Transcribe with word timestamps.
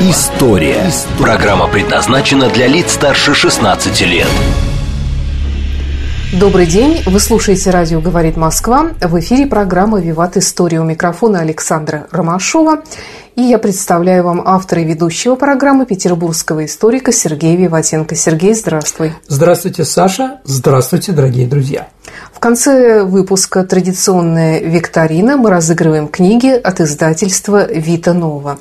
История». 0.00 0.92
Программа 1.18 1.66
предназначена 1.66 2.48
для 2.50 2.68
лиц 2.68 2.92
старше 2.92 3.34
16 3.34 4.00
лет. 4.02 4.28
Добрый 6.32 6.66
день. 6.66 7.02
Вы 7.04 7.18
слушаете 7.18 7.70
«Радио 7.70 8.00
говорит 8.00 8.36
Москва». 8.36 8.90
В 9.00 9.18
эфире 9.18 9.46
программа 9.46 9.98
«Виват 9.98 10.36
История». 10.36 10.80
У 10.80 10.84
микрофона 10.84 11.40
Александра 11.40 12.06
Ромашова. 12.12 12.84
И 13.34 13.42
я 13.42 13.58
представляю 13.58 14.22
вам 14.22 14.42
автора 14.46 14.82
и 14.82 14.84
ведущего 14.84 15.34
программы 15.34 15.84
петербургского 15.84 16.64
историка 16.64 17.10
Сергея 17.10 17.56
Виватенко. 17.56 18.14
Сергей, 18.14 18.54
здравствуй. 18.54 19.14
Здравствуйте, 19.26 19.84
Саша. 19.84 20.38
Здравствуйте, 20.44 21.10
дорогие 21.10 21.48
друзья. 21.48 21.88
В 22.32 22.38
конце 22.38 23.02
выпуска 23.02 23.64
традиционная 23.64 24.60
викторина. 24.60 25.36
Мы 25.36 25.50
разыгрываем 25.50 26.06
книги 26.06 26.50
от 26.50 26.80
издательства 26.80 27.66
«Вита 27.68 28.12
Нова». 28.12 28.60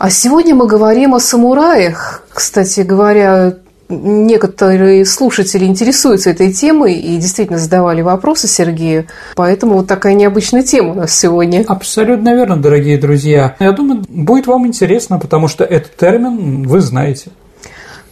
А 0.00 0.08
сегодня 0.08 0.54
мы 0.54 0.66
говорим 0.66 1.14
о 1.14 1.20
самураях. 1.20 2.22
Кстати 2.30 2.80
говоря, 2.80 3.56
некоторые 3.90 5.04
слушатели 5.04 5.66
интересуются 5.66 6.30
этой 6.30 6.54
темой 6.54 6.94
и 6.94 7.18
действительно 7.18 7.58
задавали 7.58 8.00
вопросы 8.00 8.48
Сергею. 8.48 9.08
Поэтому 9.36 9.74
вот 9.74 9.88
такая 9.88 10.14
необычная 10.14 10.62
тема 10.62 10.92
у 10.92 10.94
нас 10.94 11.12
сегодня. 11.12 11.66
Абсолютно 11.68 12.34
верно, 12.34 12.56
дорогие 12.56 12.96
друзья. 12.96 13.56
Я 13.60 13.72
думаю, 13.72 14.02
будет 14.08 14.46
вам 14.46 14.66
интересно, 14.66 15.18
потому 15.18 15.48
что 15.48 15.64
этот 15.64 15.94
термин 15.96 16.66
вы 16.66 16.80
знаете. 16.80 17.30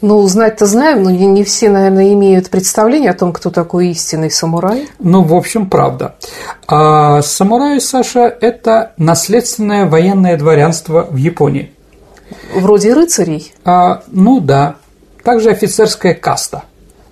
Ну, 0.02 0.20
знать-то 0.28 0.66
знаем, 0.66 1.04
но 1.04 1.10
не 1.10 1.42
все, 1.42 1.70
наверное, 1.70 2.12
имеют 2.12 2.50
представление 2.50 3.12
о 3.12 3.14
том, 3.14 3.32
кто 3.32 3.48
такой 3.48 3.88
истинный 3.92 4.30
самурай. 4.30 4.90
Ну, 4.98 5.22
в 5.22 5.34
общем, 5.34 5.70
правда. 5.70 6.16
А 6.66 7.22
самурай, 7.22 7.80
Саша, 7.80 8.26
это 8.42 8.92
наследственное 8.98 9.86
военное 9.86 10.36
дворянство 10.36 11.08
в 11.10 11.16
Японии. 11.16 11.72
Вроде 12.54 12.92
рыцарей? 12.92 13.52
А, 13.64 14.02
ну 14.08 14.40
да, 14.40 14.76
также 15.22 15.50
офицерская 15.50 16.14
каста. 16.14 16.64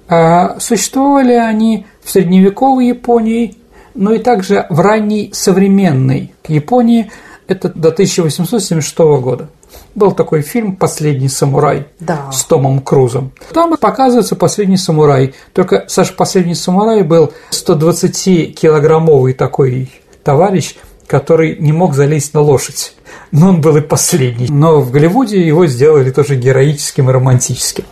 А, 0.09 0.59
существовали 0.61 1.33
они 1.33 1.87
в 2.03 2.11
средневековой 2.11 2.89
Японии, 2.89 3.57
но 3.95 4.13
и 4.13 4.19
также 4.19 4.67
в 4.71 4.81
ранней 4.81 5.31
современной 5.33 6.33
Японии, 6.47 7.11
это 7.49 7.69
до 7.69 7.89
1876 7.89 8.99
года. 8.99 9.49
Был 9.95 10.13
такой 10.13 10.43
фильм 10.43 10.77
«Последний 10.77 11.29
самурай» 11.29 11.87
да. 12.01 12.31
с 12.31 12.45
Томом 12.45 12.81
Крузом. 12.81 13.33
Там 13.53 13.77
показывается 13.77 14.37
«Последний 14.37 14.77
самурай». 14.77 15.35
Только, 15.53 15.85
Саша, 15.89 16.13
«Последний 16.13 16.55
самурай» 16.55 17.03
был 17.03 17.33
120-килограммовый 17.51 19.33
такой 19.33 19.91
товарищ, 20.23 20.77
который 21.07 21.57
не 21.59 21.73
мог 21.73 21.95
залезть 21.95 22.35
на 22.35 22.41
лошадь. 22.41 22.93
Но 23.31 23.49
он 23.49 23.61
был 23.61 23.77
и 23.77 23.81
последний. 23.81 24.49
Но 24.49 24.81
в 24.81 24.91
Голливуде 24.91 25.41
его 25.47 25.67
сделали 25.67 26.11
тоже 26.11 26.37
героическим 26.37 27.11
и 27.11 27.13
романтическим. 27.13 27.85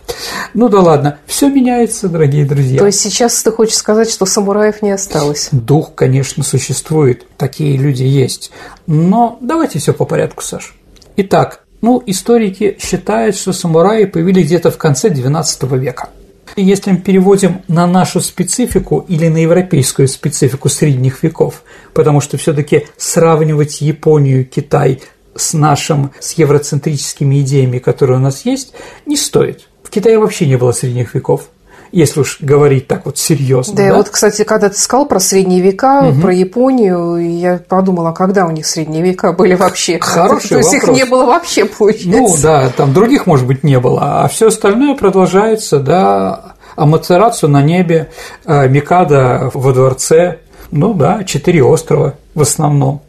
Ну 0.53 0.69
да 0.69 0.79
ладно, 0.79 1.19
все 1.25 1.49
меняется, 1.49 2.07
дорогие 2.09 2.45
друзья. 2.45 2.79
То 2.79 2.85
есть 2.85 2.99
сейчас 2.99 3.41
ты 3.43 3.51
хочешь 3.51 3.75
сказать, 3.75 4.09
что 4.09 4.25
самураев 4.25 4.81
не 4.81 4.91
осталось? 4.91 5.49
Дух, 5.51 5.93
конечно, 5.95 6.43
существует, 6.43 7.25
такие 7.37 7.77
люди 7.77 8.03
есть. 8.03 8.51
Но 8.87 9.37
давайте 9.41 9.79
все 9.79 9.93
по 9.93 10.05
порядку, 10.05 10.43
Саш. 10.43 10.75
Итак, 11.17 11.61
ну, 11.81 12.01
историки 12.05 12.77
считают, 12.81 13.35
что 13.35 13.53
самураи 13.53 14.05
появились 14.05 14.45
где-то 14.45 14.71
в 14.71 14.77
конце 14.77 15.09
XIX 15.09 15.77
века. 15.77 16.09
Если 16.55 16.91
мы 16.91 16.97
переводим 16.97 17.61
на 17.67 17.85
нашу 17.85 18.21
специфику 18.21 19.05
или 19.09 19.27
на 19.27 19.37
европейскую 19.37 20.07
специфику 20.07 20.69
средних 20.69 21.21
веков, 21.21 21.63
потому 21.93 22.21
что 22.21 22.37
все-таки 22.37 22.87
сравнивать 22.97 23.81
Японию, 23.81 24.45
Китай 24.45 25.01
с 25.35 25.53
нашим, 25.53 26.11
с 26.19 26.33
евроцентрическими 26.33 27.41
идеями, 27.41 27.79
которые 27.79 28.19
у 28.19 28.21
нас 28.21 28.45
есть, 28.45 28.73
не 29.05 29.17
стоит. 29.17 29.67
В 29.83 29.89
Китае 29.89 30.17
вообще 30.17 30.47
не 30.47 30.55
было 30.55 30.71
средних 30.71 31.13
веков 31.13 31.49
если 31.95 32.19
уж 32.19 32.39
говорить 32.41 32.87
так 32.87 33.05
вот 33.05 33.17
серьезно. 33.17 33.73
Да, 33.73 33.87
да? 33.87 33.95
вот, 33.95 34.09
кстати, 34.09 34.43
когда 34.43 34.67
ты 34.69 34.77
сказал 34.77 35.05
про 35.05 35.21
средние 35.21 35.61
века, 35.61 36.09
угу. 36.09 36.21
про 36.21 36.33
Японию, 36.33 37.15
я 37.39 37.57
подумала, 37.57 38.11
когда 38.11 38.45
у 38.45 38.51
них 38.51 38.65
средние 38.65 39.01
века 39.01 39.31
были 39.31 39.55
вообще? 39.55 39.97
Хороший 40.01 40.49
То 40.49 40.57
есть 40.57 40.73
их 40.73 40.87
не 40.89 41.05
было 41.05 41.25
вообще, 41.25 41.63
получается. 41.63 42.09
Ну 42.11 42.35
да, 42.41 42.69
там 42.75 42.93
других, 42.93 43.25
может 43.27 43.47
быть, 43.47 43.63
не 43.63 43.79
было, 43.79 44.23
а 44.23 44.27
все 44.27 44.47
остальное 44.47 44.95
продолжается, 44.95 45.79
да, 45.79 46.55
Амацерацу 46.75 47.47
на 47.47 47.61
небе, 47.61 48.09
э, 48.45 48.67
Микада 48.67 49.49
во 49.53 49.71
дворце, 49.71 50.39
ну 50.71 50.93
да, 50.93 51.23
четыре 51.23 51.63
острова 51.63 52.15
в 52.33 52.41
основном. 52.41 53.03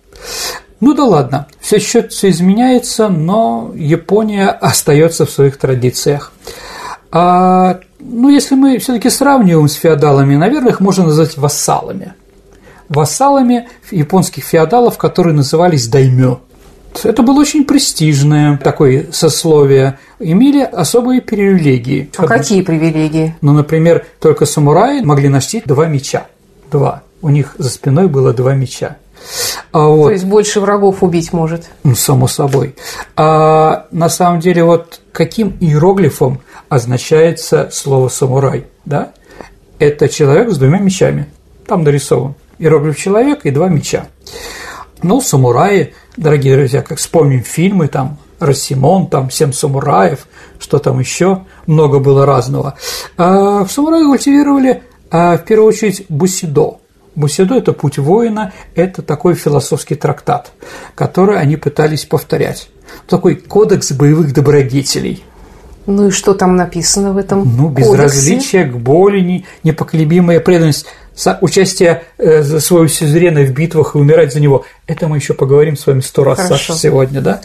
Ну 0.78 0.94
да 0.94 1.04
ладно, 1.04 1.48
все 1.58 1.80
счет 1.80 2.12
все 2.12 2.30
изменяется, 2.30 3.08
но 3.08 3.72
Япония 3.74 4.50
остается 4.50 5.26
в 5.26 5.30
своих 5.30 5.56
традициях. 5.56 6.32
А, 7.10 7.80
ну, 7.98 8.28
если 8.28 8.54
мы 8.54 8.78
все-таки 8.78 9.10
сравниваем 9.10 9.68
с 9.68 9.74
феодалами, 9.74 10.36
наверное, 10.36 10.70
их 10.70 10.80
можно 10.80 11.04
назвать 11.04 11.36
вассалами. 11.36 12.14
Вассалами 12.88 13.68
японских 13.90 14.44
феодалов, 14.44 14.96
которые 14.98 15.34
назывались 15.34 15.88
даймё. 15.88 16.40
Это 17.02 17.22
было 17.22 17.40
очень 17.40 17.64
престижное 17.64 18.56
такое 18.56 19.06
сословие, 19.12 19.98
имели 20.18 20.62
особые 20.62 21.20
привилегии. 21.20 22.10
А 22.16 22.26
какие 22.26 22.62
привилегии? 22.62 23.36
Ну, 23.40 23.52
например, 23.52 24.06
только 24.20 24.46
самураи 24.46 25.00
могли 25.00 25.28
носить 25.28 25.64
два 25.66 25.86
меча. 25.86 26.26
Два. 26.70 27.02
У 27.22 27.28
них 27.28 27.54
за 27.58 27.68
спиной 27.70 28.08
было 28.08 28.32
два 28.32 28.54
меча. 28.54 28.96
А 29.72 29.88
вот, 29.88 30.06
То 30.06 30.12
есть 30.12 30.24
больше 30.24 30.60
врагов 30.60 31.02
убить 31.02 31.32
может. 31.32 31.64
Ну, 31.84 31.94
само 31.94 32.28
собой. 32.28 32.76
А 33.16 33.86
на 33.90 34.08
самом 34.08 34.40
деле, 34.40 34.64
вот 34.64 35.00
каким 35.12 35.56
иероглифом 35.60 36.40
означается 36.68 37.68
слово 37.72 38.08
самурай, 38.08 38.66
да? 38.84 39.12
Это 39.78 40.08
человек 40.08 40.50
с 40.50 40.58
двумя 40.58 40.78
мечами. 40.78 41.28
Там 41.66 41.82
нарисован 41.84 42.34
иероглиф 42.58 42.96
человек 42.98 43.44
и 43.44 43.50
два 43.50 43.68
меча. 43.68 44.08
Ну, 45.02 45.20
самураи, 45.20 45.94
дорогие 46.16 46.56
друзья, 46.56 46.82
как 46.82 46.98
вспомним 46.98 47.42
фильмы, 47.42 47.88
там, 47.88 48.18
Рассимон, 48.38 49.08
там, 49.08 49.30
Семь 49.30 49.52
самураев, 49.52 50.26
что 50.58 50.78
там 50.78 50.98
еще, 50.98 51.44
много 51.66 51.98
было 51.98 52.26
разного. 52.26 52.74
А 53.16 53.64
в 53.64 53.70
самураи 53.70 54.04
культивировали, 54.04 54.82
а, 55.10 55.36
в 55.36 55.44
первую 55.44 55.68
очередь, 55.68 56.06
бусидо. 56.08 56.78
Бусидо– 57.14 57.54
это 57.56 57.72
путь 57.72 57.98
воина, 57.98 58.52
это 58.74 59.00
такой 59.00 59.34
философский 59.34 59.94
трактат, 59.94 60.52
который 60.94 61.38
они 61.38 61.56
пытались 61.56 62.04
повторять. 62.04 62.68
Такой 63.08 63.36
кодекс 63.36 63.92
боевых 63.92 64.32
добродетелей– 64.32 65.24
ну 65.86 66.08
и 66.08 66.10
что 66.10 66.34
там 66.34 66.56
написано 66.56 67.12
в 67.12 67.16
этом? 67.16 67.44
Ну, 67.56 67.68
безразличие 67.68 68.64
кодексе? 68.64 68.78
к 68.78 68.82
боли, 68.82 69.44
непоколебимая 69.62 70.40
преданность, 70.40 70.86
участие 71.40 72.02
э, 72.18 72.42
за 72.42 72.60
своего 72.60 72.88
сюзерена 72.88 73.42
в 73.42 73.52
битвах 73.52 73.94
и 73.94 73.98
умирать 73.98 74.32
за 74.32 74.40
него. 74.40 74.64
Это 74.86 75.08
мы 75.08 75.16
еще 75.16 75.34
поговорим 75.34 75.76
с 75.76 75.86
вами 75.86 76.00
сто 76.00 76.24
раз, 76.24 76.38
Хорошо. 76.38 76.54
Саша, 76.54 76.78
сегодня, 76.78 77.20
да? 77.20 77.40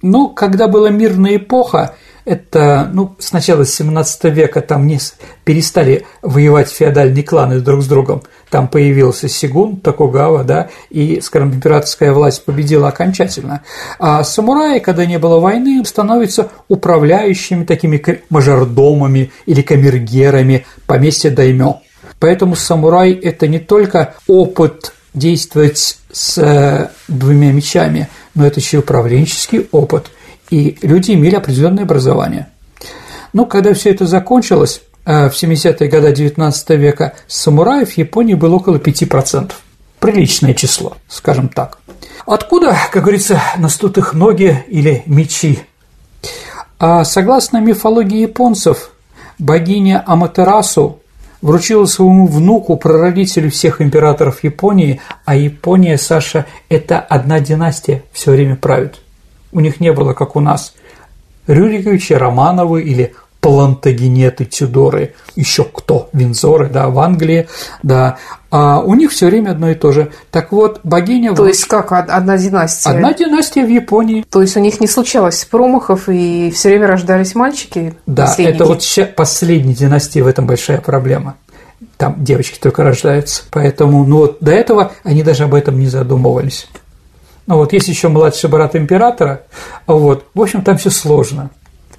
Ну, 0.00 0.28
когда 0.28 0.68
была 0.68 0.90
мирная 0.90 1.36
эпоха, 1.36 1.94
это, 2.24 2.88
ну, 2.92 3.16
с 3.18 3.32
начала 3.32 3.64
17 3.64 4.24
века 4.24 4.60
там 4.60 4.86
не 4.86 4.98
перестали 5.44 6.06
воевать 6.22 6.70
феодальные 6.70 7.24
кланы 7.24 7.60
друг 7.60 7.82
с 7.82 7.86
другом. 7.86 8.22
Там 8.48 8.68
появился 8.68 9.28
Сигун, 9.28 9.76
Токугава, 9.76 10.44
да, 10.44 10.68
и, 10.90 11.20
скажем, 11.20 11.54
императорская 11.54 12.12
власть 12.12 12.44
победила 12.44 12.88
окончательно. 12.88 13.62
А 13.98 14.22
самураи, 14.22 14.78
когда 14.78 15.04
не 15.06 15.18
было 15.18 15.40
войны, 15.40 15.84
становятся 15.84 16.50
управляющими 16.68 17.64
такими 17.64 18.02
мажордомами 18.30 19.32
или 19.46 19.62
камергерами 19.62 20.66
поместья 20.86 21.30
даймё. 21.30 21.80
Поэтому 22.20 22.54
самурай– 22.54 23.12
это 23.22 23.48
не 23.48 23.58
только 23.58 24.14
опыт 24.28 24.92
действовать 25.12 25.98
с 26.12 26.38
э, 26.38 26.88
двумя 27.08 27.52
мечами, 27.52 28.08
но 28.34 28.46
это 28.46 28.60
еще 28.60 28.76
и 28.76 28.80
управленческий 28.80 29.66
опыт– 29.72 30.06
и 30.52 30.76
люди 30.82 31.12
имели 31.12 31.34
определенное 31.34 31.84
образование. 31.84 32.48
Но 33.32 33.46
когда 33.46 33.72
все 33.72 33.90
это 33.90 34.06
закончилось, 34.06 34.82
э, 35.06 35.30
в 35.30 35.32
70-е 35.32 35.88
годы 35.88 36.12
XIX 36.12 36.76
века 36.76 37.14
самураев 37.26 37.92
в 37.92 37.96
Японии 37.96 38.34
было 38.34 38.56
около 38.56 38.76
5%. 38.76 39.52
Приличное 39.98 40.52
число, 40.52 40.96
скажем 41.08 41.48
так. 41.48 41.78
Откуда, 42.26 42.76
как 42.92 43.02
говорится, 43.02 43.40
настут 43.56 43.96
их 43.96 44.12
ноги 44.12 44.62
или 44.68 45.02
мечи? 45.06 45.60
А 46.78 47.04
согласно 47.04 47.58
мифологии 47.58 48.20
японцев, 48.20 48.90
богиня 49.38 50.04
Аматерасу 50.06 50.98
вручила 51.40 51.86
своему 51.86 52.26
внуку, 52.26 52.76
прародителю 52.76 53.50
всех 53.50 53.80
императоров 53.80 54.44
Японии, 54.44 55.00
а 55.24 55.34
Япония, 55.34 55.96
Саша, 55.96 56.44
это 56.68 56.98
одна 57.00 57.40
династия, 57.40 58.02
все 58.12 58.32
время 58.32 58.56
правит. 58.56 59.00
У 59.52 59.60
них 59.60 59.80
не 59.80 59.92
было, 59.92 60.14
как 60.14 60.36
у 60.36 60.40
нас, 60.40 60.74
Рюриковичи, 61.46 62.14
Романовы 62.14 62.82
или 62.82 63.14
Плантагенеты, 63.40 64.44
Тюдоры, 64.44 65.14
еще 65.34 65.64
кто, 65.64 66.08
Винзоры, 66.12 66.68
да, 66.68 66.88
в 66.88 66.98
Англии, 67.00 67.48
да, 67.82 68.18
а 68.52 68.80
у 68.80 68.94
них 68.94 69.10
все 69.10 69.26
время 69.26 69.50
одно 69.50 69.70
и 69.70 69.74
то 69.74 69.90
же. 69.90 70.12
Так 70.30 70.52
вот, 70.52 70.78
богиня... 70.84 71.34
То 71.34 71.48
есть 71.48 71.64
как 71.64 71.90
одна 71.90 72.38
династия? 72.38 72.90
Одна 72.90 73.12
династия 73.12 73.64
в 73.64 73.68
Японии. 73.68 74.24
То 74.30 74.42
есть 74.42 74.56
у 74.56 74.60
них 74.60 74.78
не 74.78 74.86
случалось 74.86 75.44
промахов 75.44 76.08
и 76.08 76.52
все 76.54 76.68
время 76.68 76.86
рождались 76.86 77.34
мальчики? 77.34 77.94
Да, 78.06 78.32
это 78.38 78.64
вот 78.64 78.84
последняя 79.16 79.74
династия 79.74 80.22
в 80.22 80.28
этом 80.28 80.46
большая 80.46 80.80
проблема. 80.80 81.34
Там 81.96 82.22
девочки 82.22 82.60
только 82.60 82.84
рождаются. 82.84 83.42
Поэтому, 83.50 84.04
ну 84.04 84.18
вот 84.18 84.36
до 84.40 84.52
этого 84.52 84.92
они 85.02 85.24
даже 85.24 85.44
об 85.44 85.54
этом 85.54 85.80
не 85.80 85.88
задумывались. 85.88 86.68
Ну 87.52 87.58
вот 87.58 87.74
есть 87.74 87.86
еще 87.86 88.08
младший 88.08 88.48
брат 88.48 88.74
императора, 88.76 89.42
вот, 89.86 90.24
в 90.32 90.40
общем, 90.40 90.62
там 90.62 90.78
все 90.78 90.88
сложно 90.88 91.50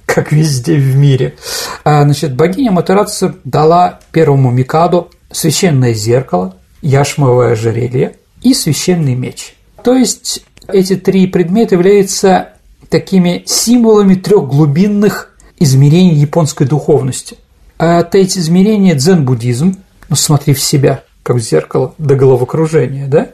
как 0.04 0.32
везде 0.32 0.74
в 0.74 0.96
мире. 0.96 1.36
А, 1.84 2.02
значит, 2.02 2.34
богиня 2.34 2.72
Матерацу 2.72 3.36
дала 3.44 4.00
первому 4.10 4.50
Микаду 4.50 5.12
священное 5.30 5.94
зеркало, 5.94 6.56
яшмовое 6.82 7.52
ожерелье 7.52 8.16
и 8.42 8.52
священный 8.52 9.14
меч. 9.14 9.54
То 9.84 9.94
есть 9.94 10.44
эти 10.66 10.96
три 10.96 11.28
предмета 11.28 11.76
являются 11.76 12.48
такими 12.88 13.44
символами 13.46 14.16
трех 14.16 14.48
глубинных 14.48 15.36
измерений 15.60 16.16
японской 16.16 16.66
духовности. 16.66 17.36
А 17.78 18.00
это 18.00 18.18
эти 18.18 18.40
измерения 18.40 18.96
дзен-буддизм, 18.96 19.76
ну 20.08 20.16
смотри 20.16 20.52
в 20.52 20.60
себя, 20.60 21.04
как 21.22 21.36
в 21.36 21.40
зеркало, 21.40 21.94
до 21.98 22.16
головокружения, 22.16 23.06
да, 23.06 23.28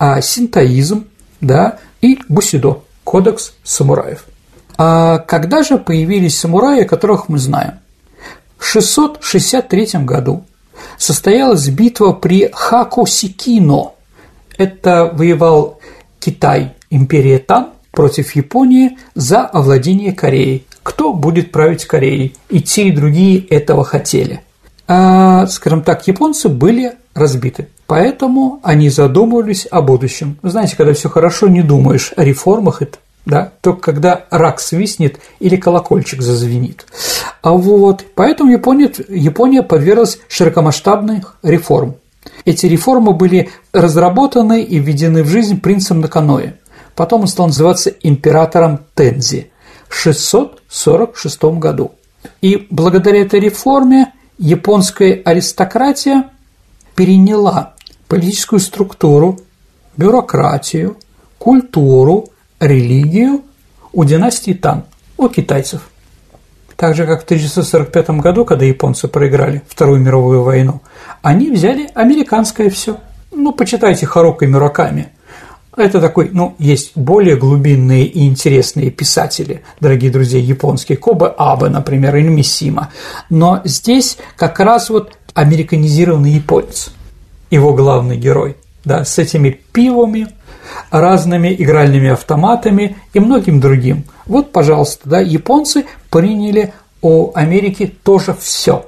а 0.00 0.20
синтоизм, 0.20 1.04
да, 1.40 1.78
и 2.00 2.18
бусидо, 2.28 2.82
кодекс 3.04 3.54
самураев. 3.62 4.24
А 4.78 5.18
когда 5.18 5.62
же 5.62 5.78
появились 5.78 6.38
самураи, 6.38 6.84
которых 6.84 7.28
мы 7.28 7.38
знаем? 7.38 7.74
В 8.58 8.66
663 8.66 10.04
году 10.04 10.44
состоялась 10.98 11.68
битва 11.68 12.12
при 12.12 12.50
Хакосикино. 12.52 13.92
Это 14.56 15.10
воевал 15.12 15.80
Китай, 16.18 16.74
империя 16.90 17.38
Тан, 17.38 17.70
против 17.90 18.34
Японии 18.36 18.98
за 19.14 19.40
овладение 19.46 20.12
Кореей. 20.12 20.66
Кто 20.82 21.12
будет 21.12 21.52
править 21.52 21.84
Кореей? 21.84 22.36
И 22.48 22.60
те, 22.60 22.88
и 22.88 22.92
другие 22.92 23.38
этого 23.38 23.84
хотели. 23.84 24.42
А, 24.86 25.46
скажем 25.46 25.82
так, 25.82 26.06
японцы 26.06 26.48
были 26.48 26.94
разбиты. 27.14 27.68
Поэтому 27.90 28.60
они 28.62 28.88
задумывались 28.88 29.66
о 29.68 29.82
будущем. 29.82 30.38
знаете, 30.44 30.76
когда 30.76 30.92
все 30.92 31.08
хорошо, 31.08 31.48
не 31.48 31.60
думаешь 31.60 32.12
о 32.16 32.22
реформах 32.22 32.82
да, 33.26 33.52
только 33.62 33.80
когда 33.80 34.26
рак 34.30 34.60
свистнет 34.60 35.18
или 35.40 35.56
колокольчик 35.56 36.22
зазвенит. 36.22 36.86
А 37.42 37.50
вот, 37.50 38.04
поэтому 38.14 38.52
Япония, 38.52 38.92
Япония 39.08 39.64
подверглась 39.64 40.20
широкомасштабных 40.28 41.38
реформ. 41.42 41.96
Эти 42.44 42.66
реформы 42.66 43.12
были 43.12 43.50
разработаны 43.72 44.62
и 44.62 44.78
введены 44.78 45.24
в 45.24 45.28
жизнь 45.28 45.60
принцем 45.60 46.00
Наканоэ. 46.00 46.52
Потом 46.94 47.22
он 47.22 47.26
стал 47.26 47.48
называться 47.48 47.90
императором 47.90 48.78
Тензи 48.94 49.50
в 49.88 49.96
646 49.96 51.42
году. 51.58 51.90
И 52.40 52.68
благодаря 52.70 53.22
этой 53.22 53.40
реформе 53.40 54.12
японская 54.38 55.20
аристократия 55.24 56.30
переняла 56.94 57.74
политическую 58.10 58.58
структуру, 58.58 59.38
бюрократию, 59.96 60.96
культуру, 61.38 62.26
религию 62.58 63.42
у 63.92 64.04
династии 64.04 64.52
Тан, 64.52 64.82
у 65.16 65.28
китайцев. 65.28 65.88
Так 66.74 66.96
же, 66.96 67.06
как 67.06 67.20
в 67.20 67.24
1945 67.24 68.10
году, 68.20 68.44
когда 68.44 68.64
японцы 68.64 69.06
проиграли 69.06 69.62
Вторую 69.68 70.00
мировую 70.00 70.42
войну, 70.42 70.80
они 71.22 71.50
взяли 71.52 71.88
американское 71.94 72.68
все. 72.68 72.98
Ну, 73.30 73.52
почитайте 73.52 74.06
Харука 74.06 74.44
Мираками. 74.44 75.10
Это 75.76 76.00
такой, 76.00 76.30
ну, 76.32 76.56
есть 76.58 76.96
более 76.96 77.36
глубинные 77.36 78.06
и 78.06 78.26
интересные 78.26 78.90
писатели, 78.90 79.62
дорогие 79.78 80.10
друзья, 80.10 80.40
японские, 80.40 80.98
Кобе 80.98 81.26
Абе, 81.38 81.68
например, 81.68 82.16
или 82.16 82.28
Мисима. 82.28 82.90
Но 83.28 83.60
здесь 83.64 84.18
как 84.36 84.58
раз 84.58 84.90
вот 84.90 85.16
американизированный 85.34 86.32
японец, 86.32 86.90
его 87.50 87.74
главный 87.74 88.16
герой, 88.16 88.56
да, 88.84 89.04
с 89.04 89.18
этими 89.18 89.60
пивами, 89.72 90.28
разными 90.90 91.54
игральными 91.58 92.10
автоматами 92.10 92.96
и 93.12 93.20
многим 93.20 93.60
другим. 93.60 94.04
Вот, 94.26 94.52
пожалуйста, 94.52 95.08
да, 95.08 95.20
японцы 95.20 95.86
приняли 96.10 96.72
у 97.02 97.32
Америки 97.34 97.92
тоже 98.02 98.34
все, 98.38 98.86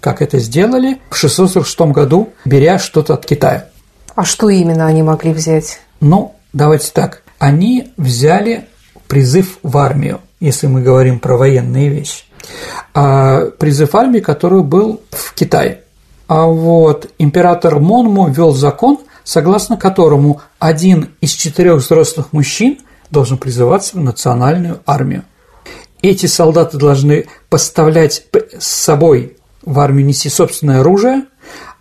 как 0.00 0.22
это 0.22 0.38
сделали 0.38 0.98
в 1.10 1.16
646 1.16 1.80
году, 1.92 2.30
беря 2.44 2.78
что-то 2.78 3.14
от 3.14 3.26
Китая. 3.26 3.68
А 4.14 4.24
что 4.24 4.48
именно 4.48 4.86
они 4.86 5.02
могли 5.02 5.32
взять? 5.32 5.80
Ну, 6.00 6.34
давайте 6.52 6.90
так. 6.92 7.22
Они 7.38 7.92
взяли 7.96 8.66
призыв 9.08 9.58
в 9.62 9.76
армию, 9.78 10.20
если 10.40 10.66
мы 10.66 10.82
говорим 10.82 11.20
про 11.20 11.36
военные 11.36 11.88
вещи. 11.88 12.24
А 12.94 13.46
призыв 13.58 13.94
армии, 13.94 14.20
который 14.20 14.62
был 14.62 15.00
в 15.10 15.34
Китае. 15.34 15.80
А 16.30 16.46
вот 16.46 17.10
император 17.18 17.80
Монму 17.80 18.28
ввел 18.28 18.52
закон, 18.52 19.00
согласно 19.24 19.76
которому 19.76 20.40
один 20.60 21.08
из 21.20 21.32
четырех 21.32 21.78
взрослых 21.78 22.32
мужчин 22.32 22.78
должен 23.10 23.36
призываться 23.36 23.96
в 23.96 24.00
национальную 24.00 24.80
армию. 24.86 25.24
Эти 26.02 26.26
солдаты 26.26 26.78
должны 26.78 27.26
поставлять 27.48 28.26
с 28.56 28.64
собой 28.64 29.38
в 29.62 29.76
армию 29.80 30.06
нести 30.06 30.28
собственное 30.28 30.82
оружие, 30.82 31.24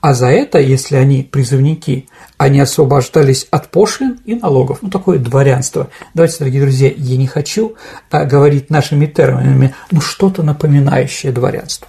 а 0.02 0.16
за 0.16 0.32
это, 0.32 0.58
если 0.58 0.96
они 0.96 1.22
призывники, 1.22 2.10
они 2.40 2.60
освобождались 2.60 3.46
от 3.52 3.70
пошлин 3.70 4.20
и 4.26 4.34
налогов. 4.34 4.80
Ну, 4.82 4.90
такое 4.90 5.20
дворянство. 5.20 5.92
Давайте, 6.16 6.40
дорогие 6.40 6.62
друзья, 6.64 6.92
я 6.98 7.18
не 7.18 7.28
хочу 7.28 7.76
а, 8.10 8.26
говорить 8.26 8.72
нашими 8.72 9.06
терминами, 9.06 9.76
но 9.92 10.02
что-то 10.02 10.42
напоминающее 10.42 11.32
дворянство. 11.32 11.88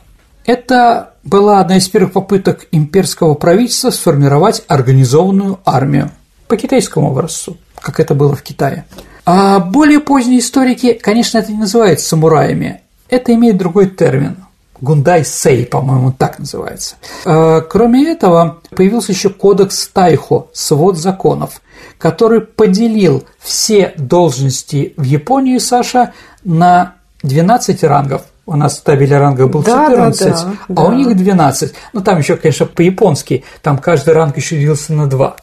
Это 0.50 1.11
была 1.23 1.61
одна 1.61 1.77
из 1.77 1.86
первых 1.89 2.13
попыток 2.13 2.67
имперского 2.72 3.34
правительства 3.34 3.91
сформировать 3.91 4.65
организованную 4.67 5.60
армию 5.65 6.10
по 6.48 6.56
китайскому 6.56 7.13
образцу, 7.13 7.56
как 7.81 8.01
это 8.01 8.17
было 8.17 8.34
в 8.34 8.43
Китае. 8.43 8.84
А 9.24 9.60
более 9.60 10.01
поздние 10.01 10.41
историки, 10.41 10.94
конечно, 10.94 11.39
это 11.39 11.53
не 11.53 11.58
называют 11.58 12.01
самураями, 12.01 12.81
это 13.08 13.32
имеет 13.32 13.58
другой 13.58 13.91
термин– 13.91 14.39
Гундай 14.81 15.24
Сей, 15.24 15.67
по-моему, 15.67 16.10
так 16.10 16.41
называется. 16.41 16.96
А, 17.24 17.60
кроме 17.60 18.10
этого, 18.10 18.58
появился 18.74 19.13
еще 19.13 19.29
кодекс 19.29 19.86
Тайхо, 19.86 20.48
свод 20.53 20.96
законов, 20.96 21.63
который 21.96 22.41
поделил 22.41 23.22
все 23.39 23.93
должности 23.96 24.94
в 24.96 25.05
Японии, 25.05 25.58
Саша, 25.58 26.13
на 26.43 26.94
12 27.22 27.84
рангов– 27.84 28.22
у 28.50 28.56
нас 28.56 28.78
в 28.78 28.82
табеле 28.82 29.16
ранга 29.16 29.46
был 29.46 29.62
да, 29.62 29.86
14, 29.88 30.26
да, 30.26 30.34
да, 30.34 30.54
а 30.69 30.72
да. 30.72 30.82
у 30.82 30.92
них 30.92 31.16
12. 31.16 31.72
Ну, 31.92 32.00
там 32.00 32.19
еще, 32.19 32.36
конечно, 32.36 32.66
по-японски, 32.66 33.44
там 33.62 33.78
каждый 33.78 34.12
ранг 34.12 34.36
еще 34.36 34.58
делился 34.58 34.92
на 34.92 35.06
2. 35.06 35.36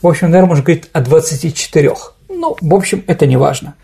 В 0.00 0.06
общем, 0.08 0.30
наверное, 0.30 0.48
можно 0.48 0.64
говорить 0.64 0.88
о 0.94 1.02
24. 1.02 1.94
Ну, 2.30 2.56
в 2.58 2.74
общем, 2.74 3.04
это 3.06 3.26
не 3.26 3.36
важно. 3.36 3.74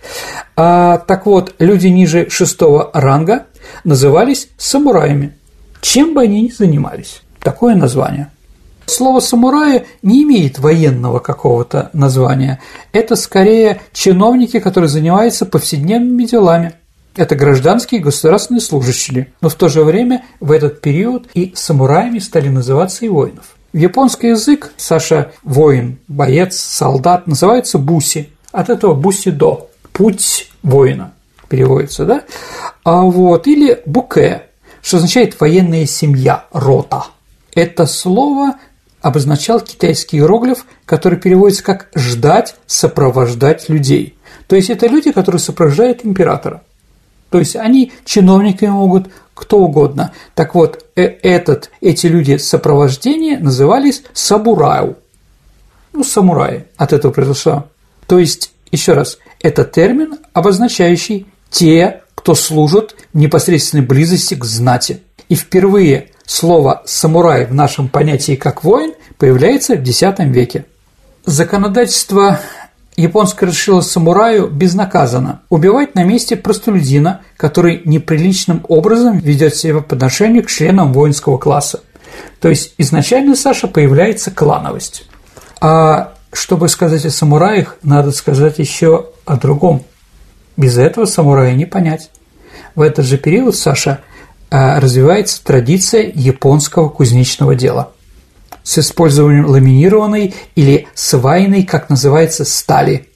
А, 0.57 0.97
так 0.97 1.27
вот, 1.27 1.55
люди 1.59 1.89
ниже 1.89 2.31
шестого 2.31 2.91
ранга 2.95 3.45
назывались 3.85 4.49
самураями, 4.57 5.37
чем 5.83 6.15
бы 6.15 6.23
они 6.23 6.41
ни 6.41 6.49
занимались. 6.49 7.21
Такое 7.39 7.75
название. 7.75 8.31
Слово 8.87 9.21
«самурая» 9.21 9.85
не 10.03 10.23
имеет 10.23 10.59
военного 10.59 11.19
какого-то 11.19 11.91
названия. 11.93 12.61
Это 12.93 13.15
скорее 13.15 13.83
чиновники, 13.93 14.59
которые 14.59 14.89
занимаются 14.89 15.45
повседневными 15.45 16.25
делами. 16.25 16.73
Это 17.17 17.35
гражданские 17.35 18.01
государственные 18.01 18.61
служащие, 18.61 19.33
но 19.41 19.49
в 19.49 19.55
то 19.55 19.69
же 19.69 19.83
время 19.83 20.25
в 20.39 20.53
этот 20.53 20.81
период 20.81 21.29
и 21.35 21.53
самураями 21.57 22.19
стали 22.19 22.49
называться 22.49 23.05
и 23.05 23.09
воинов. 23.09 23.57
В 23.73 23.77
японский 23.77 24.29
язык, 24.29 24.73
Саша, 24.77 25.33
воин, 25.43 25.99
боец, 26.09 26.57
солдат, 26.57 27.27
называется 27.27 27.79
буси. 27.79 28.31
От 28.53 28.69
этого 28.69 28.95
буси 28.95 29.31
до– 29.31 29.71
путь 29.93 30.51
воина 30.63 31.13
переводится, 31.49 32.05
да? 32.05 32.25
А 32.85 33.03
вот, 33.03 33.47
или 33.47 33.83
буке, 33.87 34.45
что 34.83 34.97
означает 34.97 35.39
военная 35.41 35.87
семья, 35.87 36.47
рота. 36.53 37.07
Это 37.55 37.87
слово 37.87 38.55
обозначал 39.01 39.61
китайский 39.61 40.19
иероглиф, 40.19 40.65
который 40.85 41.19
переводится 41.19 41.63
как 41.63 41.89
«ждать, 41.95 42.55
сопровождать 42.67 43.69
людей». 43.69 44.17
То 44.47 44.57
есть 44.57 44.71
это 44.71 44.87
люди, 44.87 45.13
которые 45.13 45.41
сопровождают 45.41 46.05
императора. 46.05 46.63
То 47.31 47.39
есть 47.39 47.57
они 47.57 47.93
чиновниками 48.05 48.71
могут 48.71 49.09
кто 49.41 49.59
угодно. 49.59 50.13
Так 50.35 50.55
вот, 50.55 50.85
э, 50.97 51.03
этот, 51.03 51.71
эти 51.81 52.07
люди 52.07 52.37
сопровождения 52.37 53.39
назывались 53.39 54.03
сабураю. 54.13 54.99
Ну, 55.93 56.05
самураи 56.05 56.67
от 56.77 56.93
этого 56.93 57.11
произошло. 57.11 57.67
То 58.07 58.19
есть, 58.19 58.53
еще 58.71 58.93
раз, 58.93 59.19
это 59.41 59.65
термин, 59.65 60.19
обозначающий 60.35 61.27
те, 61.51 62.03
кто 62.15 62.35
служат 62.35 62.95
в 63.15 63.19
непосредственной 63.19 63.85
близости 63.85 64.35
к 64.35 64.45
знати. 64.45 65.01
И 65.29 65.35
впервые 65.35 66.11
слово 66.27 66.83
«самурай» 66.85 67.47
в 67.47 67.55
нашем 67.55 67.89
понятии 67.89 68.37
как 68.37 68.63
«воин» 68.63 68.93
появляется 69.17 69.75
в 69.75 69.81
X 69.81 70.03
веке. 70.19 70.67
Законодательство 71.25 72.41
японское 72.97 73.47
разрешило 73.47 73.81
самураю 73.81 74.49
безнаказанно 74.49 75.43
убивать 75.49 75.95
на 75.95 76.05
месте 76.05 76.37
простолюдина, 76.37 77.23
который 77.37 77.83
неприличным 77.85 78.65
образом 78.69 79.19
ведет 79.19 79.57
себя 79.57 79.81
по 79.81 79.95
отношению 79.95 80.45
к 80.45 80.49
членам 80.49 80.93
воинского 80.93 81.39
класса. 81.39 81.81
То 82.41 82.49
есть 82.49 82.75
изначально, 82.79 83.37
Саша, 83.37 83.69
появляется 83.69 84.31
клановость. 84.31 85.07
А 85.61 86.15
чтобы 86.33 86.69
сказать 86.69 87.05
о 87.05 87.11
самураях, 87.11 87.77
надо 87.83 88.13
сказать 88.13 88.59
еще 88.59 89.07
о 89.25 89.37
другом. 89.37 89.85
Без 90.57 90.79
этого 90.79 91.05
самурая 91.05 91.55
не 91.55 91.67
понять. 91.67 92.11
В 92.75 92.83
этот 92.83 93.05
же 93.05 93.19
период, 93.19 93.57
Саша, 93.57 94.01
а, 94.51 94.81
развивается 94.81 95.43
традиция 95.45 96.11
японского 96.15 96.89
кузнечного 96.89 97.55
дела 97.55 97.93
с 98.63 98.79
использованием 98.79 99.47
ламинированной 99.47 100.35
или 100.55 100.89
свайной, 100.95 101.65
как 101.65 101.91
называется, 101.91 102.45
стали. 102.45 103.09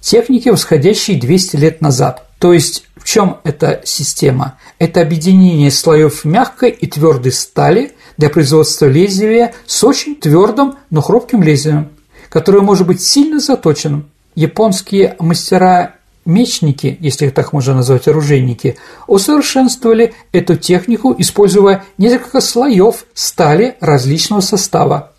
Техники, 0.00 0.48
восходящие 0.48 1.18
200 1.18 1.56
лет 1.56 1.80
назад. 1.80 2.28
То 2.38 2.52
есть 2.52 2.84
в 2.96 3.04
чем 3.04 3.38
эта 3.44 3.82
система? 3.84 4.58
Это 4.78 5.00
объединение 5.00 5.70
слоев 5.70 6.24
мягкой 6.24 6.70
и 6.70 6.86
твердой 6.86 7.32
стали 7.32 7.92
для 8.16 8.30
производства 8.30 8.86
лезвия 8.86 9.54
с 9.66 9.84
очень 9.84 10.16
твердым, 10.16 10.76
но 10.90 11.00
хрупким 11.00 11.42
лезвием, 11.42 11.90
которое 12.28 12.60
может 12.60 12.86
быть 12.86 13.02
сильно 13.02 13.40
заточенным. 13.40 14.10
Японские 14.34 15.16
мастера 15.18 15.96
Мечники, 16.24 16.96
если 17.00 17.26
их 17.26 17.34
так 17.34 17.52
можно 17.52 17.74
назвать, 17.74 18.08
оружейники, 18.08 18.76
усовершенствовали 19.06 20.14
эту 20.32 20.56
технику, 20.56 21.14
используя 21.18 21.84
несколько 21.98 22.40
слоев 22.40 23.04
стали 23.12 23.76
различного 23.80 24.40
состава, 24.40 25.12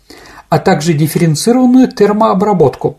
а 0.48 0.58
также 0.58 0.94
дифференцированную 0.94 1.92
термообработку. 1.92 2.98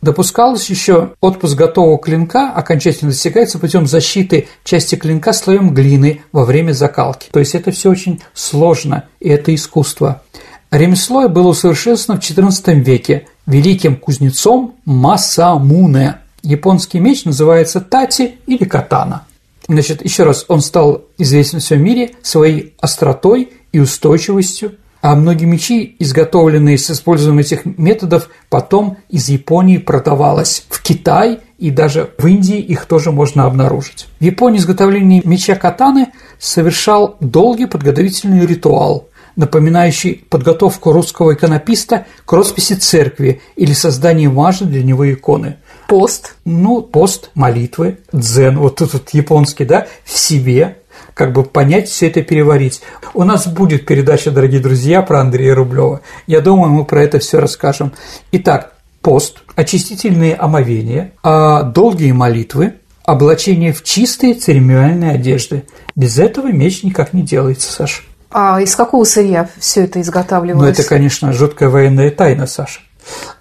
Допускалось 0.00 0.70
еще 0.70 1.12
отпуск 1.20 1.56
готового 1.56 1.98
клинка 1.98 2.50
окончательно 2.50 3.10
достигается 3.10 3.58
путем 3.58 3.86
защиты 3.86 4.48
части 4.64 4.94
клинка 4.94 5.32
слоем 5.32 5.74
глины 5.74 6.22
во 6.32 6.44
время 6.44 6.72
закалки. 6.72 7.28
То 7.32 7.40
есть 7.40 7.54
это 7.54 7.70
все 7.70 7.90
очень 7.90 8.22
сложно, 8.32 9.04
и 9.18 9.28
это 9.28 9.54
искусство. 9.54 10.22
Ремесло 10.70 11.28
было 11.28 11.48
усовершенствовано 11.48 12.20
в 12.20 12.24
XIV 12.24 12.74
веке 12.80 13.26
великим 13.46 13.96
кузнецом 13.96 14.76
Масамуне– 14.84 16.18
Японский 16.42 17.00
меч 17.00 17.24
называется 17.24 17.80
тати 17.80 18.36
или 18.46 18.64
катана. 18.64 19.26
Значит, 19.68 20.04
еще 20.04 20.24
раз, 20.24 20.44
он 20.48 20.60
стал 20.62 21.04
известен 21.16 21.60
в 21.60 21.62
всем 21.62 21.82
мире 21.82 22.12
своей 22.22 22.74
остротой 22.80 23.52
и 23.72 23.78
устойчивостью, 23.78 24.72
а 25.00 25.14
многие 25.14 25.44
мечи, 25.44 25.96
изготовленные 25.98 26.76
с 26.76 26.90
использованием 26.90 27.40
этих 27.40 27.64
методов, 27.64 28.28
потом 28.48 28.98
из 29.08 29.28
Японии 29.28 29.78
продавалось 29.78 30.64
в 30.68 30.82
Китай 30.82 31.40
и 31.58 31.70
даже 31.70 32.10
в 32.18 32.26
Индии 32.26 32.58
их 32.58 32.86
тоже 32.86 33.12
можно 33.12 33.44
обнаружить. 33.44 34.08
В 34.18 34.24
Японии 34.24 34.58
изготовление 34.58 35.22
меча 35.24 35.54
катаны 35.54 36.08
совершал 36.38 37.16
долгий 37.20 37.66
подготовительный 37.66 38.44
ритуал, 38.44 39.08
напоминающий 39.36 40.24
подготовку 40.28 40.92
русского 40.92 41.34
иконописта 41.34 42.06
к 42.26 42.32
росписи 42.32 42.74
церкви 42.74 43.40
или 43.56 43.72
создание 43.72 44.28
важной 44.28 44.68
для 44.68 44.82
него 44.82 45.10
иконы– 45.10 45.56
Пост. 45.90 46.36
Ну, 46.44 46.82
пост, 46.82 47.32
молитвы, 47.34 47.98
дзен, 48.12 48.58
вот 48.58 48.76
тут 48.76 48.92
вот 48.92 49.10
японский, 49.10 49.64
да, 49.64 49.88
в 50.04 50.16
себе, 50.16 50.76
как 51.14 51.32
бы 51.32 51.42
понять 51.42 51.88
все 51.88 52.06
это, 52.06 52.22
переварить. 52.22 52.80
У 53.12 53.24
нас 53.24 53.48
будет 53.48 53.86
передача, 53.86 54.30
дорогие 54.30 54.60
друзья, 54.60 55.02
про 55.02 55.20
Андрея 55.20 55.52
Рублева. 55.52 56.02
Я 56.28 56.42
думаю, 56.42 56.70
мы 56.70 56.84
про 56.84 57.02
это 57.02 57.18
все 57.18 57.40
расскажем. 57.40 57.90
Итак, 58.30 58.74
пост, 59.00 59.38
очистительные 59.56 60.36
омовения, 60.36 61.10
а 61.24 61.64
долгие 61.64 62.12
молитвы, 62.12 62.74
облачение 63.04 63.72
в 63.72 63.82
чистые 63.82 64.34
церемониальные 64.34 65.10
одежды. 65.10 65.64
Без 65.96 66.20
этого 66.20 66.52
меч 66.52 66.84
никак 66.84 67.12
не 67.14 67.22
делается, 67.22 67.72
Саша. 67.72 68.02
А 68.30 68.60
из 68.60 68.76
какого 68.76 69.02
сырья 69.02 69.48
все 69.58 69.82
это 69.86 70.00
изготавливалось? 70.00 70.62
Ну, 70.64 70.70
это, 70.70 70.84
конечно, 70.88 71.32
жуткая 71.32 71.68
военная 71.68 72.12
тайна, 72.12 72.46
Саша. 72.46 72.78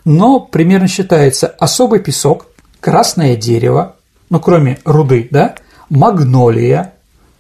Но 0.06 0.40
примерно 0.40 0.88
считается 0.88 1.48
особый 1.48 2.00
песок, 2.00 2.48
красное 2.80 3.36
дерево, 3.36 3.96
ну 4.30 4.40
кроме 4.40 4.80
руды, 4.86 5.28
да, 5.32 5.56
магнолия, 5.90 6.94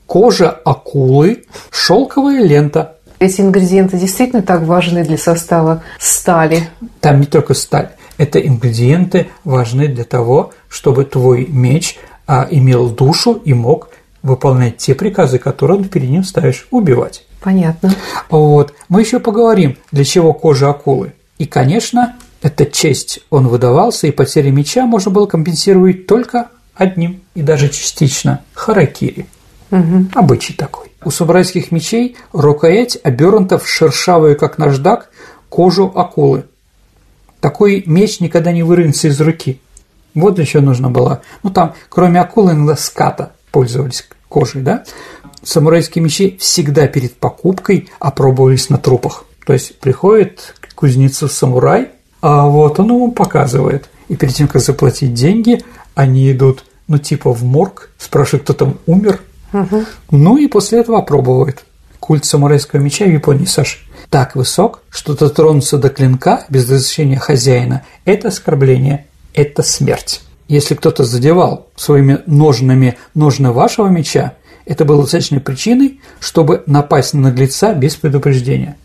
кожа 0.06 0.50
акулы, 0.50 1.44
шелковая 1.72 2.44
лента. 2.44 2.96
Эти 3.20 3.42
ингредиенты 3.42 3.98
действительно 3.98 4.42
так 4.42 4.64
важны 4.64 5.04
для 5.04 5.18
состава 5.18 5.84
стали? 6.00 6.70
Там 7.02 7.20
не 7.20 7.26
только 7.26 7.54
сталь. 7.54 7.90
Это 8.18 8.40
ингредиенты 8.40 9.28
важны 9.44 9.88
для 9.88 10.04
того, 10.04 10.52
чтобы 10.68 11.06
твой 11.06 11.46
меч 11.48 11.98
а, 12.28 12.48
имел 12.50 12.90
душу 12.90 13.34
и 13.34 13.54
мог 13.54 13.90
выполнять 14.22 14.78
те 14.78 14.96
приказы, 14.96 15.40
которые 15.40 15.84
ты 15.84 15.90
перед 15.90 16.10
ним 16.10 16.24
ставишь– 16.24 16.68
убивать. 16.72 17.26
Понятно. 17.42 17.94
Вот. 18.30 18.74
Мы 18.90 19.02
еще 19.02 19.20
поговорим, 19.20 19.78
для 19.92 20.04
чего 20.04 20.34
кожа 20.34 20.70
акулы. 20.70 21.14
И, 21.40 21.46
конечно, 21.46 22.16
эта 22.44 22.66
честь 22.66 23.22
он 23.30 23.48
выдавался, 23.48 24.08
и 24.08 24.12
потеря 24.12 24.52
меча 24.52 24.86
можно 24.86 25.10
было 25.10 25.26
компенсировать 25.26 26.06
только 26.06 26.50
одним, 26.76 27.22
и 27.34 27.42
даже 27.42 27.70
частично– 27.70 28.44
харакири. 28.54 29.26
Угу. 29.72 30.10
Обычай 30.16 30.54
такой. 30.54 30.92
У 31.04 31.12
самурайских 31.12 31.72
мечей 31.72 32.18
рукоять 32.34 32.98
обернута 33.04 33.58
в 33.58 33.68
шершавую, 33.68 34.38
как 34.38 34.58
наждак, 34.58 35.10
кожу 35.48 35.92
акулы. 35.96 36.46
Такой 37.40 37.84
меч 37.86 38.20
никогда 38.20 38.52
не 38.52 38.64
вырвется 38.64 39.08
из 39.08 39.20
руки. 39.22 39.62
Вот 40.14 40.36
для 40.36 40.46
чего 40.46 40.62
нужно 40.62 40.90
было. 40.90 41.22
Ну, 41.44 41.52
там, 41.52 41.74
кроме 41.88 42.20
акулы, 42.20 42.52
иногда 42.52 42.76
ската 42.76 43.32
пользовались 43.52 44.08
кожей, 44.28 44.62
да? 44.62 44.84
Самурайские 45.44 46.04
мечи 46.04 46.38
всегда 46.40 46.88
перед 46.88 47.16
покупкой 47.16 47.90
опробовались 48.00 48.70
на 48.70 48.78
трупах. 48.78 49.26
То 49.46 49.54
есть 49.54 49.80
приходит 49.80 50.54
к 50.60 50.69
кузнецу 50.80 51.28
самурай, 51.28 51.90
а 52.22 52.48
вот 52.48 52.80
он 52.80 52.86
ему 52.86 53.12
показывает. 53.12 53.90
И 54.08 54.16
перед 54.16 54.34
тем, 54.34 54.48
как 54.48 54.62
заплатить 54.62 55.14
деньги, 55.14 55.62
они 55.94 56.32
идут, 56.32 56.64
ну, 56.88 56.98
типа 56.98 57.34
в 57.34 57.44
морг, 57.44 57.90
спрашивают, 57.98 58.44
кто 58.44 58.54
там 58.54 58.78
умер. 58.86 59.20
Угу. 59.52 59.84
Ну 60.12 60.38
и 60.38 60.48
после 60.48 60.80
этого 60.80 61.00
опробуют. 61.00 61.66
Культ 62.00 62.24
самурайского 62.24 62.80
меча 62.80 63.04
в 63.04 63.10
Японии, 63.10 63.44
Саш, 63.44 63.86
так 64.10 64.38
высок, 64.38 64.82
что 64.90 65.18
дотронуться 65.18 65.78
до 65.78 65.90
клинка 65.90 66.46
без 66.48 66.64
разрешения 66.70 67.20
хозяина– 67.20 67.84
это 68.06 68.30
оскорбление, 68.30 69.06
это 69.34 69.64
смерть. 69.64 70.22
Если 70.48 70.76
кто-то 70.76 71.04
задевал 71.04 71.68
своими 71.76 72.20
ножными 72.26 72.98
ножны 73.14 73.52
вашего 73.52 73.90
меча, 73.90 74.36
это 74.66 74.86
было 74.86 75.02
достаточной 75.02 75.42
причиной, 75.42 76.00
чтобы 76.22 76.64
напасть 76.68 77.14
на 77.14 77.20
наглеца 77.20 77.74
без 77.74 77.98
предупреждения. 77.98 78.78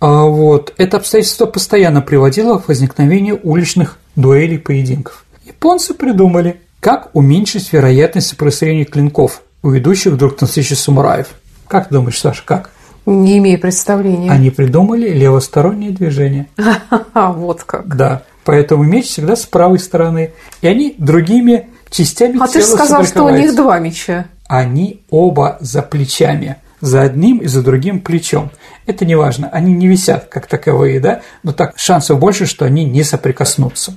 А 0.00 0.24
вот 0.24 0.74
это 0.76 0.98
обстоятельство 0.98 1.46
постоянно 1.46 2.02
приводило 2.02 2.58
к 2.58 2.68
возникновению 2.68 3.40
уличных 3.42 3.98
дуэлей 4.14 4.58
поединков. 4.58 5.24
Японцы 5.44 5.92
придумали, 5.92 6.60
как 6.80 7.10
уменьшить 7.14 7.72
вероятность 7.72 8.28
соприкосновения 8.28 8.84
клинков 8.84 9.42
у 9.62 9.76
идущих 9.76 10.16
друг 10.16 10.40
на 10.40 10.46
встречу 10.46 10.76
самураев. 10.76 11.28
Как 11.66 11.88
ты 11.88 11.94
думаешь, 11.94 12.20
Саша, 12.20 12.42
как? 12.44 12.70
Не 13.06 13.38
имею 13.38 13.58
представления. 13.58 14.30
Они 14.30 14.50
придумали 14.50 15.08
левостороннее 15.08 15.90
движение. 15.90 16.46
А, 17.14 17.32
вот 17.32 17.64
как. 17.64 17.96
Да, 17.96 18.22
поэтому 18.44 18.84
меч 18.84 19.06
всегда 19.06 19.34
с 19.34 19.44
правой 19.44 19.80
стороны. 19.80 20.32
И 20.62 20.68
они 20.68 20.94
другими 20.98 21.68
частями 21.90 22.38
А 22.40 22.46
ты 22.46 22.60
же 22.60 22.66
сказал, 22.66 23.04
что 23.04 23.24
у 23.24 23.30
них 23.30 23.56
два 23.56 23.80
меча. 23.80 24.26
Они 24.46 25.02
оба 25.10 25.56
за 25.60 25.82
плечами– 25.82 26.56
за 26.80 27.02
одним 27.02 27.38
и 27.38 27.46
за 27.46 27.62
другим 27.62 28.00
плечом. 28.00 28.50
Это 28.86 29.04
не 29.04 29.16
важно, 29.16 29.48
они 29.48 29.72
не 29.72 29.86
висят 29.86 30.26
как 30.30 30.46
таковые, 30.46 31.00
да, 31.00 31.22
но 31.42 31.52
так 31.52 31.74
шансов 31.76 32.18
больше, 32.18 32.46
что 32.46 32.64
они 32.64 32.84
не 32.84 33.02
соприкоснутся. 33.02 33.94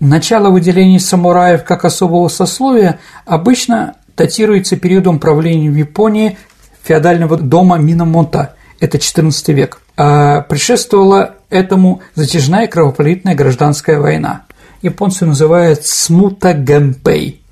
Начало 0.00 0.50
выделения 0.50 0.98
самураев 0.98 1.64
как 1.64 1.84
особого 1.84 2.28
сословия 2.28 2.98
обычно 3.26 3.96
датируется 4.16 4.76
периодом 4.76 5.18
правления 5.18 5.70
в 5.70 5.76
Японии 5.76 6.38
феодального 6.82 7.36
дома 7.36 7.76
Минамонта, 7.76 8.54
это 8.80 8.96
XIV 8.96 9.52
век. 9.52 9.80
А 9.96 10.40
предшествовала 10.40 11.34
этому 11.50 12.00
затяжная 12.14 12.66
кровопролитная 12.66 13.34
гражданская 13.34 14.00
война. 14.00 14.44
Японцы 14.80 15.26
называют 15.26 15.84
смута 15.84 16.54
гэмпэй. 16.54 17.42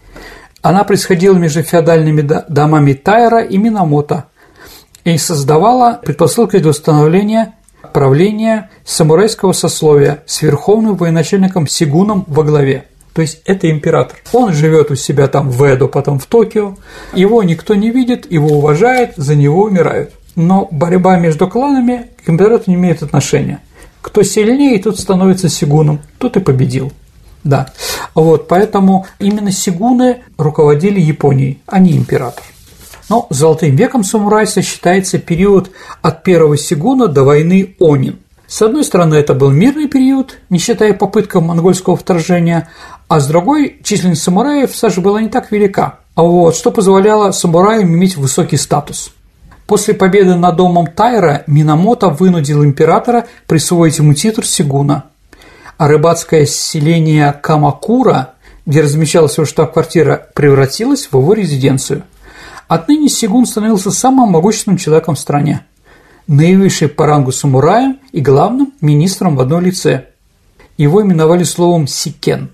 Она 0.63 0.85
происходила 0.85 1.37
между 1.37 1.63
феодальными 1.63 2.23
домами 2.49 2.95
Тайра 2.95 3.43
и 3.43 3.59
Минамото 3.59 4.25
и 5.15 5.19
создавала 5.19 6.01
предпосылки 6.05 6.59
для 6.59 6.71
установления 6.71 7.55
правления 7.93 8.71
самурайского 8.85 9.53
сословия 9.53 10.23
с 10.27 10.43
верховным 10.43 10.97
военачальником 10.97 11.67
Сигуном 11.67 12.25
во 12.27 12.43
главе. 12.43 12.87
То 13.15 13.23
есть 13.23 13.41
это 13.45 13.71
император. 13.71 14.19
Он 14.33 14.53
живет 14.53 14.91
у 14.91 14.95
себя 14.95 15.27
там 15.27 15.51
в 15.51 15.63
Эдо, 15.63 15.89
потом 15.89 16.19
в 16.19 16.27
Токио. 16.27 16.77
Его 17.15 17.43
никто 17.43 17.75
не 17.75 17.91
видит, 17.91 18.31
его 18.31 18.59
уважают, 18.59 19.13
за 19.17 19.35
него 19.35 19.65
умирают. 19.65 20.13
Но 20.37 20.69
борьба 20.71 21.19
между 21.19 21.49
кланами 21.49 22.11
к 22.25 22.29
императору 22.29 22.65
не 22.67 22.75
имеет 22.75 23.03
отношения. 23.03 23.61
Кто 24.03 24.23
сильнее, 24.23 24.79
тот 24.81 24.99
становится 24.99 25.49
сигуном, 25.49 26.01
тот 26.19 26.37
и 26.37 26.41
победил. 26.41 26.93
Да. 27.43 27.73
Вот, 28.15 28.47
поэтому 28.47 29.07
именно 29.19 29.51
сигуны 29.51 30.23
руководили 30.37 31.01
Японией, 31.01 31.61
а 31.67 31.79
не 31.79 31.97
император. 31.97 32.45
Но 33.09 33.27
золотым 33.31 33.75
веком 33.75 34.05
самурайства 34.05 34.63
считается 34.63 35.19
период 35.19 35.71
от 36.03 36.23
первого 36.23 36.57
сигуна 36.57 37.09
до 37.09 37.25
войны 37.25 37.75
Онин. 37.81 38.19
С 38.47 38.63
одной 38.63 38.85
стороны, 38.85 39.15
это 39.15 39.35
был 39.35 39.51
мирный 39.51 39.89
период, 39.89 40.39
не 40.49 40.59
считая 40.59 40.95
попыток 40.95 41.35
монгольского 41.37 41.97
вторжения, 41.97 42.69
а 43.07 43.21
с 43.21 43.27
другой, 43.27 43.79
численность 43.83 44.23
самураев 44.23 44.73
все 44.73 44.89
же 44.89 45.01
была 45.01 45.21
не 45.21 45.29
так 45.29 45.51
велика, 45.51 46.01
а 46.15 46.23
вот, 46.23 46.57
что 46.57 46.71
позволяло 46.71 47.31
самураям 47.33 47.95
иметь 47.95 48.17
высокий 48.17 48.57
статус. 48.57 49.13
После 49.67 49.93
победы 49.93 50.35
над 50.35 50.57
домом 50.57 50.87
Тайра 50.87 51.45
Минамото 51.47 52.09
вынудил 52.09 52.65
императора 52.65 53.27
присвоить 53.47 53.99
ему 53.99 54.15
титул 54.15 54.45
Сигуна, 54.45 55.05
а 55.77 55.89
рыбацкое 55.89 56.47
селение 56.47 57.35
Камакура, 57.35 58.35
где 58.65 58.81
размещалась 58.81 59.37
его 59.37 59.45
штаб-квартира, 59.45 60.29
превратилось 60.35 61.09
в 61.13 61.19
его 61.19 61.35
резиденцию. 61.35 62.03
Отныне 62.69 63.09
Сигун 63.09 63.47
становился 63.47 63.91
самым 63.91 64.31
могущественным 64.31 64.77
человеком 64.77 65.15
в 65.15 65.19
стране, 65.19 65.65
наивысший 66.27 66.89
по 66.89 67.07
рангу 67.07 67.33
самураем 67.33 67.99
и 68.13 68.21
главным 68.21 68.75
министром 68.83 69.37
в 69.37 69.41
одном 69.41 69.63
лице. 69.63 70.09
Его 70.77 71.03
именовали 71.03 71.45
словом 71.45 71.87
«сикен», 71.87 72.51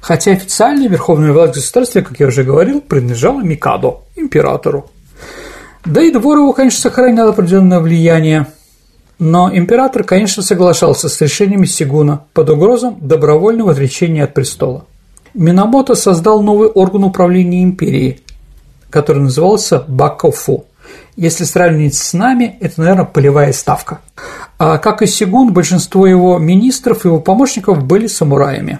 хотя 0.00 0.32
официально 0.32 0.88
верховная 0.88 1.32
власть 1.32 1.54
государства, 1.54 2.00
как 2.00 2.18
я 2.18 2.28
уже 2.28 2.44
говорил, 2.44 2.80
принадлежала 2.80 3.42
Микадо, 3.42 4.00
императору. 4.16 4.90
Да 5.84 6.00
и 6.02 6.10
двор 6.10 6.38
его, 6.38 6.52
конечно, 6.54 6.80
сохранял 6.80 7.28
определенное 7.28 7.80
влияние, 7.80 8.46
но 9.18 9.54
император, 9.54 10.02
конечно, 10.02 10.42
соглашался 10.42 11.10
с 11.10 11.20
решениями 11.20 11.66
Сигуна 11.66 12.24
под 12.32 12.48
угрозом 12.48 12.96
добровольного 13.00 13.72
отречения 13.72 14.24
от 14.24 14.32
престола. 14.32 14.86
Минамото 15.34 15.94
создал 15.94 16.42
новый 16.42 16.68
орган 16.68 17.04
управления 17.04 17.62
империей, 17.62 18.22
который 18.92 19.22
назывался 19.22 19.84
Бакофу. 19.88 20.66
Если 21.16 21.44
сравнивать 21.44 21.94
с 21.94 22.12
нами, 22.12 22.56
это, 22.60 22.80
наверное, 22.80 23.04
полевая 23.04 23.52
ставка. 23.52 24.00
А 24.58 24.78
как 24.78 25.02
и 25.02 25.06
Сигун, 25.06 25.52
большинство 25.52 26.06
его 26.06 26.38
министров 26.38 27.04
и 27.04 27.08
его 27.08 27.18
помощников 27.18 27.82
были 27.82 28.06
самураями. 28.06 28.78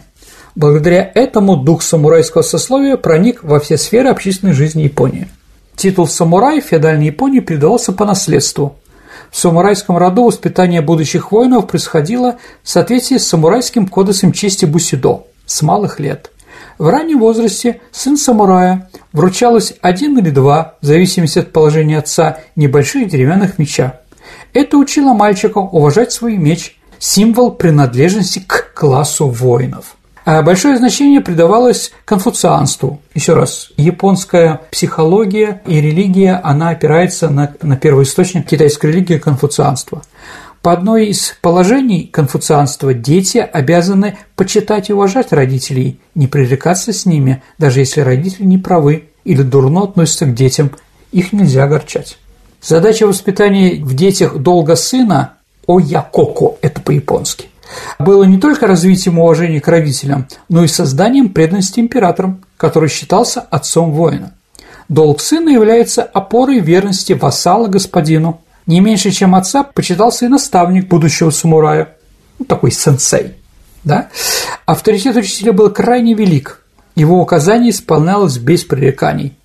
Благодаря 0.55 1.11
этому 1.15 1.57
дух 1.57 1.83
самурайского 1.83 2.43
сословия 2.43 2.97
проник 2.97 3.43
во 3.43 3.59
все 3.59 3.77
сферы 3.77 4.11
общественной 4.11 4.53
жизни 4.53 4.83
Японии– 4.83 5.29
Титул 5.77 6.07
самурай 6.07 6.61
в 6.61 6.67
феодальной 6.67 7.07
Японии 7.07 7.41
передавался 7.41 7.93
по 7.93 8.05
наследству. 8.05 8.77
В 9.31 9.37
самурайском 9.39 9.97
роду 9.97 10.25
воспитание 10.25 10.83
будущих 10.83 11.33
воинов 11.33 11.67
происходило 11.67 12.37
в 12.63 12.69
соответствии 12.69 13.17
с 13.17 13.27
самурайским 13.27 13.87
кодексом 13.87 14.33
чести 14.33 14.67
Бусидо 14.67 15.25
с 15.47 15.63
малых 15.63 15.99
лет. 15.99 16.31
В 16.79 16.89
раннем 16.89 17.21
возрасте 17.21 17.81
сын 17.91 18.17
самурая 18.17 18.89
вручалось 19.13 19.75
один 19.81 20.19
или 20.19 20.31
два, 20.31 20.75
в 20.81 20.87
зависимости 20.87 21.39
от 21.39 21.53
положения 21.53 21.99
отца, 21.99 22.39
небольших 22.57 23.09
деревянных 23.09 23.59
меча. 23.59 24.01
Это 24.53 24.77
учило 24.77 25.13
мальчика 25.13 25.59
уважать 25.59 26.13
свой 26.13 26.37
меч, 26.37 26.79
символ 26.99 27.53
принадлежности 27.53 28.45
к 28.47 28.73
классу 28.75 29.29
воинов. 29.29 29.97
А 30.25 30.41
большое 30.43 30.77
значение 30.77 31.21
придавалось 31.21 31.93
конфуцианству. 32.05 33.01
Еще 33.13 33.35
раз, 33.35 33.71
японская 33.77 34.61
психология 34.71 35.63
и 35.67 35.81
религия, 35.81 36.41
она 36.45 36.69
опирается 36.69 37.29
на, 37.29 37.53
на 37.61 37.77
первоисточник 37.77 38.47
китайской 38.47 38.93
религии 38.93 39.19
конфуцианства. 39.19 40.03
По 40.63 40.73
одной 40.73 41.07
из 41.07 41.35
положений 41.41 42.09
конфуцианства 42.13 42.95
дети 42.95 43.39
обязаны 43.39 44.17
почитать 44.37 44.91
и 44.91 44.93
уважать 44.93 45.33
родителей, 45.33 45.99
не 46.15 46.29
пререкаться 46.29 46.93
с 46.93 47.05
ними, 47.05 47.43
даже 47.59 47.81
если 47.81 48.01
родители 48.01 48.45
не 48.45 48.59
правы 48.59 49.09
или 49.25 49.43
дурно 49.43 49.83
относятся 49.83 50.27
к 50.27 50.35
детям, 50.35 50.71
их 51.11 51.33
нельзя 51.33 51.65
огорчать. 51.65 52.17
Задача 52.63 53.07
воспитания 53.07 53.83
в 53.83 53.95
детях 53.95 54.39
долга 54.39 54.77
сына– 54.77 55.35
оякоко, 55.67 56.57
это 56.63 56.81
по-японски 56.81 57.49
было 57.99 58.25
не 58.25 58.39
только 58.39 58.67
развитием 58.67 59.19
уважения 59.19 59.61
к 59.61 59.69
родителям, 59.69 60.27
но 60.49 60.65
и 60.65 60.69
созданием 60.69 61.31
преданности 61.31 61.81
императорам, 61.81 62.45
который 62.57 62.89
считался 62.89 63.41
отцом 63.41 63.93
воина. 63.93 64.35
Долг 64.89 65.21
сына 65.21 65.49
является 65.49 66.03
опорой 66.03 66.59
верности 66.59 67.13
вассала 67.13 67.69
господину. 67.69 68.41
Не 68.67 68.81
меньше, 68.81 69.11
чем 69.11 69.35
отца, 69.35 69.65
почитался 69.65 70.27
и 70.27 70.29
наставник 70.29 70.89
будущего 70.89 71.31
самурая, 71.31 71.97
ну, 72.39 72.45
такой 72.45 72.71
сенсей. 72.71 73.35
Да? 73.85 74.09
Авторитет 74.67 75.17
учителя 75.17 75.53
был 75.53 75.71
крайне 75.71 76.15
велик, 76.15 76.63
его 76.95 77.21
указание 77.21 77.71
исполнялось 77.71 78.39
без 78.39 78.65
пререканий. 78.65 79.37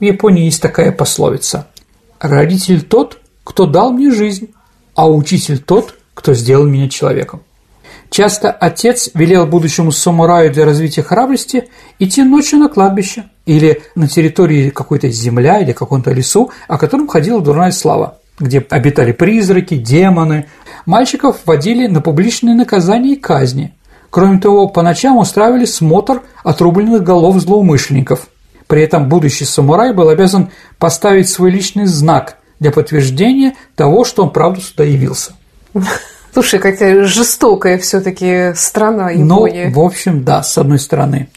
В 0.00 0.04
Японии 0.04 0.44
есть 0.44 0.62
такая 0.62 0.92
пословица 0.92 1.68
«Родитель 2.18 2.82
тот, 2.82 3.18
кто 3.44 3.66
дал 3.66 3.92
мне 3.92 4.10
жизнь, 4.10 4.50
а 4.94 5.10
учитель 5.10 5.58
тот, 5.58 5.94
кто 6.14 6.34
сделал 6.34 6.66
меня 6.66 6.88
человеком». 6.88 7.42
Часто 8.10 8.50
отец 8.50 9.10
велел 9.14 9.46
будущему 9.46 9.90
самураю 9.90 10.52
для 10.52 10.66
развития 10.66 11.02
храбрости 11.02 11.68
идти 11.98 12.22
ночью 12.22 12.58
на 12.58 12.68
кладбище 12.68 13.24
или 13.46 13.82
на 13.94 14.06
территории 14.06 14.68
какой-то 14.68 15.08
земля 15.08 15.60
или 15.60 15.72
каком-то 15.72 16.12
лесу, 16.12 16.50
о 16.68 16.76
котором 16.76 17.08
ходила 17.08 17.40
дурная 17.40 17.70
слава, 17.70 18.18
где 18.38 18.64
обитали 18.70 19.12
призраки, 19.12 19.76
демоны. 19.76 20.46
Мальчиков 20.86 21.38
водили 21.44 21.86
на 21.86 22.00
публичные 22.00 22.54
наказания 22.54 23.12
и 23.12 23.16
казни. 23.16 23.74
Кроме 24.10 24.38
того, 24.38 24.68
по 24.68 24.82
ночам 24.82 25.16
устраивали 25.18 25.64
смотр 25.64 26.22
отрубленных 26.44 27.02
голов 27.02 27.40
злоумышленников. 27.40 28.28
При 28.66 28.82
этом 28.82 29.08
будущий 29.08 29.44
самурай 29.44 29.92
был 29.92 30.08
обязан 30.08 30.50
поставить 30.78 31.28
свой 31.28 31.50
личный 31.50 31.86
знак 31.86 32.38
для 32.58 32.70
подтверждения 32.70 33.54
того, 33.74 34.04
что 34.04 34.22
он 34.22 34.30
правду 34.30 34.60
сюда 34.60 34.84
явился. 34.84 35.32
Слушай, 36.32 36.60
какая 36.60 37.04
жестокая 37.04 37.76
все-таки 37.78 38.52
страна 38.54 39.10
Япония. 39.10 39.68
Ну, 39.68 39.82
в 39.82 39.84
общем, 39.84 40.24
да, 40.24 40.42
с 40.42 40.56
одной 40.56 40.78
стороны. 40.78 41.28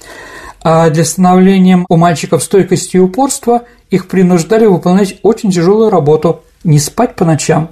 А 0.64 0.90
для 0.90 1.04
становления 1.04 1.86
у 1.90 1.98
мальчиков 1.98 2.42
стойкости 2.42 2.96
и 2.96 3.00
упорства 3.00 3.64
их 3.90 4.08
принуждали 4.08 4.66
выполнять 4.66 5.20
очень 5.22 5.52
тяжелую 5.52 5.90
работу, 5.90 6.45
не 6.66 6.80
спать 6.80 7.16
по 7.16 7.24
ночам. 7.24 7.70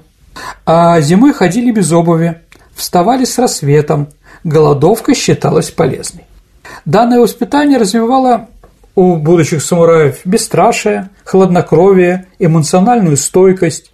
А 0.66 1.02
зимой 1.02 1.34
ходили 1.34 1.72
без 1.72 1.92
обуви, 1.92 2.42
вставали 2.74 3.26
с 3.26 3.38
рассветом, 3.38 4.08
голодовка 4.44 5.14
считалась 5.14 5.70
полезной. 5.70 6.24
Данное 6.86 7.20
воспитание 7.20 7.78
развивало 7.78 8.48
у 8.96 9.16
будущих 9.16 9.64
самураев 9.64 10.20
бесстрашие, 10.26 11.10
хладнокровие, 11.24 12.28
эмоциональную 12.40 13.18
стойкость, 13.18 13.92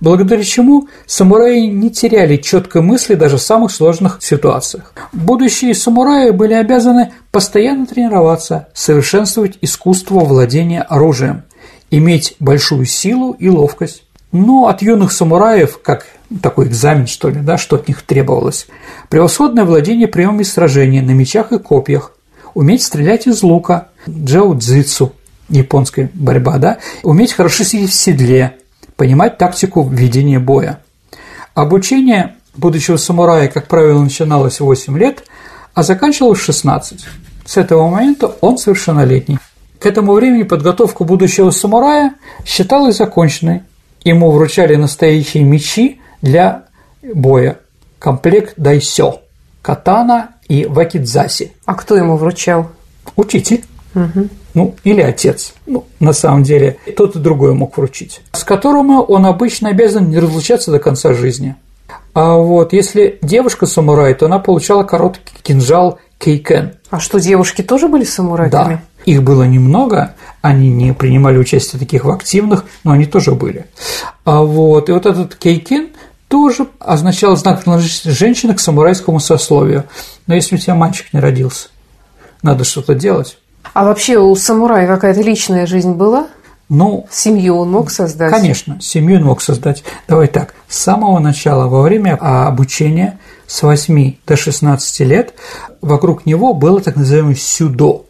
благодаря 0.00 0.42
чему 0.42 0.88
самураи 1.06 1.66
не 1.66 1.90
теряли 1.90 2.36
четкой 2.36 2.82
мысли 2.82 3.14
даже 3.14 3.36
в 3.36 3.42
самых 3.42 3.70
сложных 3.70 4.18
ситуациях. 4.20 4.92
Будущие 5.12 5.74
самураи 5.74 6.30
были 6.30 6.54
обязаны 6.54 7.12
постоянно 7.30 7.86
тренироваться, 7.86 8.68
совершенствовать 8.74 9.58
искусство 9.60 10.20
владения 10.20 10.82
оружием, 10.82 11.44
иметь 11.90 12.34
большую 12.40 12.86
силу 12.86 13.32
и 13.32 13.48
ловкость. 13.48 14.04
Но 14.32 14.68
от 14.68 14.82
юных 14.82 15.12
самураев, 15.12 15.80
как 15.82 16.06
такой 16.42 16.68
экзамен, 16.68 17.06
что 17.06 17.28
ли, 17.28 17.40
да, 17.40 17.58
что 17.58 17.76
от 17.76 17.88
них 17.88 18.02
требовалось, 18.02 18.68
превосходное 19.08 19.64
владение 19.64 20.06
приемами 20.06 20.44
сражения 20.44 21.02
на 21.02 21.10
мечах 21.10 21.52
и 21.52 21.58
копьях, 21.58 22.12
уметь 22.54 22.82
стрелять 22.82 23.26
из 23.26 23.42
лука, 23.42 23.88
джао-дзицу, 24.08 25.12
японская 25.48 26.10
борьба, 26.14 26.58
да, 26.58 26.78
уметь 27.02 27.32
хорошо 27.32 27.64
сидеть 27.64 27.90
в 27.90 27.94
седле, 27.94 28.56
понимать 28.96 29.38
тактику 29.38 29.88
ведения 29.88 30.38
боя. 30.38 30.80
Обучение 31.54 32.36
будущего 32.56 32.96
самурая, 32.96 33.48
как 33.48 33.66
правило, 33.66 34.02
начиналось 34.02 34.60
в 34.60 34.64
8 34.64 34.96
лет, 34.96 35.24
а 35.74 35.82
заканчивалось 35.82 36.38
в 36.38 36.44
16. 36.44 37.04
С 37.44 37.56
этого 37.56 37.88
момента 37.88 38.28
он 38.40 38.58
совершеннолетний. 38.58 39.38
К 39.80 39.86
этому 39.86 40.12
времени 40.12 40.42
подготовка 40.42 41.04
будущего 41.04 41.50
самурая 41.50 42.14
считалась 42.44 42.98
законченной. 42.98 43.62
Ему 44.04 44.30
вручали 44.30 44.76
настоящие 44.76 45.44
мечи 45.44 46.00
для 46.22 46.64
боя, 47.02 47.58
комплект 47.98 48.54
дайсё, 48.56 49.20
катана 49.62 50.30
и 50.48 50.64
вакидзаси. 50.64 51.52
А 51.64 51.74
кто 51.74 51.96
ему 51.96 52.16
вручал? 52.16 52.70
Учитель. 53.16 53.64
Угу. 53.94 54.28
Ну, 54.54 54.74
или 54.84 55.00
отец. 55.00 55.54
Ну, 55.66 55.84
на 56.00 56.12
самом 56.12 56.42
деле, 56.42 56.78
тот 56.96 57.16
и 57.16 57.18
другой 57.18 57.54
мог 57.54 57.76
вручить. 57.76 58.20
С 58.32 58.44
которым 58.44 58.90
он 58.90 59.26
обычно 59.26 59.70
обязан 59.70 60.10
не 60.10 60.18
разлучаться 60.18 60.70
до 60.70 60.78
конца 60.78 61.12
жизни. 61.12 61.56
А 62.14 62.36
вот 62.36 62.72
если 62.72 63.18
девушка 63.22 63.66
самурай, 63.66 64.14
то 64.14 64.26
она 64.26 64.38
получала 64.38 64.82
короткий 64.84 65.34
кинжал 65.42 65.98
кейкен. 66.18 66.74
А 66.90 66.98
что, 66.98 67.18
девушки 67.20 67.62
тоже 67.62 67.88
были 67.88 68.04
самураями? 68.04 68.50
Да. 68.50 68.80
Их 69.04 69.22
было 69.22 69.44
немного, 69.44 70.14
они 70.42 70.70
не 70.70 70.92
принимали 70.92 71.38
участие 71.38 71.78
таких 71.78 72.04
в 72.04 72.10
активных, 72.10 72.64
но 72.84 72.92
они 72.92 73.06
тоже 73.06 73.32
были. 73.32 73.66
А 74.24 74.42
вот, 74.42 74.88
и 74.88 74.92
вот 74.92 75.06
этот 75.06 75.34
кейкен 75.36 75.88
тоже 76.28 76.68
означал 76.78 77.36
знак 77.36 77.62
принадлежности 77.62 78.08
женщины 78.08 78.54
к 78.54 78.60
самурайскому 78.60 79.20
сословию. 79.20 79.84
Но 80.26 80.34
если 80.34 80.54
у 80.54 80.58
тебя 80.58 80.74
мальчик 80.74 81.12
не 81.12 81.20
родился, 81.20 81.68
надо 82.42 82.64
что-то 82.64 82.94
делать. 82.94 83.38
А 83.72 83.84
вообще 83.84 84.18
у 84.18 84.34
самурая 84.36 84.86
какая-то 84.86 85.22
личная 85.22 85.66
жизнь 85.66 85.92
была? 85.92 86.28
Ну, 86.68 87.08
семью 87.10 87.56
он 87.56 87.72
мог 87.72 87.90
создать? 87.90 88.30
Конечно, 88.30 88.80
семью 88.80 89.18
он 89.18 89.24
мог 89.24 89.42
создать. 89.42 89.82
Давай 90.06 90.28
так, 90.28 90.54
с 90.68 90.78
самого 90.78 91.18
начала, 91.18 91.66
во 91.66 91.82
время 91.82 92.14
обучения 92.14 93.18
с 93.48 93.62
8 93.62 94.14
до 94.24 94.36
16 94.36 95.00
лет, 95.00 95.34
вокруг 95.80 96.26
него 96.26 96.54
было 96.54 96.80
так 96.80 96.94
называемое 96.94 97.34
сюдо. 97.34 98.04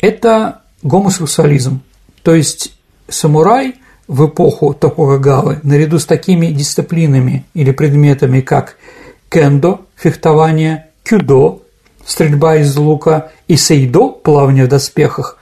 Это 0.00 0.62
гомосексуализм. 0.82 1.80
То 2.22 2.34
есть 2.34 2.74
самурай 3.08 3.76
в 4.08 4.26
эпоху 4.26 4.74
Токугавы 4.74 5.60
наряду 5.62 5.98
с 5.98 6.06
такими 6.06 6.48
дисциплинами 6.48 7.44
или 7.54 7.72
предметами, 7.72 8.40
как 8.40 8.76
кендо– 9.28 9.82
фехтование, 9.96 10.86
кюдо– 11.02 11.62
стрельба 12.06 12.56
из 12.56 12.76
лука 12.76 13.32
и 13.48 13.56
сейдо– 13.56 14.08
плавание 14.24 14.66
в 14.66 14.68
доспехах, 14.68 15.38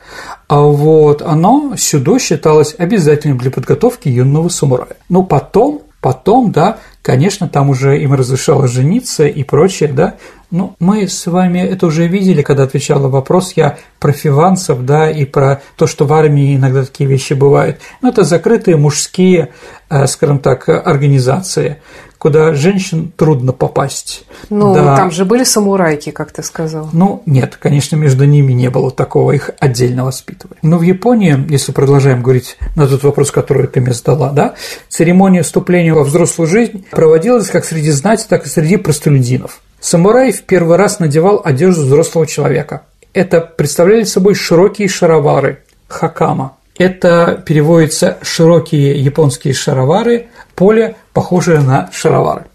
а 0.48 0.60
вот 0.60 1.22
оно 1.22 1.74
сюда 1.76 2.18
считалось 2.18 2.74
обязательным 2.78 3.38
для 3.38 3.50
подготовки 3.50 4.08
юного 4.08 4.48
самурая. 4.48 4.96
Но 5.08 5.20
ну, 5.20 5.26
потом, 5.26 5.82
потом, 6.00 6.52
да, 6.52 6.78
конечно, 7.04 7.48
там 7.48 7.68
уже 7.68 8.00
им 8.00 8.14
разрешалось 8.14 8.72
жениться 8.72 9.26
и 9.26 9.44
прочее, 9.44 9.92
да, 9.92 10.14
ну, 10.50 10.74
мы 10.78 11.06
с 11.06 11.26
вами 11.26 11.58
это 11.58 11.86
уже 11.86 12.06
видели, 12.06 12.40
когда 12.40 12.62
отвечал 12.62 13.10
вопрос 13.10 13.52
я 13.56 13.76
про 14.00 14.12
фиванцев, 14.12 14.78
да, 14.82 15.10
и 15.10 15.26
про 15.26 15.60
то, 15.76 15.86
что 15.86 16.06
в 16.06 16.12
армии 16.12 16.56
иногда 16.56 16.84
такие 16.84 17.08
вещи 17.08 17.34
бывают. 17.34 17.78
Ну, 18.00 18.08
это 18.08 18.24
закрытые 18.24 18.76
мужские, 18.78 19.52
э, 19.90 20.06
скажем 20.06 20.38
так, 20.38 20.68
организации, 20.68 21.82
куда 22.24 22.54
женщин 22.54 23.12
трудно 23.14 23.52
попасть. 23.52 24.24
Ну, 24.48 24.72
да. 24.72 24.96
там 24.96 25.10
же 25.10 25.26
были 25.26 25.44
самурайки, 25.44 26.08
как 26.08 26.32
ты 26.32 26.42
сказал. 26.42 26.88
Ну, 26.90 27.22
нет, 27.26 27.58
конечно, 27.60 27.96
между 27.96 28.24
ними 28.24 28.54
не 28.54 28.70
было 28.70 28.90
такого, 28.90 29.32
их 29.32 29.50
отдельно 29.60 30.06
воспитывали. 30.06 30.56
Но 30.62 30.78
в 30.78 30.82
Японии, 30.82 31.37
если 31.50 31.72
продолжаем 31.72 32.22
говорить 32.22 32.56
на 32.76 32.87
тот 32.87 33.02
вопрос, 33.02 33.30
который 33.30 33.66
ты 33.66 33.82
мне 33.82 33.92
задала, 33.92 34.30
да, 34.30 34.54
церемония 34.88 35.42
вступления 35.42 35.92
во 35.92 36.02
взрослую 36.02 36.48
жизнь 36.48 36.87
проводилась 36.90 37.50
как 37.50 37.66
среди 37.66 37.90
знати, 37.90 38.24
так 38.26 38.46
и 38.46 38.48
среди 38.48 38.78
простолюдинов. 38.78 39.60
Самурай 39.78 40.32
в 40.32 40.44
первый 40.44 40.78
раз 40.78 41.00
надевал 41.00 41.42
одежду 41.44 41.82
взрослого 41.82 42.26
человека. 42.26 42.84
Это 43.12 43.42
представляли 43.42 44.04
собой 44.04 44.34
широкие 44.34 44.88
шаровары– 44.88 45.58
хакама. 45.88 46.56
Это 46.78 47.42
переводится 47.46 48.16
«широкие 48.22 48.98
японские 48.98 49.52
шаровары», 49.52 50.28
поле, 50.54 50.96
похожее 51.12 51.60
на 51.60 51.90
шаровары. 51.92 52.46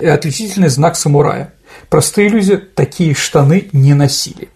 И 0.00 0.06
отличительный 0.06 0.68
знак 0.68 0.96
самурая. 0.96 1.52
Простые 1.88 2.28
люди 2.28 2.56
такие 2.56 3.14
штаны 3.14 3.68
не 3.72 3.94
носили. 3.94 4.48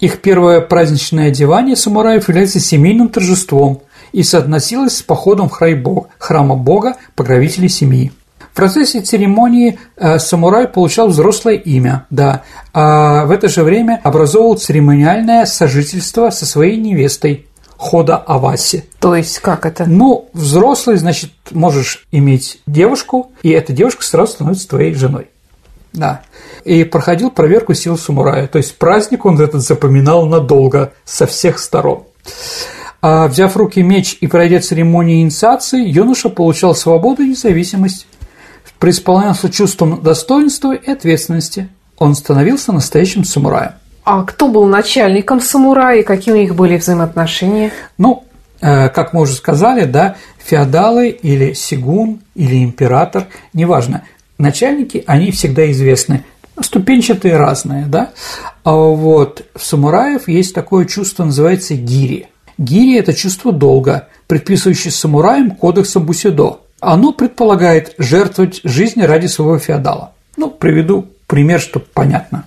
Их 0.00 0.20
первое 0.20 0.60
праздничное 0.60 1.28
одевание 1.28 1.76
самураев 1.76 2.28
является 2.28 2.60
семейным 2.60 3.08
торжеством 3.08 3.82
и 4.12 4.22
соотносилось 4.22 4.98
с 4.98 5.02
походом 5.02 5.48
в 5.48 5.52
храма 6.18 6.56
бога, 6.56 6.96
покровителей 7.14 7.68
семьи. 7.68 8.12
В 8.38 8.56
процессе 8.56 9.00
церемонии 9.00 9.78
э, 9.96 10.18
самурай 10.18 10.68
получал 10.68 11.08
взрослое 11.08 11.56
имя, 11.56 12.06
да, 12.10 12.42
а 12.72 13.24
в 13.24 13.32
это 13.32 13.48
же 13.48 13.64
время 13.64 14.00
образовывал 14.04 14.56
церемониальное 14.56 15.44
сожительство 15.44 16.30
со 16.30 16.46
своей 16.46 16.76
невестой, 16.76 17.48
хода 17.76 18.16
Аваси. 18.16 18.84
То 19.00 19.14
есть 19.14 19.38
как 19.40 19.66
это? 19.66 19.84
Ну, 19.86 20.28
взрослый, 20.32 20.96
значит, 20.96 21.30
можешь 21.50 22.06
иметь 22.12 22.60
девушку, 22.66 23.32
и 23.42 23.50
эта 23.50 23.72
девушка 23.72 24.04
сразу 24.04 24.32
становится 24.32 24.68
твоей 24.68 24.94
женой. 24.94 25.28
Да. 25.92 26.22
И 26.64 26.84
проходил 26.84 27.30
проверку 27.30 27.74
сил 27.74 27.96
самурая. 27.96 28.48
То 28.48 28.58
есть 28.58 28.76
праздник 28.78 29.24
он 29.24 29.40
этот 29.40 29.62
запоминал 29.62 30.26
надолго, 30.26 30.92
со 31.04 31.26
всех 31.26 31.58
сторон. 31.58 32.04
А 33.00 33.28
взяв 33.28 33.52
в 33.52 33.56
руки 33.56 33.82
меч 33.82 34.16
и 34.20 34.26
пройдя 34.26 34.60
церемонию 34.60 35.20
инициации, 35.20 35.86
юноша 35.86 36.30
получал 36.30 36.74
свободу 36.74 37.22
и 37.22 37.28
независимость. 37.28 38.06
Преисполнялся 38.78 39.50
чувством 39.50 40.02
достоинства 40.02 40.74
и 40.74 40.90
ответственности. 40.90 41.68
Он 41.96 42.14
становился 42.14 42.72
настоящим 42.72 43.24
самураем. 43.24 43.72
А 44.04 44.22
кто 44.24 44.48
был 44.48 44.66
начальником 44.66 45.40
самурая 45.40 46.02
какие 46.02 46.34
у 46.34 46.36
них 46.36 46.54
были 46.54 46.76
взаимоотношения? 46.76 47.72
Ну, 47.96 48.24
э, 48.60 48.90
как 48.90 49.14
мы 49.14 49.22
уже 49.22 49.32
сказали, 49.32 49.84
да, 49.84 50.16
феодалы 50.38 51.08
или 51.08 51.54
сигун 51.54 52.20
или 52.34 52.62
император, 52.62 53.26
неважно, 53.54 54.02
начальники, 54.36 55.02
они 55.06 55.30
всегда 55.30 55.70
известны, 55.72 56.24
ступенчатые 56.60 57.36
разные, 57.36 57.86
да, 57.86 58.10
а 58.62 58.74
вот 58.74 59.46
в 59.54 59.64
самураев 59.64 60.28
есть 60.28 60.54
такое 60.54 60.84
чувство, 60.84 61.24
называется 61.24 61.74
гири. 61.74 62.28
Гири– 62.58 62.98
это 62.98 63.14
чувство 63.14 63.52
долга, 63.52 64.08
предписывающее 64.26 64.92
самураям 64.92 65.52
кодексом 65.52 66.04
Бусидо. 66.04 66.60
Оно 66.80 67.12
предполагает 67.12 67.94
жертвовать 67.98 68.60
жизнью 68.64 69.08
ради 69.08 69.26
своего 69.26 69.58
феодала. 69.58 70.12
Ну, 70.36 70.50
приведу 70.50 71.06
пример, 71.26 71.60
чтобы 71.60 71.86
понятно. 71.92 72.44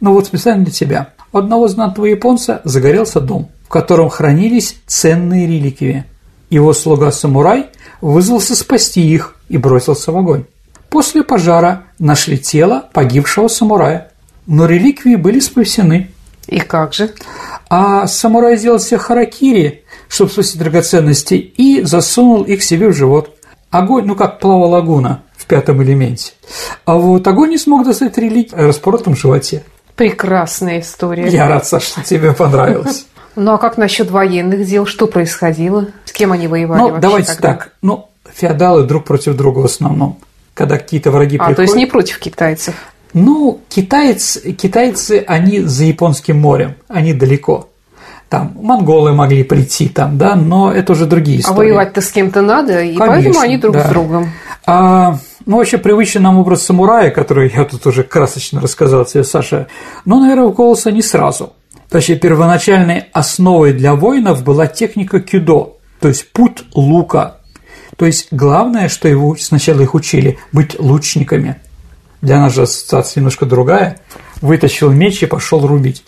Но 0.00 0.12
вот 0.12 0.26
специально 0.26 0.64
для 0.64 0.72
тебя. 0.72 1.10
У 1.32 1.38
одного 1.38 1.68
знатного 1.68 2.06
японца 2.06 2.60
загорелся 2.64 3.20
дом, 3.20 3.50
в 3.64 3.68
котором 3.68 4.08
хранились 4.08 4.76
ценные 4.86 5.46
реликвии. 5.46 6.04
Его 6.48 6.72
слуга-самурай 6.72 7.66
вызвался 8.00 8.56
спасти 8.56 9.02
их 9.02 9.36
и 9.48 9.56
бросился 9.56 10.10
в 10.10 10.16
огонь. 10.16 10.44
После 10.88 11.22
пожара 11.22 11.84
нашли 12.00 12.36
тело 12.36 12.88
погибшего 12.92 13.46
самурая, 13.46 14.10
но 14.46 14.66
реликвии 14.66 15.14
были 15.14 15.38
спасены. 15.38 16.10
И 16.48 16.58
как 16.58 16.92
же? 16.92 17.12
А 17.68 18.08
самурай 18.08 18.56
сделал 18.56 18.80
себе 18.80 18.98
харакири, 18.98 19.84
чтобы 20.08 20.32
спасти 20.32 20.58
драгоценности, 20.58 21.34
и 21.34 21.82
засунул 21.82 22.42
их 22.42 22.64
себе 22.64 22.88
в 22.88 22.96
живот. 22.96 23.36
Огонь, 23.70 24.06
ну 24.06 24.16
как 24.16 24.40
плава 24.40 24.64
лагуна 24.64 25.22
в 25.36 25.46
пятом 25.46 25.80
элементе. 25.80 26.32
А 26.84 26.96
вот 26.96 27.24
огонь 27.28 27.50
не 27.50 27.58
смог 27.58 27.84
достать 27.84 28.18
реликвии 28.18 28.56
в 28.56 28.66
распоротом 28.66 29.14
животе. 29.14 29.62
Прекрасная 30.00 30.80
история. 30.80 31.28
Я 31.28 31.46
рад, 31.46 31.66
Саша, 31.66 31.86
что 31.86 32.02
тебе 32.02 32.32
понравилось. 32.32 33.04
Ну 33.36 33.52
а 33.52 33.58
как 33.58 33.78
насчет 33.78 34.10
военных 34.10 34.66
дел? 34.66 34.86
Что 34.86 35.06
происходило? 35.06 35.86
С 36.04 36.10
кем 36.10 36.32
они 36.32 36.48
воевали? 36.48 36.80
Ну, 36.80 36.98
давайте 36.98 37.34
тогда? 37.34 37.48
так. 37.48 37.72
Ну, 37.80 38.08
феодалы 38.34 38.82
друг 38.82 39.04
против 39.04 39.36
друга 39.36 39.60
в 39.60 39.66
основном. 39.66 40.18
Когда 40.52 40.78
какие-то 40.78 41.12
враги 41.12 41.36
а, 41.36 41.38
приходят. 41.38 41.56
то 41.56 41.62
есть 41.62 41.76
не 41.76 41.86
против 41.86 42.18
китайцев? 42.18 42.74
Ну, 43.12 43.60
китайцы, 43.68 44.52
китайцы, 44.52 45.24
они 45.28 45.60
за 45.60 45.84
Японским 45.84 46.40
морем, 46.40 46.74
они 46.88 47.14
далеко. 47.14 47.68
Там 48.28 48.52
монголы 48.60 49.12
могли 49.12 49.44
прийти, 49.44 49.88
там, 49.88 50.18
да, 50.18 50.34
но 50.34 50.72
это 50.72 50.92
уже 50.92 51.06
другие 51.06 51.38
а 51.38 51.40
истории. 51.42 51.56
А 51.56 51.58
воевать-то 51.58 52.00
с 52.00 52.10
кем-то 52.10 52.42
надо, 52.42 52.80
и 52.82 52.96
Конечно, 52.96 53.06
поэтому 53.06 53.40
они 53.40 53.58
друг 53.58 53.74
да. 53.74 53.86
с 53.86 53.90
другом. 53.90 54.32
А, 54.66 55.18
ну, 55.46 55.56
вообще, 55.56 55.78
привычный 55.78 56.22
нам 56.22 56.38
образ 56.38 56.62
самурая, 56.62 57.10
который 57.10 57.50
я 57.54 57.64
тут 57.64 57.86
уже 57.86 58.04
красочно 58.04 58.60
рассказал 58.60 59.04
тебе, 59.04 59.24
Саша, 59.24 59.68
ну, 60.04 60.20
наверное, 60.20 60.44
укололся 60.44 60.92
не 60.92 61.02
сразу. 61.02 61.54
Точнее, 61.88 62.16
первоначальной 62.16 63.04
основой 63.12 63.72
для 63.72 63.94
воинов 63.94 64.44
была 64.44 64.66
техника 64.66 65.20
кюдо, 65.20 65.76
то 65.98 66.08
есть 66.08 66.32
путь 66.32 66.64
лука. 66.74 67.38
То 67.96 68.06
есть, 68.06 68.28
главное, 68.30 68.88
что 68.88 69.08
его 69.08 69.36
сначала 69.36 69.80
их 69.80 69.94
учили– 69.94 70.38
быть 70.52 70.78
лучниками. 70.78 71.56
Для 72.22 72.38
нас 72.38 72.54
же 72.54 72.62
ассоциация 72.62 73.20
немножко 73.20 73.46
другая. 73.46 74.00
Вытащил 74.40 74.90
меч 74.90 75.22
и 75.22 75.26
пошел 75.26 75.66
рубить. 75.66 76.04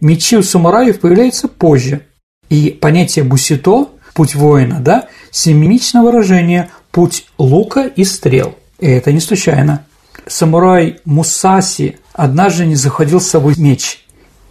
Мечи 0.00 0.36
у 0.36 0.42
самураев 0.42 1.00
появляются 1.00 1.48
позже. 1.48 2.02
И 2.48 2.70
понятие 2.70 3.24
бусито– 3.24 3.88
путь 4.14 4.34
воина, 4.34 4.80
да, 4.80 5.08
семимичное 5.30 6.02
выражение– 6.02 6.70
путь 6.90 7.26
лука 7.38 7.86
и 7.86 8.04
стрел– 8.04 8.56
и 8.82 8.86
это 8.88 9.12
не 9.12 9.20
случайно. 9.20 9.86
Самурай 10.26 10.98
Мусаси 11.04 11.98
однажды 12.12 12.66
не 12.66 12.74
заходил 12.74 13.20
с 13.20 13.28
собой 13.28 13.54
меч, 13.56 14.04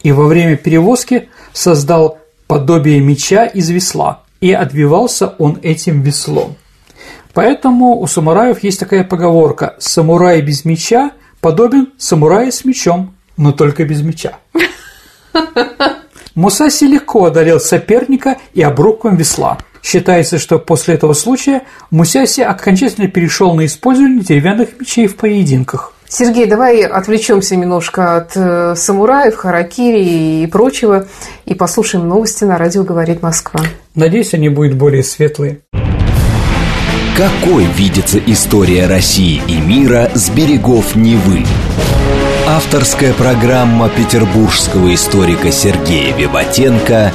и 0.04 0.14
во 0.14 0.26
время 0.26 0.56
перевозки 0.56 1.28
создал 1.52 2.18
подобие 2.48 3.02
меча 3.02 3.46
из 3.46 3.70
весла, 3.70 4.24
и 4.40 4.54
отбивался 4.54 5.28
он 5.38 5.60
этим 5.62 6.02
веслом. 6.02 6.56
Поэтому 7.34 8.00
у 8.00 8.08
самураев 8.08 8.64
есть 8.64 8.80
такая 8.80 9.04
поговорка 9.04 9.76
«самурай 9.80 10.42
без 10.42 10.64
меча 10.64 11.12
подобен 11.42 11.92
самураю 11.98 12.54
с 12.54 12.64
мечом, 12.64 13.14
но 13.36 13.52
только 13.52 13.84
без 13.84 14.02
меча». 14.02 14.38
Мусаси 16.36 16.88
легко 16.88 17.26
одолел 17.26 17.60
соперника 17.60 18.38
и 18.54 18.62
обрубком 18.62 19.18
весла. 19.18 19.58
Считается, 19.82 20.38
что 20.38 20.60
после 20.60 20.96
этого 20.96 21.14
случая 21.14 21.64
Мусяси 21.90 22.42
окончательно 22.42 23.08
перешел 23.08 23.54
на 23.56 23.66
использование 23.66 24.24
деревянных 24.24 24.80
мечей 24.80 25.08
в 25.08 25.16
поединках. 25.16 25.94
Сергей, 26.08 26.46
давай 26.46 26.82
отвлечемся 26.84 27.56
немножко 27.56 28.18
от 28.18 28.32
э, 28.36 28.76
самураев, 28.76 29.36
харакири 29.36 30.44
и 30.44 30.48
прочего 30.48 31.08
и 31.46 31.54
послушаем 31.54 32.08
новости 32.10 32.44
на 32.44 32.58
радио 32.58 32.84
«Говорит 32.84 33.22
Москва». 33.22 33.62
Надеюсь, 33.96 34.34
они 34.34 34.50
будут 34.50 34.74
более 34.74 35.04
светлые. 35.04 35.60
Какой 37.16 37.64
видится 37.64 38.20
история 38.26 38.88
России 38.88 39.42
и 39.48 39.62
мира 39.62 40.12
с 40.14 40.30
берегов 40.30 40.96
Невы? 40.96 41.46
Авторская 42.46 43.14
программа 43.14 43.88
петербургского 43.88 44.94
историка 44.94 45.50
Сергея 45.52 46.14
Виватенко 46.14 47.14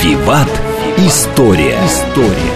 «Виват. 0.00 0.48
История». 1.06 1.78
История. 1.86 2.52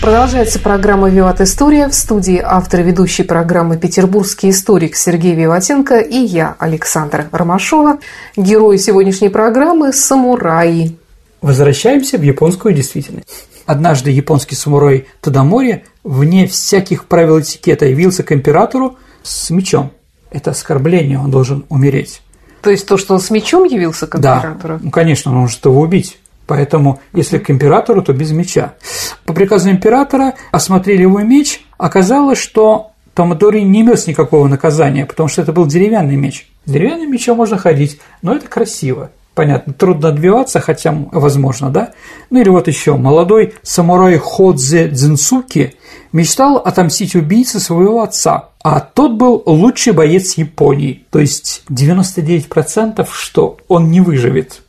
Продолжается 0.00 0.58
программа 0.58 1.10
«Виват 1.10 1.42
История». 1.42 1.88
В 1.88 1.94
студии 1.94 2.40
автор 2.42 2.80
и 2.80 2.84
ведущий 2.84 3.22
программы 3.22 3.76
«Петербургский 3.76 4.48
историк» 4.48 4.96
Сергей 4.96 5.34
Виватенко 5.34 5.98
и 5.98 6.16
я, 6.16 6.56
Александра 6.58 7.28
Ромашова. 7.32 7.98
Герои 8.34 8.78
сегодняшней 8.78 9.28
программы– 9.28 9.92
самураи. 9.94 10.96
Возвращаемся 11.42 12.16
в 12.16 12.22
японскую 12.22 12.72
действительность. 12.72 13.28
Однажды 13.66 14.10
японский 14.10 14.54
самурай 14.54 15.06
Тадамори 15.20 15.84
вне 16.02 16.46
всяких 16.46 17.04
правил 17.04 17.40
этикета 17.40 17.84
явился 17.84 18.22
к 18.22 18.32
императору 18.32 18.96
с 19.22 19.50
мечом. 19.50 19.92
Это 20.30 20.52
оскорбление, 20.52 21.18
он 21.18 21.30
должен 21.30 21.66
умереть. 21.68 22.22
То 22.62 22.70
есть 22.70 22.86
то, 22.86 22.96
что 22.96 23.14
он 23.14 23.20
с 23.20 23.30
мечом 23.30 23.64
явился 23.64 24.06
к 24.06 24.16
императору? 24.16 24.78
Да, 24.78 24.80
ну, 24.82 24.90
конечно, 24.90 25.30
он 25.30 25.38
может 25.38 25.64
его 25.64 25.80
убить. 25.80 26.18
Поэтому, 26.46 27.00
если 27.12 27.38
к 27.38 27.50
императору, 27.50 28.02
то 28.02 28.12
без 28.12 28.30
меча. 28.30 28.74
По 29.26 29.34
приказу 29.34 29.70
императора 29.70 30.34
осмотрели 30.50 31.02
его 31.02 31.20
меч, 31.20 31.62
оказалось, 31.76 32.38
что 32.38 32.92
Томадори 33.14 33.60
не 33.60 33.82
нес 33.82 34.06
никакого 34.06 34.48
наказания, 34.48 35.04
потому 35.04 35.28
что 35.28 35.42
это 35.42 35.52
был 35.52 35.66
деревянный 35.66 36.16
меч. 36.16 36.48
С 36.64 36.70
деревянным 36.70 37.10
мечом 37.12 37.36
можно 37.36 37.58
ходить, 37.58 38.00
но 38.22 38.34
это 38.34 38.46
красиво. 38.46 39.10
Понятно, 39.38 39.72
трудно 39.72 40.08
отбиваться, 40.08 40.58
хотя 40.58 40.92
возможно, 41.12 41.70
да? 41.70 41.92
Ну 42.28 42.40
или 42.40 42.48
вот 42.48 42.66
еще, 42.66 42.96
молодой 42.96 43.54
самурай 43.62 44.18
Ходзе 44.18 44.88
Дзинсуки 44.88 45.76
мечтал 46.10 46.56
отомстить 46.56 47.14
убийце 47.14 47.60
своего 47.60 48.02
отца, 48.02 48.48
а 48.64 48.80
тот 48.80 49.12
был 49.12 49.40
лучший 49.46 49.92
боец 49.92 50.34
Японии, 50.34 51.04
то 51.10 51.20
есть 51.20 51.62
99% 51.70 53.06
что 53.12 53.58
он 53.68 53.92
не 53.92 54.00
выживет. 54.00 54.62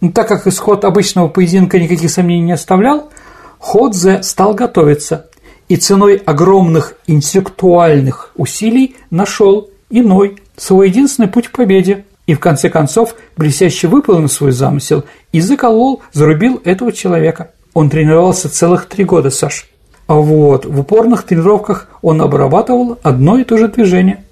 Но 0.00 0.12
так 0.12 0.28
как 0.28 0.46
исход 0.46 0.84
обычного 0.84 1.26
поединка 1.26 1.80
никаких 1.80 2.08
сомнений 2.08 2.44
не 2.44 2.52
оставлял, 2.52 3.10
Ходзе 3.58 4.22
стал 4.22 4.54
готовиться 4.54 5.26
и 5.66 5.74
ценой 5.74 6.22
огромных 6.24 6.94
интеллектуальных 7.08 8.30
усилий 8.36 8.94
нашел 9.10 9.68
иной, 9.90 10.36
свой 10.56 10.90
единственный 10.90 11.26
путь 11.26 11.48
к 11.48 11.56
победе. 11.56 12.04
И 12.26 12.34
в 12.34 12.40
конце 12.40 12.70
концов 12.70 13.14
блестяще 13.36 13.88
выполнил 13.88 14.28
свой 14.28 14.52
замысел 14.52 15.04
и 15.32 15.40
заколол, 15.40 16.02
зарубил 16.12 16.60
этого 16.64 16.92
человека. 16.92 17.50
Он 17.74 17.90
тренировался 17.90 18.48
целых 18.48 18.86
три 18.86 19.04
года, 19.04 19.30
Саш. 19.30 19.68
А 20.06 20.14
вот 20.14 20.66
в 20.66 20.80
упорных 20.80 21.24
тренировках 21.24 21.88
он 22.02 22.20
обрабатывал 22.20 22.98
одно 23.02 23.38
и 23.38 23.44
то 23.44 23.56
же 23.56 23.68
движение. 23.68 24.24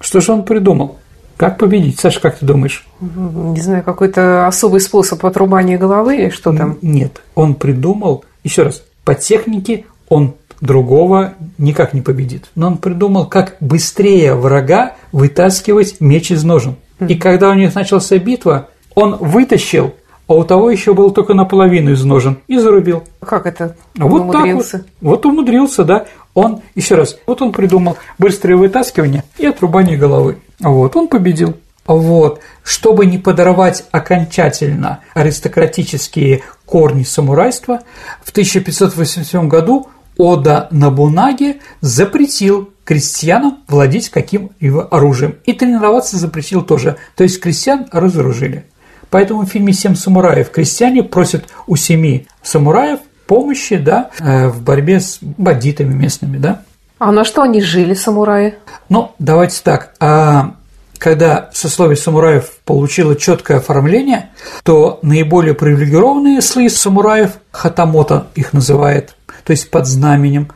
Что 0.00 0.20
же 0.20 0.32
он 0.32 0.44
придумал? 0.44 0.98
Как 1.36 1.58
победить? 1.58 1.98
Саша, 1.98 2.20
как 2.20 2.38
ты 2.38 2.46
думаешь? 2.46 2.86
Не 3.00 3.60
знаю, 3.60 3.82
какой-то 3.82 4.46
особый 4.46 4.80
способ 4.80 5.24
отрубания 5.24 5.78
головы 5.78 6.16
или 6.16 6.30
что 6.30 6.52
там? 6.52 6.78
Нет, 6.82 7.22
он 7.34 7.54
придумал, 7.54 8.24
еще 8.44 8.62
раз, 8.62 8.82
по 9.04 9.14
технике 9.14 9.86
он 10.08 10.34
другого 10.60 11.34
никак 11.58 11.94
не 11.94 12.00
победит. 12.00 12.48
Но 12.54 12.68
он 12.68 12.78
придумал, 12.78 13.26
как 13.26 13.56
быстрее 13.60 14.34
врага 14.34 14.92
вытаскивать 15.10 16.00
меч 16.00 16.30
из 16.30 16.44
ножен. 16.44 16.76
И 17.06 17.14
когда 17.16 17.50
у 17.50 17.54
них 17.54 17.74
началась 17.74 18.10
битва, 18.10 18.68
он 18.94 19.16
вытащил, 19.16 19.94
а 20.26 20.34
у 20.34 20.44
того 20.44 20.70
еще 20.70 20.94
был 20.94 21.10
только 21.10 21.34
наполовину 21.34 21.92
из 21.92 22.04
ножен 22.04 22.38
и 22.46 22.58
зарубил. 22.58 23.04
Как 23.20 23.46
это? 23.46 23.76
Он 23.98 24.08
вот 24.08 24.20
умудрился? 24.22 24.78
Так 24.78 24.86
вот. 25.00 25.10
вот 25.10 25.26
умудрился, 25.26 25.84
да. 25.84 26.06
Он, 26.34 26.62
еще 26.74 26.94
раз, 26.94 27.18
вот 27.26 27.42
он 27.42 27.52
придумал 27.52 27.96
быстрое 28.18 28.56
вытаскивание 28.56 29.24
и 29.38 29.46
отрубание 29.46 29.98
головы. 29.98 30.38
Вот, 30.60 30.96
он 30.96 31.08
победил. 31.08 31.54
Вот, 31.84 32.40
чтобы 32.62 33.06
не 33.06 33.18
подорвать 33.18 33.84
окончательно 33.90 35.00
аристократические 35.14 36.42
корни 36.64 37.02
самурайства, 37.02 37.80
в 38.22 38.30
1587 38.30 39.48
году 39.48 39.88
Ода 40.16 40.68
Набунаги 40.70 41.60
запретил 41.80 42.70
крестьянам 42.84 43.58
владеть 43.68 44.10
каким-либо 44.10 44.84
оружием. 44.84 45.36
И 45.46 45.52
тренироваться 45.52 46.16
запретил 46.16 46.62
тоже. 46.62 46.96
То 47.16 47.24
есть 47.24 47.40
крестьян 47.40 47.86
разоружили. 47.92 48.66
Поэтому 49.10 49.42
в 49.42 49.46
фильме 49.46 49.72
«Семь 49.72 49.94
самураев» 49.94 50.50
крестьяне 50.50 51.02
просят 51.02 51.44
у 51.66 51.76
семи 51.76 52.26
самураев 52.42 53.00
помощи 53.26 53.76
да, 53.76 54.10
э, 54.18 54.48
в 54.48 54.62
борьбе 54.62 55.00
с 55.00 55.18
бандитами 55.20 55.92
местными. 55.92 56.38
Да? 56.38 56.62
А 56.98 57.12
на 57.12 57.24
что 57.24 57.42
они 57.42 57.60
жили, 57.60 57.94
самураи? 57.94 58.54
Ну, 58.88 59.12
давайте 59.18 59.60
так. 59.62 59.94
А 60.00 60.54
когда 60.98 61.50
сословие 61.52 61.96
самураев 61.96 62.58
получило 62.64 63.16
четкое 63.16 63.58
оформление, 63.58 64.30
то 64.62 65.00
наиболее 65.02 65.54
привилегированные 65.54 66.40
слои 66.40 66.68
самураев, 66.68 67.32
хатамото 67.50 68.28
их 68.34 68.52
называет, 68.52 69.14
то 69.44 69.50
есть 69.52 69.70
под 69.70 69.86
знаменем, 69.86 70.48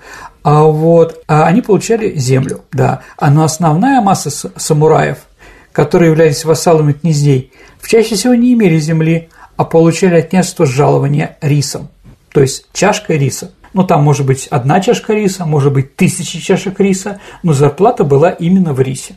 а 0.43 0.65
вот 0.65 1.23
а 1.27 1.47
они 1.47 1.63
получали 1.63 2.17
землю, 2.17 2.63
да. 2.73 3.03
А 3.17 3.31
но 3.31 3.45
основная 3.45 4.01
масса 4.01 4.31
самураев, 4.57 5.19
которые 5.73 6.11
являлись 6.11 6.45
вассалами 6.45 6.93
князей, 6.93 7.53
чаще 7.87 8.15
всего 8.15 8.35
не 8.35 8.53
имели 8.53 8.79
земли, 8.79 9.29
а 9.57 9.65
получали 9.65 10.21
от 10.21 10.29
княжества 10.29 10.67
жалование 10.67 11.37
рисом, 11.41 11.89
то 12.33 12.41
есть 12.41 12.67
чашкой 12.73 13.19
риса. 13.19 13.53
Ну, 13.73 13.85
там 13.85 14.03
может 14.03 14.25
быть 14.25 14.47
одна 14.49 14.81
чашка 14.81 15.13
риса, 15.13 15.45
может 15.45 15.73
быть 15.73 15.97
тысячи 15.97 16.41
чашек 16.41 16.81
риса, 16.81 17.21
но 17.43 17.53
зарплата 17.53 18.05
была 18.05 18.31
именно 18.31 18.73
в 18.73 18.81
рисе. 18.81 19.17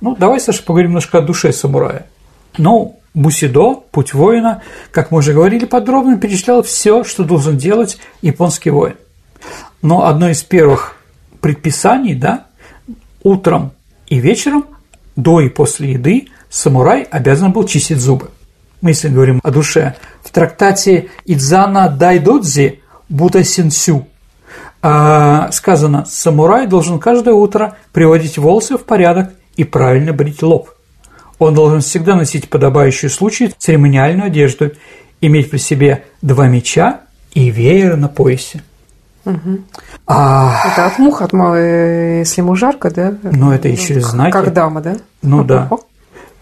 Ну, 0.00 0.14
давай, 0.14 0.38
Саша, 0.40 0.62
поговорим 0.62 0.90
немножко 0.90 1.18
о 1.18 1.22
душе 1.22 1.52
самурая. 1.52 2.06
Ну, 2.56 3.00
Бусидо, 3.14 3.82
путь 3.90 4.14
воина, 4.14 4.62
как 4.92 5.10
мы 5.10 5.18
уже 5.18 5.32
говорили 5.32 5.64
подробно, 5.64 6.18
перечислял 6.18 6.62
все, 6.62 7.02
что 7.02 7.24
должен 7.24 7.56
делать 7.56 7.98
японский 8.22 8.70
воин. 8.70 8.94
Но 9.82 10.06
одно 10.06 10.30
из 10.30 10.42
первых 10.42 10.96
предписаний, 11.40 12.14
да, 12.14 12.46
утром 13.22 13.72
и 14.06 14.18
вечером, 14.18 14.66
до 15.16 15.40
и 15.40 15.48
после 15.48 15.92
еды, 15.92 16.28
самурай 16.50 17.02
обязан 17.02 17.52
был 17.52 17.64
чистить 17.64 17.98
зубы. 17.98 18.30
Мы, 18.80 18.90
если 18.90 19.08
говорим 19.08 19.40
о 19.42 19.50
душе, 19.50 19.96
в 20.22 20.30
трактате 20.30 21.08
Идзана 21.24 21.88
Дайдодзи 21.88 22.80
Будда 23.08 23.42
Синсю 23.44 24.06
а, 24.82 25.50
сказано, 25.52 26.04
самурай 26.06 26.66
должен 26.66 26.98
каждое 26.98 27.34
утро 27.34 27.76
приводить 27.92 28.38
волосы 28.38 28.76
в 28.76 28.84
порядок 28.84 29.32
и 29.56 29.64
правильно 29.64 30.12
брить 30.12 30.42
лоб. 30.42 30.70
Он 31.38 31.54
должен 31.54 31.80
всегда 31.80 32.14
носить 32.14 32.48
подобающую 32.48 33.10
случаю 33.10 33.52
церемониальную 33.56 34.26
одежду, 34.26 34.72
иметь 35.20 35.50
при 35.50 35.58
себе 35.58 36.04
два 36.22 36.46
меча 36.48 37.00
и 37.32 37.50
веер 37.50 37.96
на 37.96 38.08
поясе. 38.08 38.62
Угу. 39.26 39.58
А... 40.06 40.62
Это 40.72 40.86
от 40.86 40.98
мух, 40.98 41.20
от 41.20 41.32
если 41.32 42.40
ему 42.40 42.54
жарко, 42.54 42.90
да? 42.90 43.14
Ну, 43.22 43.52
это 43.52 43.68
еще 43.68 43.94
ну, 43.94 44.00
знаки. 44.00 44.32
Как 44.32 44.52
дама, 44.52 44.80
да? 44.80 44.96
Ну, 45.22 45.44
да. 45.44 45.68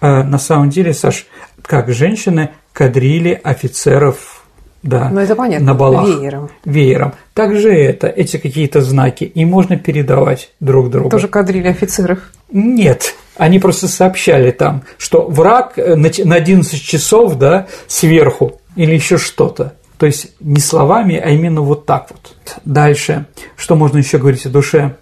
А, 0.01 0.23
на 0.23 0.39
самом 0.39 0.71
деле, 0.71 0.93
Саш, 0.93 1.27
как 1.63 1.91
женщины 1.91 2.51
кадрили 2.73 3.41
офицеров 3.43 4.45
да, 4.85 5.09
ну, 5.11 5.21
это 5.21 5.35
понятно. 5.35 5.69
на 5.69 5.75
балах. 5.75 6.07
Веером. 6.07 6.51
Веером. 6.67 7.15
Также 7.33 7.73
это, 7.73 8.07
эти 8.07 8.37
какие-то 8.37 8.83
знаки, 8.83 9.25
и 9.25 9.47
можно 9.47 9.79
передавать 9.79 10.51
друг 10.61 10.91
другу. 10.91 11.09
Тоже 11.09 11.27
кадрили 11.27 11.69
офицеров? 11.69 12.19
Нет, 12.53 13.15
они 13.39 13.59
просто 13.59 13.89
сообщали 13.89 14.51
там, 14.51 14.83
что 14.99 15.27
враг 15.27 15.79
э, 15.79 15.97
на 15.97 16.37
11 16.37 16.83
часов, 16.83 17.37
да, 17.37 17.67
сверху, 17.87 18.61
или 18.77 18.93
еще 18.95 19.17
что-то. 19.17 19.73
То 19.99 20.07
есть 20.07 20.33
не 20.41 20.61
словами, 20.61 21.17
а 21.17 21.31
именно 21.31 21.61
вот 21.61 21.87
так 21.87 22.09
вот. 22.11 22.37
Дальше, 22.65 23.27
что 23.57 23.77
можно 23.77 23.99
еще 23.99 24.19
говорить 24.19 24.45
о 24.47 24.51
душе? 24.51 24.97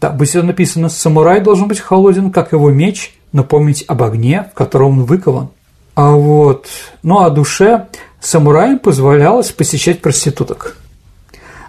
Так, 0.00 0.16
будет 0.16 0.42
написано, 0.42 0.88
самурай 0.88 1.40
должен 1.40 1.68
быть 1.68 1.78
холоден, 1.78 2.32
как 2.32 2.52
его 2.52 2.70
меч, 2.70 3.14
но 3.32 3.44
помнить 3.44 3.84
об 3.86 4.02
огне, 4.02 4.48
в 4.52 4.54
котором 4.54 4.98
он 4.98 5.04
выкован. 5.04 5.50
А 5.94 6.12
вот, 6.12 6.66
ну 7.02 7.20
а 7.20 7.30
душе 7.30 7.86
самураям 8.20 8.78
позволялось 8.78 9.50
посещать 9.50 10.00
проституток. 10.00 10.76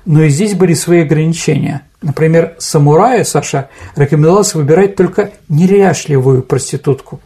Но 0.05 0.23
и 0.23 0.29
здесь 0.29 0.53
были 0.55 0.73
свои 0.73 1.01
ограничения. 1.01 1.83
Например, 2.01 2.55
самураю, 2.57 3.23
Саша, 3.23 3.69
рекомендовалось 3.95 4.53
выбирать 4.53 4.95
только 4.95 5.31
неряшливую 5.47 6.43
проститутку, 6.43 7.21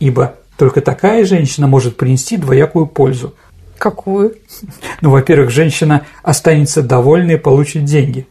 ибо 0.00 0.34
Только 0.58 0.80
такая 0.80 1.24
женщина 1.24 1.68
может 1.68 1.96
принести 1.96 2.36
двоякую 2.36 2.86
пользу. 2.86 3.34
Какую? 3.78 4.34
Ну, 5.00 5.10
во-первых, 5.10 5.50
женщина 5.50 6.06
останется 6.22 6.82
довольна 6.82 7.32
и 7.32 7.36
получит 7.36 7.84
деньги, 7.84 8.26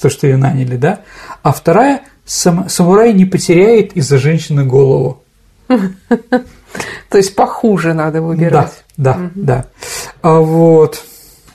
то, 0.00 0.08
что 0.08 0.26
ее 0.26 0.36
наняли, 0.36 0.76
да? 0.76 1.00
А 1.42 1.52
вторая, 1.52 2.02
сам, 2.24 2.68
самурай 2.68 3.12
не 3.12 3.24
потеряет 3.24 3.94
из-за 3.94 4.18
женщины 4.18 4.64
голову. 4.64 5.22
То 5.68 7.18
есть 7.18 7.34
похуже 7.34 7.92
надо 7.92 8.22
выбирать. 8.22 8.84
Да, 8.96 9.14
да, 9.16 9.30
да. 9.34 9.66
А 10.22 10.38
вот 10.38 11.02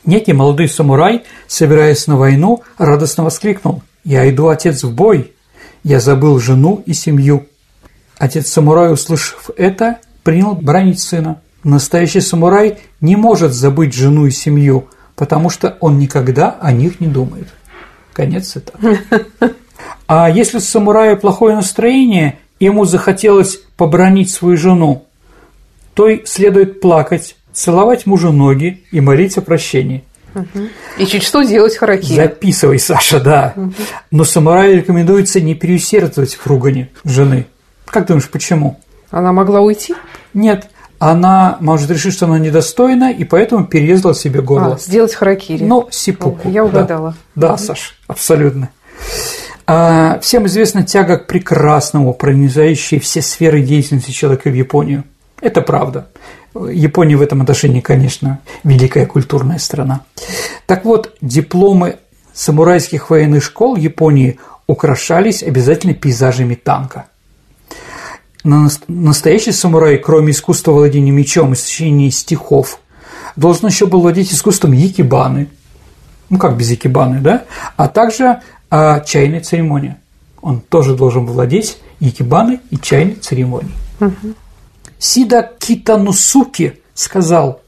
некий 0.06 0.34
молодой 0.34 0.68
самурай, 0.68 1.24
собираясь 1.48 2.08
на 2.08 2.18
войну, 2.18 2.64
радостно 2.78 3.24
воскликнул 3.24 3.82
«Я 4.04 4.30
иду, 4.30 4.48
отец, 4.48 4.84
в 4.84 4.94
бой! 4.94 5.34
Я 5.84 6.00
забыл 6.00 6.40
жену 6.40 6.84
и 6.86 6.94
семью!» 6.94 7.48
Отец 8.18 8.48
самурая, 8.48 8.92
услышав 8.92 9.50
это, 9.58 10.00
принял 10.24 10.54
бронить 10.54 11.00
сына. 11.00 11.42
Настоящий 11.64 12.22
самурай 12.22 12.80
не 13.02 13.16
может 13.16 13.54
забыть 13.54 13.94
жену 13.94 14.26
и 14.26 14.32
семью, 14.32 14.88
потому 15.16 15.50
что 15.50 15.78
он 15.80 16.00
никогда 16.00 16.58
о 16.62 16.72
них 16.72 17.00
не 17.00 17.08
думает. 17.08 17.48
Конец 18.14 18.50
цитаты. 18.50 19.00
А 20.08 20.30
если 20.30 20.58
у 20.58 20.62
самурая 20.62 21.16
плохое 21.18 21.56
настроение, 21.56 22.40
ему 22.60 22.86
захотелось 22.86 23.60
побронить 23.76 24.32
свою 24.32 24.58
жену, 24.58 25.06
то 25.94 26.08
и 26.08 26.26
следует 26.26 26.80
плакать, 26.80 27.36
целовать 27.52 28.06
мужу 28.06 28.32
ноги 28.32 28.84
и 28.92 29.02
молить 29.02 29.38
о 29.38 29.42
прощении. 29.42 30.04
И 30.98 31.06
чуть 31.06 31.24
что 31.24 31.42
делать 31.42 31.76
харакири. 31.76 32.16
Записывай, 32.16 32.80
Саша, 32.80 33.20
да. 33.20 33.54
Но 34.12 34.24
самураю 34.24 34.78
рекомендуется 34.78 35.42
не 35.42 35.56
переусердствовать 35.56 36.36
в 36.36 36.48
ругане 36.48 36.90
жены. 37.04 37.48
Как 37.86 38.08
думаешь, 38.08 38.30
почему? 38.30 38.80
Она 39.10 39.32
могла 39.32 39.62
уйти? 39.62 39.96
Нет, 40.34 40.70
она 41.00 41.58
может 41.60 41.90
решить, 41.92 42.14
что 42.14 42.26
она 42.26 42.40
недостойна, 42.40 43.12
и 43.12 43.24
поэтому 43.24 43.66
перерезала 43.66 44.16
себе 44.16 44.42
горло. 44.42 44.76
А, 44.76 44.80
сделать 44.80 45.14
харакири. 45.14 45.64
Ну, 45.64 45.88
сипуку. 45.92 46.50
Я 46.50 46.66
угадала. 46.66 47.16
Да, 47.36 47.50
да 47.50 47.58
Саш, 47.58 48.00
абсолютно. 48.08 48.70
А, 49.68 50.20
всем 50.22 50.48
известна 50.48 50.84
тяга 50.84 51.18
к 51.18 51.28
прекрасному, 51.28 52.14
пронизающей 52.14 53.00
все 53.00 53.22
сферы 53.22 53.62
деятельности 53.62 54.12
человека 54.12 54.50
в 54.50 54.54
Японию. 54.54 55.04
Это 55.40 55.62
правда. 55.62 56.08
Япония 56.56 57.16
в 57.16 57.22
этом 57.22 57.42
отношении, 57.42 57.82
конечно, 57.82 58.40
великая 58.64 59.06
культурная 59.06 59.60
страна. 59.60 60.02
Так 60.66 60.84
вот, 60.86 61.16
дипломы 61.22 61.98
самурайских 62.34 63.12
военных 63.12 63.44
школ 63.44 63.76
Японии 63.76 64.40
украшались 64.66 65.44
обязательно 65.44 65.94
пейзажами 65.94 66.56
танка– 66.56 67.06
настоящий 68.88 69.52
самурай, 69.52 69.98
кроме 69.98 70.32
искусства 70.32 70.72
владения 70.72 71.12
мечом 71.12 71.54
и 71.54 71.56
сочинения 71.56 72.12
стихов, 72.12 72.80
должен 73.36 73.68
еще 73.68 73.86
был 73.86 74.02
владеть 74.02 74.34
искусством 74.34 74.72
якибаны, 74.72 75.50
ну 76.30 76.38
как 76.38 76.58
без 76.58 76.72
якибаны, 76.72 77.20
да, 77.20 77.46
а 77.76 77.88
также 77.88 78.42
а, 78.70 79.00
чайной 79.02 79.42
церемонии. 79.42 79.96
Он 80.42 80.62
тоже 80.62 80.96
должен 80.96 81.26
владеть 81.26 81.78
якибаны 82.00 82.62
и 82.70 82.78
чайной 82.78 83.16
церемонией. 83.16 83.74
Угу. 84.00 84.34
Сида 85.00 85.52
Китанусуки 85.60 86.80
сказал, 86.94 87.62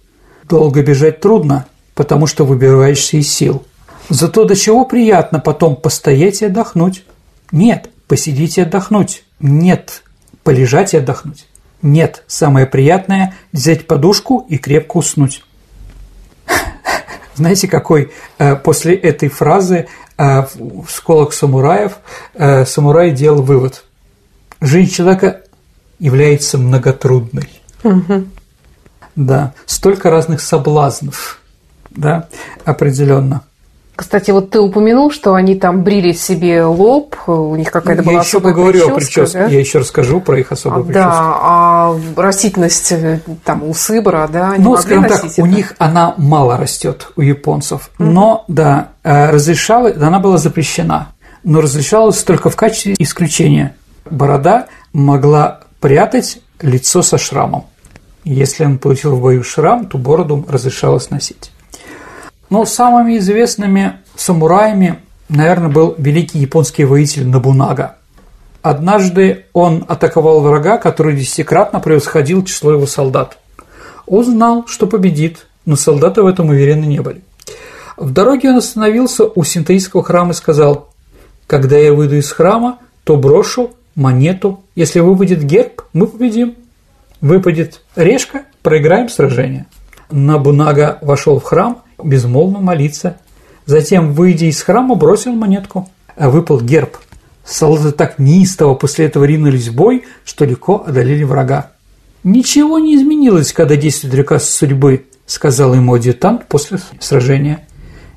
долго 0.44 0.82
бежать 0.82 1.20
трудно, 1.20 1.65
потому 1.94 2.28
что 2.28 2.46
выбираешься 2.46 3.18
из 3.18 3.32
сил. 3.32 3.63
Зато 4.10 4.46
до 4.46 4.56
чего 4.56 4.86
приятно 4.86 5.39
потом 5.39 5.76
постоять 5.76 6.42
и 6.42 6.46
отдохнуть. 6.46 7.04
Нет, 7.52 7.89
посидеть 8.08 8.58
и 8.58 8.62
отдохнуть. 8.62 9.24
Нет, 9.39 10.04
полежать 10.50 10.96
и 10.96 10.98
отдохнуть. 10.98 11.46
Нет, 11.84 12.24
самое 12.26 12.66
приятное– 12.66 13.36
взять 13.52 13.86
подушку 13.86 14.48
и 14.50 14.58
крепко 14.58 14.98
уснуть. 14.98 15.44
Знаете, 17.36 17.68
какой 17.68 18.12
э, 18.40 18.56
после 18.56 18.96
этой 18.96 19.30
фразы 19.30 19.88
э, 20.18 20.42
в 20.58 20.90
школах 20.90 21.34
самураев 21.34 22.00
э, 22.34 22.66
самурай 22.66 23.12
делал 23.12 23.44
вывод. 23.44 23.86
Жизнь 24.60 24.92
человека 24.92 25.44
является 26.00 26.58
многотрудной. 26.58 27.62
Угу. 27.84 28.26
Да, 29.16 29.54
столько 29.68 30.10
разных 30.10 30.42
соблазнов, 30.42 31.44
да, 31.92 32.28
определенно. 32.66 33.44
Кстати, 34.00 34.32
вот 34.32 34.50
ты 34.50 34.62
упомянул, 34.62 35.12
что 35.12 35.34
они 35.34 35.56
там 35.56 35.84
брили 35.84 36.14
себе 36.14 36.64
лоб, 36.64 37.18
у 37.28 37.54
них 37.58 37.70
какая-то 37.70 38.02
была 38.02 38.14
я 38.14 38.20
еще 38.22 38.38
особая 38.38 38.54
поговорю 38.54 38.80
прическа, 38.80 38.94
о 38.94 38.96
прическе, 38.96 39.40
да? 39.40 39.46
я 39.48 39.60
еще 39.60 39.80
расскажу 39.80 40.22
про 40.22 40.40
их 40.40 40.54
особую 40.54 40.84
а, 40.84 40.86
прическу. 40.86 41.10
Да, 41.10 41.38
а 41.42 42.00
растительность 42.16 42.94
э, 42.94 43.20
там 43.44 43.62
у 43.62 43.74
сыбора, 43.74 44.30
да, 44.32 44.52
они 44.52 44.64
ну, 44.64 44.78
скажем 44.78 45.04
так, 45.04 45.26
это? 45.26 45.42
у 45.42 45.46
них 45.46 45.74
она 45.80 46.14
мало 46.16 46.56
растет 46.56 47.12
у 47.18 47.22
японцев, 47.22 47.90
mm-hmm. 48.00 48.06
но 48.06 48.46
да, 48.48 48.92
э, 49.04 49.32
разрешалась, 49.32 49.98
она 49.98 50.20
была 50.20 50.38
запрещена, 50.38 51.10
но 51.44 51.60
разрешалась 51.60 52.24
только 52.24 52.50
в 52.50 52.56
качестве 52.56 52.96
исключения. 53.00 53.76
Борода 54.10 54.68
могла 54.94 55.60
прятать 55.82 56.40
лицо 56.62 57.02
со 57.02 57.18
шрамом. 57.18 57.66
Если 58.24 58.64
он 58.64 58.78
получил 58.78 59.18
в 59.18 59.22
бою 59.22 59.44
шрам, 59.44 59.88
то 59.88 59.98
бороду 59.98 60.46
разрешалось 60.48 61.10
носить. 61.10 61.52
Но 62.50 62.66
самыми 62.66 63.18
известными 63.18 64.00
самураями, 64.16 65.00
наверное, 65.30 65.70
был 65.70 65.96
великий 65.98 66.40
японский 66.40 66.86
воитель 66.86 67.28
Набунага. 67.28 67.98
Однажды 68.62 69.46
он 69.54 69.86
атаковал 69.88 70.42
врага, 70.42 70.78
который 70.78 71.16
десятикратно 71.16 71.80
превосходил 71.80 72.44
число 72.44 72.74
его 72.74 72.86
солдат. 72.86 73.38
Он 74.06 74.26
знал, 74.26 74.66
что 74.68 74.88
победит, 74.88 75.46
но 75.66 75.76
солдаты 75.76 76.24
в 76.24 76.28
этом 76.28 76.50
уверены 76.50 76.86
не 76.86 77.00
были. 77.00 77.22
В 77.96 78.12
дороге 78.12 78.50
он 78.50 78.58
остановился 78.58 79.26
у 79.26 79.44
синтаистского 79.44 80.04
храма 80.04 80.32
и 80.32 80.36
сказал, 80.36 80.90
«Когда 81.48 81.78
я 81.78 81.94
выйду 81.94 82.16
из 82.16 82.32
храма, 82.32 82.80
то 83.04 83.18
брошу 83.18 83.72
монету. 83.96 84.64
Если 84.76 85.00
выпадет 85.00 85.44
герб, 85.44 85.84
мы 85.94 86.08
победим. 86.08 86.56
Выпадет 87.22 87.82
решка, 87.96 88.44
проиграем 88.62 89.10
сражение». 89.10 89.68
Набунага 90.12 90.98
вошел 91.02 91.39
в 91.39 91.43
храм 91.43 91.82
безмолвно 92.04 92.60
молиться. 92.60 93.17
Затем, 93.65 94.13
выйдя 94.13 94.48
из 94.48 94.62
храма, 94.62 94.95
бросил 94.95 95.34
монетку, 95.34 95.89
а 96.15 96.30
выпал 96.30 96.60
герб. 96.62 96.98
Солдаты 97.45 97.91
так 97.91 98.19
неистово 98.19 98.76
после 98.76 99.06
этого 99.06 99.24
ринулись 99.24 99.67
в 99.67 99.76
бой, 99.76 100.04
что 100.24 100.45
легко 100.45 100.84
одолели 100.86 101.24
врага. 101.24 101.72
«Ничего 102.24 102.80
не 102.80 102.95
изменилось, 102.95 103.54
когда 103.54 103.76
действует 103.76 104.13
приказ 104.13 104.50
судьбы»,– 104.50 105.06
сказал 105.26 105.74
ему 105.74 105.93
адъютант 105.93 106.48
после 106.48 106.80
сражения. 107.00 107.65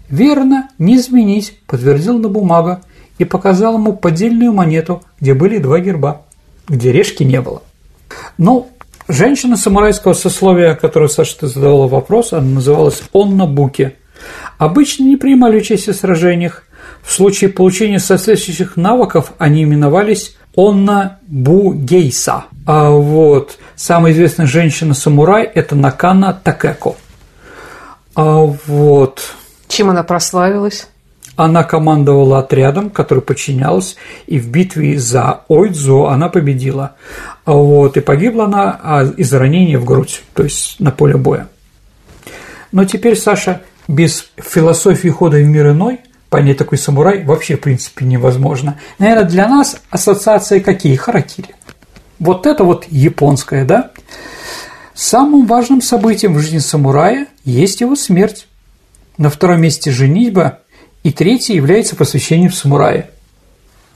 «Верно, 0.08 0.68
не 0.78 0.96
изменить»,– 0.96 1.58
подтвердил 1.66 2.18
на 2.18 2.28
бумага 2.28 2.82
и 3.18 3.24
показал 3.24 3.74
ему 3.74 3.92
поддельную 3.92 4.52
монету, 4.52 5.02
где 5.20 5.34
были 5.34 5.58
два 5.58 5.78
герба, 5.78 6.22
где 6.68 6.92
решки 6.92 7.22
не 7.22 7.40
было. 7.40 7.62
Ну, 8.38 8.68
Женщина 9.12 9.58
самурайского 9.58 10.14
сословия, 10.14 10.74
которую 10.74 11.10
Саша 11.10 11.40
ты 11.40 11.46
задавала 11.46 11.86
вопрос, 11.86 12.32
она 12.32 12.48
называлась 12.48 13.02
Онна 13.12 13.44
Буки. 13.44 13.98
Обычно 14.56 15.04
не 15.04 15.18
принимали 15.18 15.58
участие 15.58 15.94
в 15.94 15.98
сражениях. 15.98 16.62
В 17.02 17.12
случае 17.12 17.50
получения 17.50 17.98
соответствующих 17.98 18.78
навыков 18.78 19.34
они 19.36 19.64
именовались 19.64 20.38
Онна 20.56 21.18
Бугейса. 21.26 22.44
А 22.64 22.88
вот 22.88 23.58
самая 23.76 24.14
известная 24.14 24.46
женщина-самурай– 24.46 25.44
это 25.54 25.76
Накана 25.76 26.32
Такеко. 26.32 26.94
А 28.14 28.46
вот. 28.66 29.20
Чем 29.68 29.90
она 29.90 30.04
прославилась? 30.04 30.88
Она 31.34 31.64
командовала 31.64 32.40
отрядом, 32.40 32.90
который 32.90 33.22
подчинялся, 33.22 33.96
и 34.26 34.38
в 34.38 34.50
битве 34.50 34.98
за 34.98 35.40
Ойдзу 35.48 36.06
она 36.06 36.28
победила. 36.28 36.96
Вот, 37.46 37.96
и 37.96 38.00
погибла 38.00 38.44
она 38.44 38.80
а, 38.82 39.04
из 39.04 39.32
ранения 39.32 39.78
в 39.78 39.84
грудь, 39.84 40.22
то 40.34 40.42
есть 40.42 40.78
на 40.78 40.90
поле 40.90 41.16
боя. 41.16 41.48
Но 42.70 42.84
теперь, 42.84 43.16
Саша, 43.16 43.62
без 43.88 44.30
философии 44.36 45.08
хода 45.08 45.38
в 45.38 45.44
мир 45.44 45.70
иной 45.70 46.00
понять 46.28 46.56
такой 46.56 46.78
самурай 46.78 47.24
вообще, 47.24 47.56
в 47.56 47.60
принципе, 47.60 48.06
невозможно. 48.06 48.78
Наверное, 48.98 49.24
для 49.24 49.48
нас 49.48 49.76
ассоциации 49.90 50.60
какие? 50.60 50.96
Харакири. 50.96 51.54
Вот 52.18 52.46
это 52.46 52.64
вот 52.64 52.86
японское, 52.88 53.64
да? 53.64 53.90
Самым 54.94 55.46
важным 55.46 55.82
событием 55.82 56.34
в 56.34 56.38
жизни 56.38 56.58
самурая 56.58 57.26
есть 57.44 57.80
его 57.80 57.96
смерть. 57.96 58.46
На 59.18 59.28
втором 59.28 59.60
месте 59.60 59.90
женитьба 59.90 60.60
и 61.02 61.12
третий 61.12 61.54
является 61.54 61.96
посвящением 61.96 62.50
в 62.50 62.54
самурае. 62.54 63.10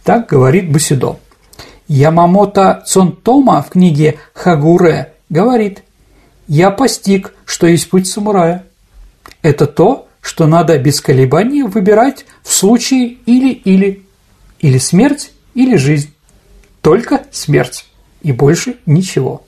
Так 0.05 0.29
говорит 0.29 0.71
Бусидо. 0.71 1.19
Ямамото 1.89 2.83
Цонтома 2.87 3.63
в 3.63 3.71
книге 3.71 4.19
Хагуре 4.35 5.13
говорит 5.29 5.83
«Я 6.49 6.71
постиг, 6.71 7.33
что 7.45 7.67
есть 7.67 7.89
путь 7.91 8.09
самурая. 8.09 8.65
Это 9.43 9.67
то, 9.67 10.09
что 10.21 10.47
надо 10.47 10.79
без 10.79 11.01
колебаний 11.01 11.63
выбирать 11.63 12.27
в 12.43 12.53
случае 12.53 13.19
или-или, 13.27 14.05
или 14.59 14.79
смерть, 14.79 15.31
или 15.55 15.77
жизнь. 15.77 16.13
Только 16.83 17.25
смерть, 17.31 17.87
и 18.23 18.33
больше 18.33 18.77
ничего». 18.87 19.43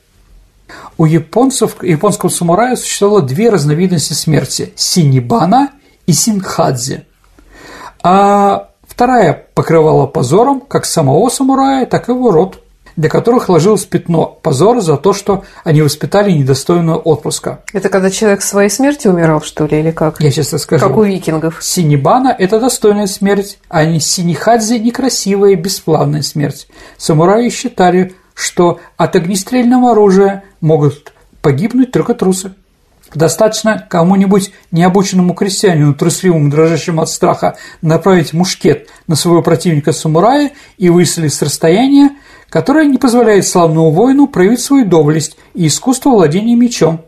У 0.96 1.06
японцев, 1.06 1.82
японского 1.82 2.28
самурая 2.28 2.76
существовало 2.76 3.22
две 3.22 3.50
разновидности 3.50 4.12
смерти– 4.12 4.72
синибана 4.76 5.72
и 6.06 6.12
синхадзи. 6.12 7.04
А 8.02 8.68
вторая 8.86 9.46
покрывала 9.54 10.06
позором 10.06 10.60
как 10.60 10.84
самого 10.84 11.28
самурая, 11.28 11.86
так 11.86 12.08
и 12.08 12.12
его 12.12 12.30
род– 12.30 12.62
для 12.98 13.08
которых 13.08 13.48
ложилось 13.48 13.84
пятно 13.84 14.26
позора 14.42 14.80
за 14.80 14.96
то, 14.96 15.12
что 15.12 15.44
они 15.62 15.82
воспитали 15.82 16.32
недостойного 16.32 16.96
отпуска. 16.96 17.60
Это 17.72 17.90
когда 17.90 18.10
человек 18.10 18.42
своей 18.42 18.68
смертью 18.68 19.12
умирал, 19.12 19.40
что 19.40 19.66
ли, 19.66 19.78
или 19.78 19.92
как? 19.92 20.20
Я 20.20 20.32
сейчас 20.32 20.48
скажу. 20.60 20.84
Как 20.84 20.96
у 20.96 21.04
викингов. 21.04 21.58
Синибана– 21.62 22.34
это 22.38 22.58
достойная 22.58 23.06
смерть, 23.06 23.60
а 23.68 23.84
не 23.84 24.00
синихадзе– 24.00 24.78
некрасивая 24.80 25.52
и 25.52 25.54
бесплавная 25.54 26.22
смерть. 26.22 26.66
Самураи 26.96 27.50
считали, 27.50 28.16
что 28.34 28.80
от 28.96 29.14
огнестрельного 29.14 29.92
оружия 29.92 30.42
могут 30.60 31.12
погибнуть 31.40 31.92
только 31.92 32.14
трусы. 32.14 32.52
Достаточно 33.14 33.86
кому-нибудь 33.88 34.52
необученному 34.70 35.34
крестьянину, 35.34 35.94
трусливому, 35.94 36.50
дрожащему 36.50 37.02
от 37.02 37.08
страха, 37.08 37.56
направить 37.80 38.32
мушкет 38.32 38.88
на 39.06 39.16
своего 39.16 39.42
противника-самурая 39.42 40.52
и 40.76 40.90
выстрелить 40.90 41.32
с 41.32 41.40
расстояния, 41.40 42.10
которое 42.50 42.86
не 42.86 42.98
позволяет 42.98 43.46
славному 43.46 43.90
воину 43.90 44.26
проявить 44.26 44.60
свою 44.60 44.84
доблесть 44.84 45.38
и 45.54 45.66
искусство 45.66 46.10
владения 46.10 46.54
мечом, 46.54 47.00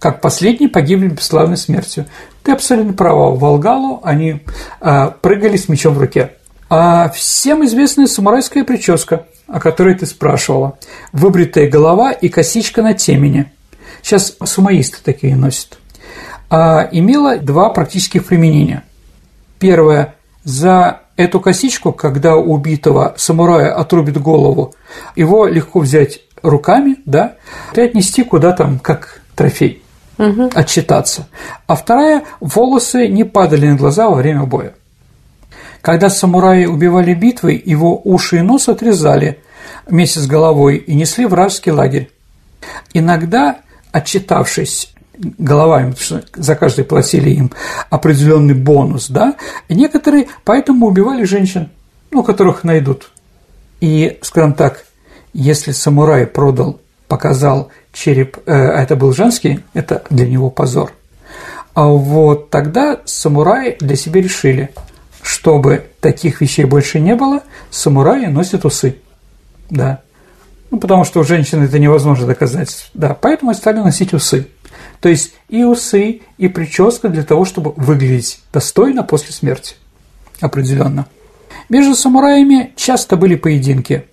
как 0.00 0.20
последние 0.20 0.68
погибли 0.68 1.08
бесславной 1.08 1.56
смертью. 1.56 2.06
Ты 2.42 2.52
абсолютно 2.52 2.92
права, 2.92 3.30
в 3.30 3.38
Волгалу 3.38 4.00
они 4.02 4.42
а, 4.80 5.10
прыгали 5.10 5.56
с 5.56 5.68
мечом 5.68 5.94
в 5.94 5.98
руке. 5.98 6.32
А 6.68 7.08
всем 7.10 7.64
известная 7.64 8.06
самурайская 8.06 8.64
прическа, 8.64 9.26
о 9.46 9.60
которой 9.60 9.94
ты 9.94 10.06
спрашивала. 10.06 10.78
Выбритая 11.12 11.68
голова 11.70 12.10
и 12.10 12.28
косичка 12.28 12.82
на 12.82 12.94
темени. 12.94 13.52
Сейчас 14.04 14.36
сумаисты 14.44 14.98
такие 15.02 15.34
носят. 15.34 15.78
А, 16.50 16.86
имела 16.92 17.38
два 17.38 17.70
практических 17.70 18.26
применения. 18.26 18.84
Первое– 19.58 20.16
за 20.44 21.00
эту 21.16 21.40
косичку, 21.40 21.90
когда 21.90 22.36
у 22.36 22.52
убитого 22.52 23.14
самурая 23.16 23.74
отрубит 23.74 24.20
голову, 24.20 24.74
его 25.16 25.46
легко 25.46 25.80
взять 25.80 26.20
руками, 26.42 26.96
да, 27.06 27.36
и 27.74 27.80
отнести 27.80 28.24
куда 28.24 28.52
там, 28.52 28.78
как 28.78 29.22
трофей, 29.34 29.82
угу. 30.18 30.50
отчитаться. 30.54 31.26
А 31.66 31.74
вторая– 31.74 32.24
волосы 32.40 33.08
не 33.08 33.24
падали 33.24 33.68
на 33.68 33.76
глаза 33.76 34.10
во 34.10 34.16
время 34.16 34.42
боя. 34.42 34.74
Когда 35.80 36.10
самураи 36.10 36.66
убивали 36.66 37.14
битвы, 37.14 37.60
его 37.64 37.98
уши 38.04 38.36
и 38.36 38.42
нос 38.42 38.68
отрезали 38.68 39.38
вместе 39.86 40.20
с 40.20 40.26
головой 40.26 40.76
и 40.76 40.94
несли 40.94 41.24
вражеский 41.24 41.72
лагерь. 41.72 42.10
Иногда, 42.92 43.60
отчитавшись 43.94 44.92
головами, 45.16 45.92
потому 45.92 46.04
что 46.04 46.24
за 46.34 46.56
каждый 46.56 46.84
платили 46.84 47.30
им 47.30 47.52
определенный 47.90 48.54
бонус, 48.54 49.08
да, 49.08 49.36
некоторые 49.68 50.26
поэтому 50.44 50.86
убивали 50.86 51.22
женщин, 51.22 51.70
ну, 52.10 52.24
которых 52.24 52.64
найдут. 52.64 53.12
И, 53.80 54.18
скажем 54.22 54.54
так, 54.54 54.84
если 55.32 55.70
самурай 55.70 56.26
продал, 56.26 56.80
показал 57.06 57.70
череп, 57.92 58.38
э, 58.46 58.52
а 58.52 58.82
это 58.82 58.96
был 58.96 59.12
женский, 59.12 59.60
это 59.74 60.02
для 60.10 60.26
него 60.26 60.50
позор. 60.50 60.92
А 61.74 61.86
вот 61.86 62.50
тогда 62.50 63.00
самураи 63.04 63.76
для 63.78 63.94
себя 63.94 64.20
решили, 64.20 64.70
чтобы 65.22 65.86
таких 66.00 66.40
вещей 66.40 66.64
больше 66.64 66.98
не 66.98 67.14
было, 67.14 67.42
самураи 67.70 68.26
носят 68.26 68.64
усы. 68.64 68.96
Да. 69.70 70.00
Ну, 70.74 70.80
потому 70.80 71.04
что 71.04 71.20
у 71.20 71.22
женщин 71.22 71.62
это 71.62 71.78
невозможно 71.78 72.26
доказать. 72.26 72.90
Да, 72.94 73.14
поэтому 73.14 73.54
стали 73.54 73.78
носить 73.78 74.12
усы. 74.12 74.48
То 74.98 75.08
есть 75.08 75.32
и 75.48 75.62
усы, 75.62 76.22
и 76.36 76.48
прическа 76.48 77.08
для 77.08 77.22
того, 77.22 77.44
чтобы 77.44 77.74
выглядеть 77.76 78.40
достойно 78.52 79.04
после 79.04 79.32
смерти. 79.32 79.76
Определенно. 80.40 81.06
Между 81.68 81.94
самураями 81.94 82.72
часто 82.74 83.14
были 83.14 83.36
поединки. 83.36 84.06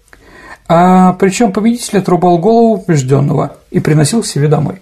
А, 0.68 1.14
причем 1.14 1.52
победитель 1.52 1.98
отрубал 1.98 2.38
голову 2.38 2.78
побежденного 2.78 3.58
и 3.72 3.80
приносил 3.80 4.24
себе 4.24 4.48
домой. 4.48 4.82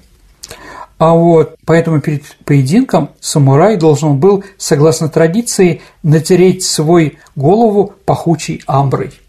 А 0.97 1.13
вот 1.13 1.55
поэтому 1.63 2.01
перед 2.01 2.25
поединком 2.43 3.11
самурай 3.21 3.77
должен 3.77 4.17
был, 4.17 4.43
согласно 4.57 5.07
традиции, 5.07 5.81
натереть 6.03 6.65
свой 6.65 7.19
голову 7.37 7.93
пахучей 8.03 8.63
амброй– 8.67 9.13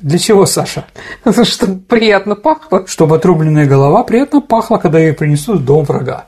для 0.00 0.18
чего, 0.18 0.46
Саша? 0.46 0.86
Чтобы 1.42 1.80
приятно 1.80 2.34
пахло. 2.34 2.86
Чтобы 2.86 3.16
отрубленная 3.16 3.66
голова 3.66 4.02
приятно 4.04 4.40
пахла, 4.40 4.78
когда 4.78 4.98
ее 4.98 5.12
принесут 5.12 5.60
в 5.60 5.64
дом 5.64 5.84
врага. 5.84 6.26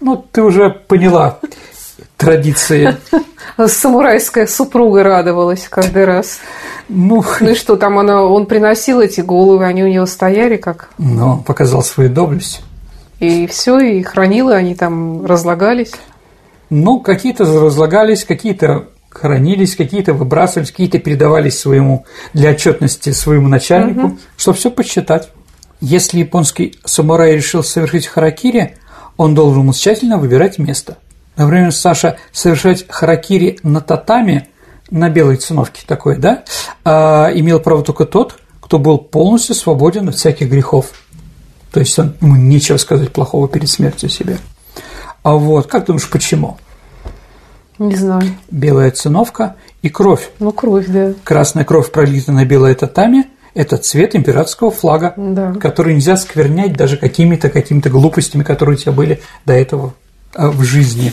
Ну, 0.00 0.22
ты 0.30 0.42
уже 0.42 0.70
поняла 0.70 1.38
традиции. 2.16 2.96
Самурайская 3.66 4.46
супруга 4.46 5.02
радовалась 5.02 5.66
каждый 5.68 6.04
раз. 6.04 6.38
Ну, 6.88 7.24
ну 7.40 7.50
и 7.50 7.54
что, 7.54 7.76
там 7.76 7.98
она, 7.98 8.22
он 8.22 8.46
приносил 8.46 9.00
эти 9.00 9.20
головы, 9.20 9.64
они 9.64 9.84
у 9.84 9.88
него 9.88 10.06
стояли 10.06 10.56
как? 10.56 10.90
Ну, 10.98 11.38
показал 11.38 11.82
свою 11.82 12.10
доблесть. 12.10 12.62
И 13.20 13.46
все, 13.46 13.78
и 13.78 14.02
хранил, 14.02 14.50
и 14.50 14.54
они 14.54 14.74
там 14.74 15.24
разлагались? 15.24 15.92
Ну, 16.68 17.00
какие-то 17.00 17.44
разлагались, 17.44 18.24
какие-то 18.24 18.88
хранились, 19.14 19.76
какие-то 19.76 20.12
выбрасывались, 20.12 20.70
какие-то 20.70 20.98
передавались 20.98 21.58
своему 21.58 22.04
для 22.32 22.50
отчетности 22.50 23.10
своему 23.10 23.48
начальнику, 23.48 24.06
угу. 24.06 24.18
чтобы 24.36 24.58
все 24.58 24.70
посчитать. 24.70 25.30
Если 25.80 26.18
японский 26.18 26.78
самурай 26.84 27.36
решил 27.36 27.62
совершить 27.62 28.06
харакири, 28.06 28.76
он 29.16 29.34
должен 29.34 29.70
тщательно 29.72 30.18
выбирать 30.18 30.58
место. 30.58 30.98
Например, 31.36 31.72
Саша 31.72 32.18
совершать 32.32 32.86
харакири 32.88 33.58
на 33.62 33.80
татами, 33.80 34.48
на 34.90 35.08
белой 35.08 35.36
циновке 35.36 35.82
такой, 35.86 36.16
да, 36.16 36.44
а, 36.84 37.30
имел 37.34 37.60
право 37.60 37.82
только 37.82 38.04
тот, 38.04 38.38
кто 38.60 38.78
был 38.78 38.98
полностью 38.98 39.54
свободен 39.54 40.08
от 40.08 40.16
всяких 40.16 40.48
грехов. 40.48 40.86
То 41.72 41.80
есть 41.80 41.98
он, 41.98 42.14
ему 42.20 42.36
нечего 42.36 42.76
сказать 42.76 43.12
плохого 43.12 43.48
перед 43.48 43.68
смертью 43.68 44.08
себе. 44.08 44.38
А 45.22 45.34
вот, 45.34 45.66
как 45.66 45.86
думаешь, 45.86 46.08
почему? 46.08 46.58
Не 47.78 47.96
знаю. 47.96 48.22
Белая 48.50 48.90
циновка 48.90 49.56
и 49.82 49.88
кровь. 49.88 50.30
Ну, 50.38 50.52
кровь, 50.52 50.86
да. 50.88 51.12
Красная 51.24 51.64
кровь 51.64 51.90
пролита 51.90 52.32
на 52.32 52.44
белой 52.44 52.74
татами– 52.74 53.26
это 53.54 53.76
цвет 53.76 54.14
императорского 54.16 54.70
флага, 54.70 55.14
да. 55.16 55.54
который 55.60 55.94
нельзя 55.94 56.16
сквернять 56.16 56.76
даже 56.76 56.96
какими-то 56.96 57.48
какими-то 57.48 57.88
глупостями, 57.88 58.42
которые 58.42 58.76
у 58.76 58.78
тебя 58.78 58.92
были 58.92 59.22
до 59.46 59.52
этого 59.52 59.94
а, 60.34 60.50
в 60.50 60.62
жизни. 60.62 61.12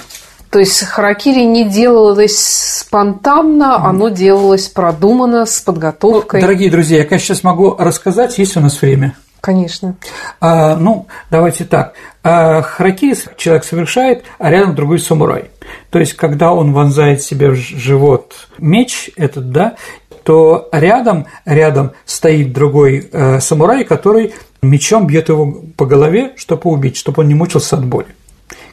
То 0.49 0.59
есть 0.59 0.83
харакири 0.83 1.43
не 1.43 1.69
делалось 1.69 2.37
спонтанно, 2.37 3.85
оно 3.85 4.09
делалось 4.09 4.67
продуманно, 4.67 5.45
с 5.45 5.61
подготовкой. 5.61 6.41
Ну, 6.41 6.47
дорогие 6.47 6.69
друзья, 6.69 6.97
я, 6.97 7.05
конечно, 7.05 7.27
сейчас 7.27 7.43
могу 7.43 7.75
рассказать, 7.77 8.37
есть 8.37 8.57
у 8.57 8.59
нас 8.59 8.81
время. 8.81 9.15
Конечно. 9.41 9.95
А, 10.39 10.75
ну, 10.75 11.07
давайте 11.31 11.65
так. 11.65 11.95
А, 12.23 12.61
харакири 12.61 13.17
человек 13.37 13.63
совершает, 13.63 14.23
а 14.37 14.51
рядом 14.51 14.75
другой 14.75 14.99
самурай. 14.99 15.49
То 15.89 15.99
есть, 15.99 16.13
когда 16.13 16.53
он 16.53 16.73
вонзает 16.73 17.23
себе 17.23 17.49
в 17.49 17.55
живот 17.55 18.47
меч 18.59 19.09
этот, 19.17 19.51
да, 19.51 19.75
то 20.23 20.69
рядом, 20.71 21.25
рядом 21.45 21.93
стоит 22.05 22.53
другой 22.53 23.09
э, 23.11 23.39
самурай, 23.39 23.83
который 23.83 24.35
мечом 24.61 25.07
бьет 25.07 25.29
его 25.29 25.63
по 25.75 25.87
голове, 25.87 26.33
чтобы 26.37 26.69
убить, 26.69 26.95
чтобы 26.95 27.21
он 27.23 27.27
не 27.27 27.33
мучился 27.33 27.75
от 27.75 27.85
боли. 27.85 28.07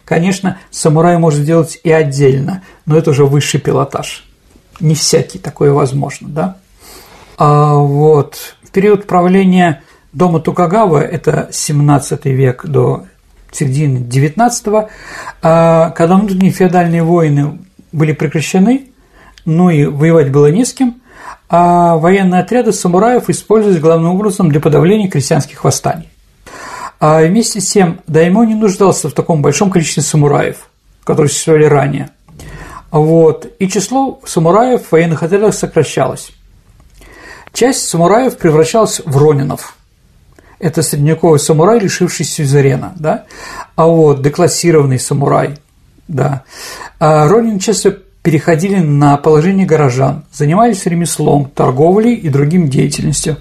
Конечно, 0.05 0.59
самурай 0.71 1.17
может 1.19 1.45
делать 1.45 1.81
и 1.83 1.91
отдельно, 1.91 2.63
но 2.85 2.99
это 2.99 3.11
уже 3.11 3.25
высший 3.25 3.61
пилотаж. 3.61 4.29
Не 4.81 4.95
всякий 4.95 5.39
такое 5.39 5.73
возможно, 5.73 6.29
да? 6.29 6.57
А 7.39 7.75
вот 7.75 8.57
в 8.63 8.71
период 8.71 9.07
правления 9.07 9.83
дома 10.13 10.41
Тукагава, 10.41 11.03
это 11.03 11.49
17 11.53 12.25
век 12.27 12.65
до 12.65 13.07
середины 13.53 13.99
19-го, 13.99 14.89
а, 15.43 15.91
когда 15.91 16.17
внутренние 16.17 16.53
феодальные 16.53 17.03
войны 17.03 17.59
были 17.93 18.13
прекращены, 18.13 18.91
ну 19.45 19.71
и 19.71 19.85
воевать 19.85 20.31
было 20.31 20.51
не 20.51 20.65
с 20.65 20.73
кем, 20.73 21.01
а 21.49 21.97
военные 21.97 22.43
отряды 22.43 22.73
самураев 22.73 23.31
использовались 23.31 23.81
главным 23.81 24.15
образом 24.15 24.51
для 24.51 24.61
подавления 24.61 25.09
крестьянских 25.09 25.65
восстаний. 25.65 26.09
А 27.01 27.23
вместе 27.23 27.61
с 27.61 27.71
тем 27.71 28.01
Даймо 28.07 28.45
не 28.45 28.55
нуждался 28.55 29.09
в 29.09 29.13
таком 29.13 29.41
большом 29.41 29.71
количестве 29.71 30.03
самураев, 30.03 30.69
которые 31.05 31.31
существовали 31.31 31.65
ранее. 31.65 32.11
Вот. 32.91 33.47
И 33.59 33.69
число 33.69 34.21
самураев 34.27 34.87
в 34.87 34.93
военных 34.93 35.23
отрядах 35.23 35.55
сокращалось. 35.55 36.33
Часть 37.53 37.87
самураев 37.89 38.37
превращалась 38.37 39.01
в 39.05 39.17
ронинов– 39.17 39.75
это 40.59 40.83
средневековый 40.83 41.39
самурай, 41.39 41.81
лишившийся 41.81 42.37
сюзерена, 42.37 42.93
да, 42.97 43.25
а 43.77 43.87
вот 43.87 44.23
деклассированный 44.23 44.99
самурай, 44.99 45.59
да. 46.09 46.43
А 46.99 47.29
Ронин 47.29 47.59
часто 47.59 47.99
переходили 48.23 48.77
на 48.77 49.17
положение 49.17 49.67
горожан, 49.67 50.25
занимались 50.33 50.87
ремеслом, 50.87 51.51
торговлей 51.55 52.15
и 52.15 52.29
другим 52.29 52.69
деятельностью. 52.69 53.37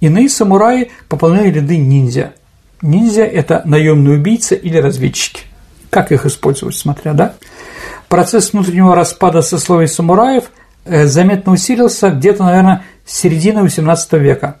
Иные 0.00 0.28
самураи 0.28 0.90
пополняли 1.08 1.50
ряды 1.50 1.76
ниндзя. 1.76 2.32
Ниндзя– 2.82 3.24
это 3.24 3.62
наемные 3.64 4.18
убийцы 4.18 4.54
или 4.54 4.78
разведчики. 4.78 5.42
Как 5.90 6.12
их 6.12 6.26
использовать, 6.26 6.74
смотря, 6.74 7.12
да? 7.12 7.34
Процесс 8.08 8.52
внутреннего 8.52 8.94
распада 8.94 9.42
сословий 9.42 9.88
самураев 9.88 10.50
э, 10.84 11.06
заметно 11.06 11.52
усилился 11.52 12.10
где-то, 12.10 12.44
наверное, 12.44 12.84
с 13.04 13.16
середины 13.16 13.60
XVIII 13.60 14.18
века. 14.18 14.60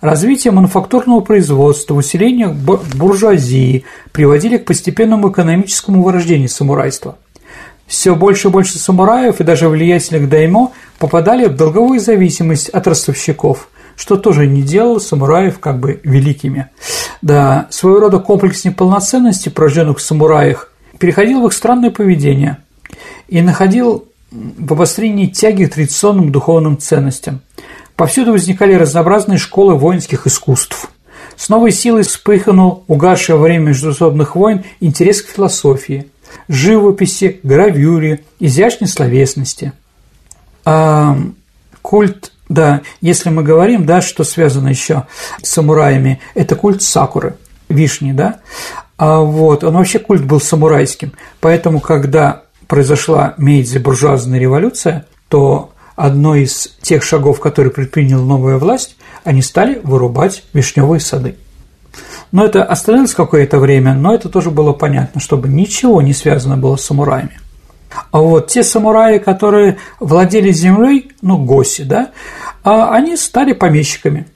Развитие 0.00 0.52
мануфактурного 0.52 1.20
производства, 1.20 1.94
усиление 1.94 2.48
буржуазии 2.48 3.84
приводили 4.12 4.58
к 4.58 4.64
постепенному 4.66 5.30
экономическому 5.30 6.02
вырождению 6.02 6.48
самурайства. 6.48 7.16
Все 7.86 8.14
больше 8.14 8.48
и 8.48 8.50
больше 8.50 8.78
самураев 8.78 9.40
и 9.40 9.44
даже 9.44 9.68
влиятельных 9.68 10.28
даймо 10.28 10.72
попадали 10.98 11.46
в 11.46 11.56
долговую 11.56 12.00
зависимость 12.00 12.68
от 12.68 12.86
ростовщиков, 12.86 13.68
что 13.96 14.16
тоже 14.16 14.46
не 14.46 14.62
делало 14.62 14.98
самураев 14.98 15.60
как 15.60 15.78
бы 15.78 16.00
великими. 16.02 16.68
Да, 17.22 17.68
своего 17.70 18.00
рода 18.00 18.18
комплекс 18.18 18.64
неполноценности, 18.64 19.48
порожденных 19.48 19.98
в 19.98 20.02
самураях, 20.02 20.72
переходил 20.98 21.42
в 21.42 21.46
их 21.46 21.52
странное 21.52 21.90
поведение 21.90 22.58
и 23.28 23.40
находил 23.40 24.06
в 24.30 24.72
обострении 24.72 25.26
тяги 25.26 25.64
к 25.64 25.74
традиционным 25.74 26.32
духовным 26.32 26.78
ценностям. 26.78 27.40
Повсюду 27.96 28.32
возникали 28.32 28.74
разнообразные 28.74 29.38
школы 29.38 29.74
воинских 29.74 30.26
искусств. 30.26 30.90
С 31.34 31.48
новой 31.48 31.72
силой 31.72 32.02
вспыхнул 32.02 32.84
угасший 32.88 33.34
во 33.34 33.42
время 33.42 33.68
международных 33.68 34.36
войн 34.36 34.64
интерес 34.80 35.22
к 35.22 35.28
философии, 35.28 36.10
живописи, 36.48 37.40
гравюре, 37.42 38.22
изящной 38.38 38.88
словесности. 38.88 39.72
А 40.64 41.16
культ, 41.80 42.32
да, 42.48 42.82
если 43.00 43.30
мы 43.30 43.42
говорим, 43.42 43.86
да, 43.86 44.02
что 44.02 44.24
связано 44.24 44.68
еще 44.68 45.06
с 45.42 45.48
самураями, 45.48 46.20
это 46.34 46.54
культ 46.54 46.82
сакуры, 46.82 47.36
вишни, 47.68 48.12
да, 48.12 48.40
а 48.98 49.20
вот, 49.20 49.64
он 49.64 49.74
вообще 49.74 49.98
культ 49.98 50.24
был 50.24 50.40
самурайским, 50.40 51.12
поэтому, 51.40 51.80
когда 51.80 52.42
произошла 52.66 53.34
Мейдзи 53.36 53.78
буржуазная 53.78 54.38
революция, 54.38 55.06
то 55.28 55.72
одной 55.96 56.42
из 56.42 56.68
тех 56.82 57.02
шагов, 57.02 57.40
которые 57.40 57.72
предприняла 57.72 58.22
новая 58.22 58.58
власть, 58.58 58.96
они 59.24 59.42
стали 59.42 59.80
вырубать 59.82 60.44
вишневые 60.52 61.00
сады. 61.00 61.36
Но 62.30 62.44
это 62.44 62.62
остановилось 62.62 63.14
какое-то 63.14 63.58
время, 63.58 63.94
но 63.94 64.14
это 64.14 64.28
тоже 64.28 64.50
было 64.50 64.72
понятно, 64.72 65.20
чтобы 65.20 65.48
ничего 65.48 66.02
не 66.02 66.12
связано 66.12 66.58
было 66.58 66.76
с 66.76 66.84
самураями. 66.84 67.40
А 68.10 68.18
вот 68.18 68.48
те 68.48 68.62
самураи, 68.62 69.18
которые 69.18 69.78
владели 70.00 70.52
землей, 70.52 71.12
ну, 71.22 71.38
госи, 71.38 71.82
да, 71.82 72.10
а 72.62 72.92
они 72.92 73.16
стали 73.16 73.52
помещиками 73.52 74.26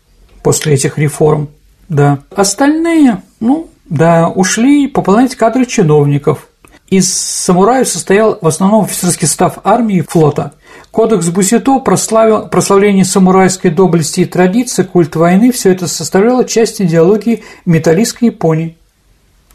после 0.43 0.75
этих 0.75 0.97
реформ, 0.99 1.51
да. 1.89 2.21
Остальные, 2.35 3.23
ну, 3.41 3.69
да, 3.87 4.29
ушли 4.29 4.87
пополнять 4.87 5.35
кадры 5.35 5.67
чиновников. 5.67 6.47
Из 6.89 7.13
самураев 7.13 7.89
состоял 7.89 8.39
в 8.41 8.47
основном 8.47 8.85
офицерский 8.85 9.27
состав 9.27 9.59
армии 9.63 9.99
и 9.99 10.03
флота– 10.03 10.55
Кодекс 10.91 11.29
Бусито 11.29 11.79
прославил 11.79 12.49
прославление 12.49 13.05
самурайской 13.05 13.71
доблести 13.71 14.21
и 14.21 14.25
традиции, 14.25 14.83
культ 14.83 15.15
войны– 15.15 15.53
все 15.53 15.73
это 15.73 15.87
составляло 15.87 16.45
часть 16.45 16.81
идеологии 16.81 17.45
металлистской 17.65 18.29
Японии 18.29 18.77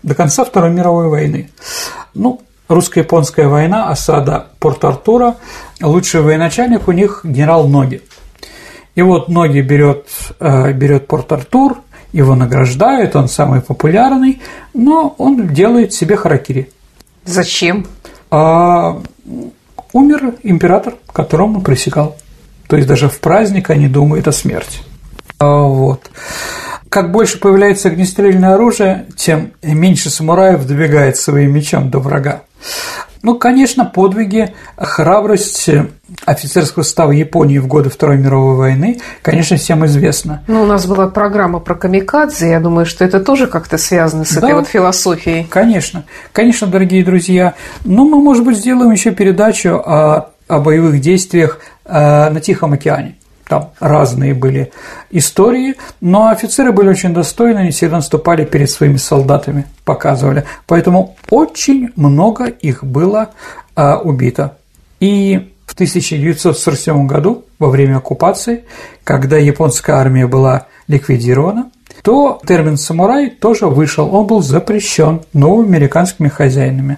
до 0.02 0.16
конца 0.16 0.46
Второй 0.46 0.72
мировой 0.72 1.10
войны. 1.10 1.50
Ну, 2.14 2.42
русско-японская 2.70 3.48
война, 3.48 3.90
осада 3.90 4.48
Порт-Артура, 4.60 5.36
лучший 5.82 6.22
военачальник 6.22 6.88
у 6.88 6.92
них 6.94 7.22
генерал 7.24 7.68
Ноги. 7.68 8.02
И 8.96 9.02
вот 9.02 9.28
Ноги 9.28 9.60
берет, 9.60 10.08
э, 10.40 10.72
берет 10.72 11.08
Порт-Артур, 11.08 11.82
его 12.14 12.36
награждают, 12.36 13.16
он 13.16 13.28
самый 13.28 13.62
популярный, 13.62 14.42
но 14.74 15.16
он 15.18 15.50
делает 15.50 15.94
себе 15.94 16.16
харакири. 16.16 16.70
Зачем? 17.26 17.88
А, 18.32 19.02
умер 19.96 20.36
император, 20.44 20.96
которому 21.14 21.62
присягал. 21.62 22.18
То 22.68 22.76
есть 22.76 22.88
даже 22.88 23.08
в 23.08 23.20
праздник 23.22 23.70
они 23.70 23.88
думают 23.88 24.28
о 24.28 24.34
смерти. 24.34 24.80
А 25.40 25.62
вот. 25.62 26.12
Как 26.90 27.12
больше 27.12 27.40
появляется 27.40 27.88
огнестрельное 27.88 28.56
оружие, 28.56 29.06
тем 29.16 29.54
меньше 29.64 30.10
самураев 30.10 30.68
добегает 30.68 31.16
своим 31.16 31.54
мечом 31.54 31.90
до 31.90 32.00
врага. 32.00 32.42
Ну, 33.26 33.34
конечно, 33.40 33.86
подвиги, 33.86 34.54
храбрость 34.78 35.68
офицерского 36.26 36.84
состава 36.84 37.10
Японии 37.10 37.58
в 37.58 37.66
годы 37.66 37.90
Второй 37.90 38.20
мировой 38.20 38.56
войны, 38.56 39.00
конечно, 39.24 39.58
всем 39.58 39.84
известно. 39.88 40.44
Ну, 40.46 40.62
у 40.62 40.66
нас 40.68 40.86
была 40.86 41.08
программа 41.08 41.60
про 41.60 41.74
камикадзе, 41.74 42.52
я 42.52 42.60
думаю, 42.60 42.86
что 42.86 43.04
это 43.04 43.20
тоже 43.20 43.48
как-то 43.48 43.80
связано 43.80 44.26
с 44.26 44.34
да, 44.36 44.42
этой 44.42 44.54
вот 44.54 44.68
философией. 44.68 45.48
Конечно, 45.50 46.04
конечно, 46.34 46.68
дорогие 46.68 47.04
друзья. 47.04 47.56
Но 47.84 48.06
мы, 48.06 48.22
может 48.22 48.46
быть, 48.46 48.58
сделаем 48.58 48.92
еще 48.92 49.10
передачу 49.10 49.70
о, 49.70 50.30
о 50.48 50.60
боевых 50.60 51.02
действиях 51.02 51.62
э, 51.84 52.30
на 52.30 52.40
Тихом 52.40 52.74
океане 52.74 53.16
там 53.48 53.72
разные 53.80 54.34
были 54.34 54.72
истории, 55.12 55.76
но 56.02 56.30
офицеры 56.30 56.72
были 56.72 56.90
очень 56.90 57.14
достойны, 57.14 57.60
они 57.60 57.72
всегда 57.72 57.98
наступали 57.98 58.46
перед 58.46 58.70
своими 58.70 58.98
солдатами, 58.98 59.66
показывали. 59.84 60.46
Поэтому 60.68 61.16
очень 61.30 61.90
много 61.96 62.46
их 62.46 62.84
было 62.84 63.32
а, 63.76 64.00
убито. 64.00 64.58
И 65.00 65.52
в 65.66 65.74
1947 65.74 67.08
году, 67.08 67.46
во 67.60 67.70
время 67.70 67.98
оккупации, 67.98 68.64
когда 69.04 69.38
японская 69.38 69.98
армия 69.98 70.28
была 70.28 70.68
ликвидирована, 70.88 71.72
то 72.04 72.40
термин 72.46 72.78
«самурай» 72.78 73.30
тоже 73.30 73.68
вышел, 73.68 74.14
он 74.14 74.28
был 74.28 74.42
запрещен 74.42 75.22
новыми 75.34 75.70
американскими 75.70 76.28
хозяинами. 76.28 76.98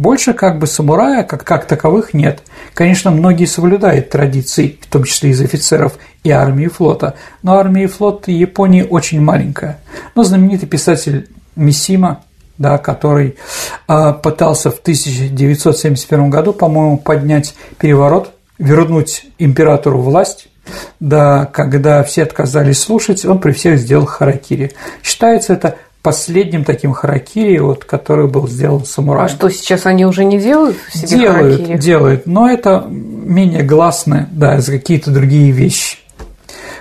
Больше 0.00 0.32
как 0.32 0.58
бы 0.58 0.66
самурая 0.66 1.24
как, 1.24 1.44
как 1.44 1.66
таковых 1.66 2.14
нет. 2.14 2.42
Конечно, 2.72 3.10
многие 3.10 3.44
соблюдают 3.44 4.08
традиции, 4.08 4.78
в 4.80 4.86
том 4.86 5.04
числе 5.04 5.28
из 5.28 5.42
офицеров 5.42 5.98
и 6.24 6.30
армии 6.30 6.68
флота, 6.68 7.16
но 7.42 7.58
армия 7.58 7.84
и 7.84 7.86
флот 7.86 8.26
Японии 8.26 8.80
очень 8.80 9.20
маленькая. 9.20 9.78
Но 10.14 10.22
знаменитый 10.22 10.66
писатель 10.66 11.28
Мисима, 11.54 12.22
да, 12.56 12.78
который 12.78 13.36
э, 13.88 14.14
пытался 14.22 14.70
в 14.70 14.78
1971 14.78 16.30
году, 16.30 16.54
по-моему, 16.54 16.96
поднять 16.96 17.54
переворот, 17.78 18.32
вернуть 18.58 19.26
императору 19.38 20.00
власть, 20.00 20.48
да, 20.98 21.44
когда 21.44 22.02
все 22.04 22.22
отказались 22.22 22.80
слушать, 22.80 23.26
он 23.26 23.38
при 23.38 23.52
всех 23.52 23.78
сделал 23.78 24.06
харакири. 24.06 24.72
Считается 25.02 25.52
это 25.52 25.76
последним 26.02 26.64
таким 26.64 26.92
харакири, 26.92 27.58
вот, 27.58 27.84
который 27.84 28.26
был 28.26 28.48
сделан 28.48 28.84
самураем. 28.84 29.26
А 29.26 29.28
что, 29.28 29.50
сейчас 29.50 29.86
они 29.86 30.06
уже 30.06 30.24
не 30.24 30.38
делают 30.38 30.76
себе 30.92 31.18
делают, 31.18 31.56
харакири? 31.56 31.78
Делают, 31.78 32.26
но 32.26 32.50
это 32.50 32.86
менее 32.88 33.62
гласное, 33.62 34.28
да, 34.30 34.60
за 34.60 34.72
какие-то 34.72 35.10
другие 35.10 35.50
вещи 35.50 35.98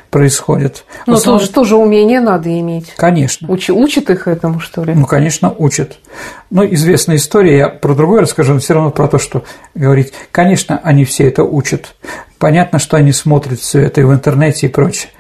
происходят. 0.10 0.86
Но 1.06 1.14
основном... 1.14 1.40
тоже, 1.40 1.52
тоже 1.52 1.76
умение 1.76 2.20
надо 2.20 2.50
иметь. 2.60 2.94
Конечно. 2.96 3.48
Уч, 3.52 3.70
учат 3.70 4.10
их 4.10 4.28
этому, 4.28 4.60
что 4.60 4.84
ли? 4.84 4.94
Ну, 4.94 5.06
конечно, 5.06 5.54
учат. 5.56 6.00
Но 6.50 6.66
известная 6.66 7.18
история, 7.18 7.58
я 7.58 7.70
про 7.70 7.94
другое 7.94 8.22
расскажу, 8.22 8.54
но 8.54 8.60
все 8.60 8.74
равно 8.74 8.90
про 8.90 9.08
то, 9.08 9.20
что 9.20 9.44
говорить. 9.76 10.14
Конечно, 10.32 10.80
они 10.84 11.06
все 11.06 11.28
это 11.28 11.44
учат. 11.44 11.96
Понятно, 12.40 12.80
что 12.80 12.98
они 12.98 13.12
смотрят 13.12 13.60
все 13.60 13.82
это 13.82 14.02
и 14.02 14.06
в 14.06 14.14
интернете 14.14 14.68
и 14.68 14.70
прочее. 14.70 15.12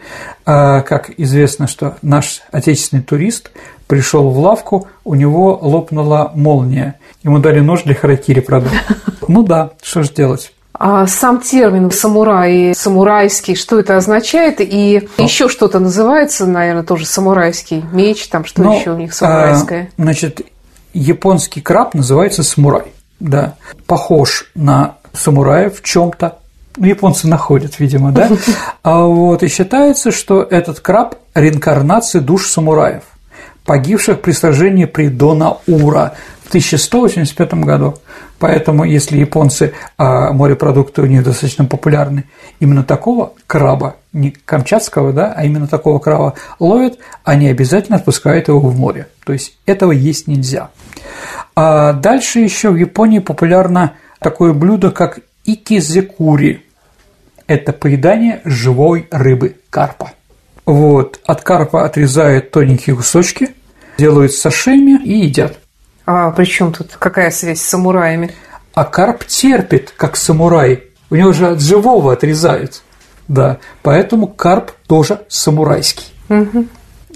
А, 0.45 0.81
как 0.81 1.11
известно, 1.17 1.67
что 1.67 1.97
наш 2.01 2.41
отечественный 2.51 3.03
турист 3.03 3.51
пришел 3.87 4.29
в 4.29 4.39
лавку, 4.39 4.87
у 5.03 5.15
него 5.15 5.59
лопнула 5.61 6.31
молния. 6.33 6.95
Ему 7.23 7.39
дали 7.39 7.59
нож 7.59 7.83
для 7.83 7.93
харакири 7.93 8.39
продать. 8.39 8.71
Ну 9.27 9.43
да, 9.43 9.73
что 9.83 10.01
же 10.01 10.11
делать? 10.11 10.51
А 10.73 11.05
сам 11.05 11.39
термин 11.39 11.91
самурай, 11.91 12.73
самурайский, 12.73 13.53
что 13.53 13.79
это 13.79 13.95
означает? 13.97 14.55
И 14.59 15.07
ну, 15.17 15.23
еще 15.23 15.49
что-то 15.49 15.77
называется, 15.77 16.47
наверное, 16.47 16.81
тоже 16.81 17.05
самурайский 17.05 17.83
меч, 17.91 18.27
там 18.29 18.43
что 18.43 18.63
ну, 18.63 18.79
еще 18.79 18.91
у 18.91 18.97
них 18.97 19.13
самурайское? 19.13 19.89
А, 19.91 20.01
значит, 20.01 20.41
японский 20.93 21.61
краб 21.61 21.93
называется 21.93 22.41
самурай, 22.41 22.93
да, 23.19 23.55
похож 23.85 24.49
на 24.55 24.95
самурая 25.13 25.69
в 25.69 25.83
чем-то. 25.83 26.37
Ну, 26.77 26.85
японцы 26.85 27.27
находят, 27.27 27.79
видимо, 27.79 28.11
да. 28.11 28.29
А 28.83 29.03
вот 29.03 29.43
и 29.43 29.47
считается, 29.47 30.11
что 30.11 30.41
этот 30.43 30.79
краб 30.79 31.15
реинкарнация 31.33 32.21
душ 32.21 32.47
самураев, 32.47 33.03
погибших 33.65 34.21
при 34.21 34.31
сражении 34.31 34.85
при 34.85 35.09
Донаура 35.09 36.13
в 36.43 36.49
1185 36.49 37.53
году. 37.55 37.95
Поэтому, 38.39 38.85
если 38.85 39.17
японцы, 39.17 39.73
а 39.97 40.31
морепродукты 40.31 41.01
у 41.01 41.05
них 41.05 41.23
достаточно 41.23 41.65
популярны, 41.65 42.23
именно 42.59 42.83
такого 42.83 43.33
краба, 43.45 43.97
не 44.13 44.31
камчатского, 44.31 45.11
да, 45.11 45.33
а 45.35 45.43
именно 45.43 45.67
такого 45.67 45.99
краба 45.99 46.35
ловят, 46.57 46.97
они 47.25 47.49
обязательно 47.49 47.97
отпускают 47.97 48.47
его 48.47 48.59
в 48.59 48.77
море. 48.79 49.07
То 49.25 49.33
есть 49.33 49.57
этого 49.65 49.91
есть 49.91 50.27
нельзя. 50.27 50.69
А 51.55 51.91
дальше 51.91 52.39
еще 52.39 52.69
в 52.69 52.77
Японии 52.77 53.19
популярно 53.19 53.93
такое 54.19 54.53
блюдо, 54.53 54.91
как 54.91 55.19
икизекури. 55.53 56.65
Это 57.47 57.73
поедание 57.73 58.41
живой 58.45 59.07
рыбы, 59.11 59.57
карпа. 59.69 60.11
Вот. 60.65 61.19
От 61.25 61.41
карпа 61.41 61.85
отрезают 61.85 62.51
тоненькие 62.51 62.95
кусочки, 62.95 63.55
делают 63.97 64.33
сашими 64.33 65.03
и 65.03 65.25
едят. 65.25 65.57
А 66.05 66.31
при 66.31 66.45
чем 66.45 66.73
тут 66.73 66.95
какая 66.97 67.31
связь 67.31 67.61
с 67.61 67.67
самураями? 67.67 68.31
А 68.73 68.85
карп 68.85 69.25
терпит, 69.25 69.93
как 69.95 70.15
самурай. 70.15 70.83
У 71.09 71.15
него 71.15 71.33
же 71.33 71.47
от 71.47 71.61
живого 71.61 72.13
отрезают. 72.13 72.83
Да, 73.27 73.57
поэтому 73.81 74.27
карп 74.27 74.71
тоже 74.87 75.21
самурайский. 75.27 76.05
Угу. 76.29 76.67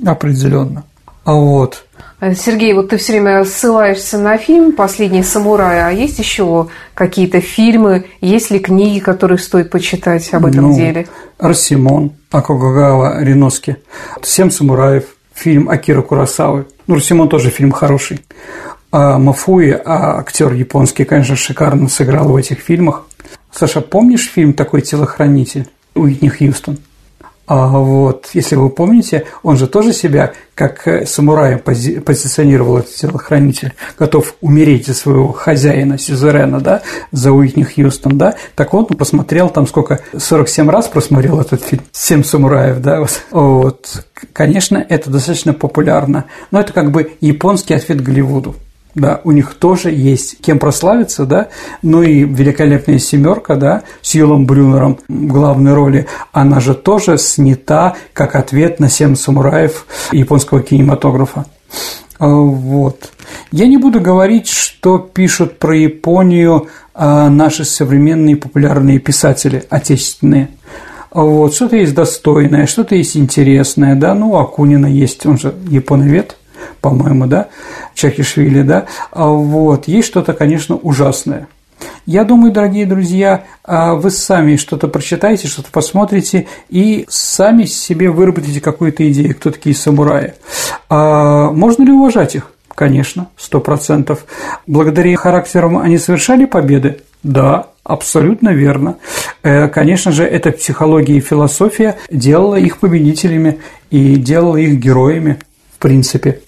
Определенно. 0.05 0.84
А 1.23 1.34
вот. 1.34 1.86
Э, 2.24 2.34
Сергей, 2.36 2.74
вот 2.74 2.89
ты 2.89 2.97
все 2.97 3.13
время 3.13 3.43
ссылаешься 3.43 4.17
на 4.17 4.38
фильм 4.38 4.71
«Последний 4.71 5.24
самурай», 5.24 5.82
а 5.82 5.89
есть 5.89 6.19
еще 6.19 6.69
какие-то 6.93 7.41
фильмы, 7.41 8.05
есть 8.21 8.49
ли 8.49 8.59
книги, 8.59 8.99
которые 8.99 9.38
стоит 9.38 9.69
почитать 9.69 10.34
об 10.34 10.45
этом 10.45 10.69
ну, 10.69 10.76
деле? 10.76 11.07
Расимон, 11.38 12.13
Акогагава, 12.32 13.21
Риноски, 13.21 13.76
«Семь 14.21 14.51
самураев», 14.51 15.03
фильм 15.34 15.69
Акира 15.69 16.01
Курасавы. 16.01 16.65
Ну, 16.88 16.95
Расимон 16.95 17.28
тоже 17.28 17.49
фильм 17.49 17.71
хороший. 17.74 18.21
А 18.89 19.17
Мафуи, 19.17 19.71
а 19.71 20.19
актер 20.19 20.53
японский, 20.53 21.03
конечно, 21.03 21.36
шикарно 21.36 21.89
сыграл 21.89 22.30
в 22.30 22.38
этих 22.38 22.59
фильмах. 22.59 23.05
Саша, 23.51 23.82
помнишь 23.82 24.32
фильм 24.34 24.53
такой 24.53 24.82
«Телохранитель»? 24.82 25.67
Уитни 25.93 26.30
Хьюстон. 26.30 26.78
А 27.46 27.68
вот, 27.68 28.30
если 28.34 28.56
вы 28.56 28.70
помните, 28.70 29.26
он 29.44 29.58
же 29.58 29.68
тоже 29.68 29.91
себя 29.91 30.32
как 30.56 30.88
э, 30.88 31.06
самураем 31.06 31.60
пози 31.60 32.00
позиционировал 32.00 32.78
этот 32.78 32.96
телохранитель, 32.96 33.74
готов 34.00 34.36
умереть 34.39 34.88
за 34.88 34.94
своего 34.94 35.34
хозяина 35.34 35.98
Сюзерена, 35.98 36.62
да, 36.62 36.84
за 37.12 37.34
Уитни 37.34 37.64
Хьюстон, 37.64 38.18
да, 38.18 38.36
так 38.56 38.74
он 38.74 38.86
посмотрел 38.86 39.50
там 39.50 39.68
сколько, 39.68 40.00
47 40.18 40.70
раз 40.70 40.88
просмотрел 40.88 41.41
этот 41.41 41.62
фильм, 41.64 41.84
«Семь 41.91 42.24
самураев», 42.24 42.80
да, 42.80 43.02
вот. 43.02 43.22
вот. 43.32 44.06
Конечно, 44.32 44.84
это 44.88 45.10
достаточно 45.10 45.54
популярно, 45.54 46.26
но 46.52 46.62
это 46.62 46.72
как 46.72 46.91
бы 46.91 47.12
японский 47.20 47.74
ответ 47.74 48.02
Голливуду 48.02 48.56
да, 48.96 49.22
у 49.24 49.32
них 49.32 49.56
тоже 49.56 49.91
есть 49.91 50.39
кем 50.41 50.60
прославиться, 50.60 51.26
да, 51.26 51.50
ну 51.82 52.04
и 52.04 52.24
великолепная 52.24 53.00
семерка, 53.00 53.56
да, 53.56 53.84
с 54.02 54.14
Юлом 54.14 54.46
Брюнером 54.46 55.00
в 55.08 55.28
главной 55.28 55.74
роли, 55.74 56.08
она 56.32 56.60
же 56.60 56.74
тоже 56.76 57.18
снята 57.18 57.96
как 58.14 58.36
ответ 58.36 58.80
на 58.80 58.89
семь 58.89 59.16
самураев 59.16 59.86
японского 60.12 60.62
кинематографа. 60.62 61.46
А, 62.20 62.28
вот. 62.28 63.12
Я 63.52 63.68
не 63.68 63.78
буду 63.78 64.00
говорить, 64.00 64.48
что 64.48 65.00
пишут 65.00 65.58
про 65.58 65.76
Японию 65.76 66.68
а, 66.94 67.30
наши 67.30 67.66
современные 67.66 68.36
популярные 68.36 69.00
писатели 69.00 69.64
отечественные. 69.70 70.50
А 71.10 71.22
вот, 71.22 71.54
что-то 71.54 71.76
есть 71.76 71.94
достойное, 71.94 72.66
что-то 72.66 72.96
есть 72.96 73.18
интересное, 73.18 73.96
да, 73.96 74.16
ну, 74.16 74.36
Акунина 74.38 74.88
есть, 74.88 75.26
он 75.26 75.38
же 75.38 75.54
японовед– 75.70 76.38
по-моему, 76.84 77.27
да, 77.27 77.47
Чакишвили, 77.95 78.61
да, 78.61 78.88
а 79.11 79.29
вот, 79.29 79.88
есть 79.88 80.09
что-то, 80.09 80.34
конечно, 80.34 80.75
ужасное. 80.75 81.47
Я 82.05 82.25
думаю, 82.25 82.51
дорогие 82.51 82.86
друзья, 82.86 83.45
а 83.63 83.95
вы 83.95 84.11
сами 84.11 84.57
что-то 84.57 84.89
прочитаете, 84.89 85.47
что-то 85.47 85.69
посмотрите 85.71 86.47
и 86.69 87.05
сами 87.07 87.63
себе 87.63 88.09
выработите 88.09 88.59
какую-то 88.59 89.09
идею, 89.09 89.34
кто 89.34 89.51
такие 89.51 89.73
самураи. 89.73 90.34
А 90.89 91.51
можно 91.51 91.84
ли 91.84 91.91
уважать 91.93 92.36
их? 92.36 92.51
Конечно, 92.75 93.29
сто 93.38 93.61
процентов. 93.61 94.25
Благодаря 94.67 95.15
характерам 95.15 95.77
они 95.77 95.97
совершали 95.97 96.43
победы? 96.43 97.01
Да, 97.21 97.67
абсолютно 97.86 98.49
верно. 98.49 98.97
Э, 99.41 99.69
конечно 99.69 100.11
же, 100.11 100.25
эта 100.25 100.51
психология 100.51 101.15
и 101.15 101.21
философия 101.21 101.97
делала 102.11 102.55
их 102.55 102.79
победителями 102.79 103.59
и 103.89 104.15
делала 104.15 104.57
их 104.57 104.79
героями, 104.79 105.39
в 105.75 105.79
принципе. 105.79 106.41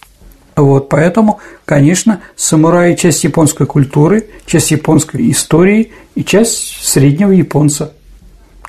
Вот, 0.56 0.90
поэтому, 0.90 1.40
конечно, 1.66 2.22
самураи– 2.36 2.96
часть 2.96 3.24
японской 3.24 3.66
культуры, 3.66 4.28
часть 4.46 4.72
японской 4.72 5.32
истории 5.32 5.92
и 6.16 6.24
часть 6.24 6.82
среднего 6.82 7.32
японца. 7.32 7.94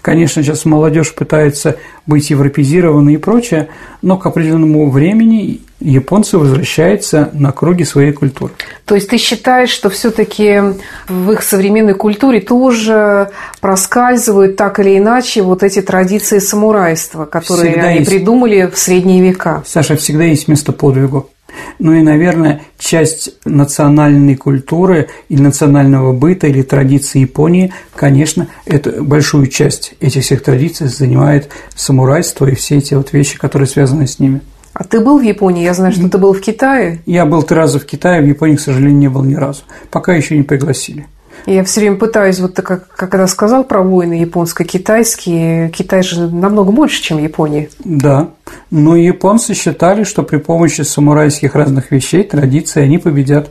Конечно, 0.06 0.40
сейчас 0.40 0.64
молодежь 0.64 1.14
пытается 1.14 1.78
быть 2.06 2.30
европезированной 2.30 3.14
и 3.14 3.16
прочее, 3.16 3.68
но 4.02 4.16
к 4.16 4.26
определенному 4.26 4.88
времени 4.88 5.62
японцы 5.80 6.38
возвращаются 6.38 7.30
на 7.32 7.50
круги 7.50 7.84
своей 7.84 8.12
культуры. 8.12 8.52
То 8.84 8.94
есть 8.94 9.08
ты 9.08 9.18
считаешь, 9.18 9.70
что 9.70 9.90
все-таки 9.90 10.60
в 11.08 11.32
их 11.32 11.42
современной 11.42 11.94
культуре 11.94 12.40
тоже 12.40 13.30
проскальзывают 13.60 14.56
так 14.56 14.78
или 14.78 14.96
иначе 14.96 15.42
вот 15.42 15.64
эти 15.64 15.82
традиции 15.82 16.38
самурайства, 16.38 17.24
которые 17.24 17.72
всегда 17.72 17.88
они 17.88 17.98
есть... 17.98 18.10
придумали 18.10 18.70
в 18.72 18.78
средние 18.78 19.20
века? 19.20 19.64
Саша, 19.66 19.96
всегда 19.96 20.22
есть 20.22 20.46
место 20.46 20.70
подвигу. 20.70 21.30
Ну 21.78 21.92
и, 21.94 22.02
наверное, 22.02 22.62
часть 22.78 23.30
национальной 23.44 24.36
культуры 24.36 25.08
и 25.28 25.36
национального 25.36 26.12
быта 26.12 26.46
или 26.46 26.62
традиций 26.62 27.20
Японии, 27.22 27.72
конечно, 27.94 28.48
это 28.64 29.02
большую 29.02 29.46
часть 29.48 29.94
этих 30.00 30.22
всех 30.22 30.42
традиций 30.42 30.88
занимает 30.88 31.48
самурайство 31.74 32.46
и 32.46 32.54
все 32.54 32.78
эти 32.78 32.94
вот 32.94 33.12
вещи, 33.12 33.38
которые 33.38 33.68
связаны 33.68 34.06
с 34.06 34.18
ними. 34.18 34.40
А 34.72 34.84
ты 34.84 35.00
был 35.00 35.18
в 35.18 35.22
Японии? 35.22 35.64
Я 35.64 35.72
знаю, 35.72 35.92
что 35.92 36.06
ты 36.08 36.18
был 36.18 36.34
в 36.34 36.40
Китае. 36.40 37.00
Я 37.06 37.24
был 37.24 37.42
три 37.42 37.56
раза 37.56 37.78
в 37.78 37.86
Китае, 37.86 38.20
в 38.20 38.26
Японии, 38.26 38.56
к 38.56 38.60
сожалению, 38.60 38.98
не 38.98 39.08
был 39.08 39.24
ни 39.24 39.34
разу. 39.34 39.62
Пока 39.90 40.12
еще 40.12 40.36
не 40.36 40.42
пригласили. 40.42 41.06
Я 41.46 41.62
все 41.62 41.80
время 41.80 41.96
пытаюсь, 41.96 42.40
вот 42.40 42.56
как, 42.56 42.88
когда 42.88 43.28
сказал 43.28 43.62
про 43.62 43.80
войны 43.80 44.14
японско-китайские, 44.14 45.70
Китай 45.70 46.02
же 46.02 46.28
намного 46.28 46.72
больше, 46.72 47.00
чем 47.00 47.18
Япония. 47.18 47.68
Да, 47.84 48.30
но 48.70 48.96
японцы 48.96 49.54
считали, 49.54 50.02
что 50.02 50.24
при 50.24 50.38
помощи 50.38 50.82
самурайских 50.82 51.54
разных 51.54 51.92
вещей, 51.92 52.24
традиций 52.24 52.82
они 52.82 52.98
победят. 52.98 53.50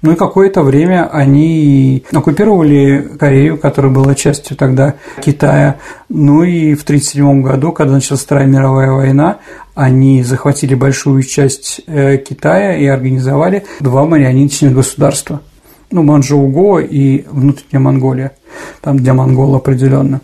Ну 0.00 0.12
и 0.12 0.16
какое-то 0.16 0.62
время 0.62 1.08
они 1.12 2.04
оккупировали 2.12 3.10
Корею, 3.18 3.58
которая 3.58 3.92
была 3.92 4.14
частью 4.14 4.56
тогда 4.56 4.94
Китая. 5.20 5.76
Ну 6.08 6.44
и 6.44 6.74
в 6.74 6.82
1937 6.82 7.42
году, 7.42 7.72
когда 7.72 7.94
началась 7.94 8.22
Вторая 8.22 8.46
мировая 8.46 8.90
война, 8.90 9.38
они 9.74 10.22
захватили 10.22 10.74
большую 10.74 11.22
часть 11.22 11.82
э, 11.86 12.16
Китая 12.18 12.76
и 12.76 12.86
организовали 12.86 13.64
два 13.80 14.06
марионеточных 14.06 14.74
государства– 14.74 15.40
ну, 15.92 16.02
Манчжоуго 16.02 16.80
и 16.80 17.24
внутренняя 17.30 17.80
Монголия, 17.80 18.32
там 18.80 18.96
для 18.98 19.14
монгол 19.14 19.54
определенно. 19.54 20.20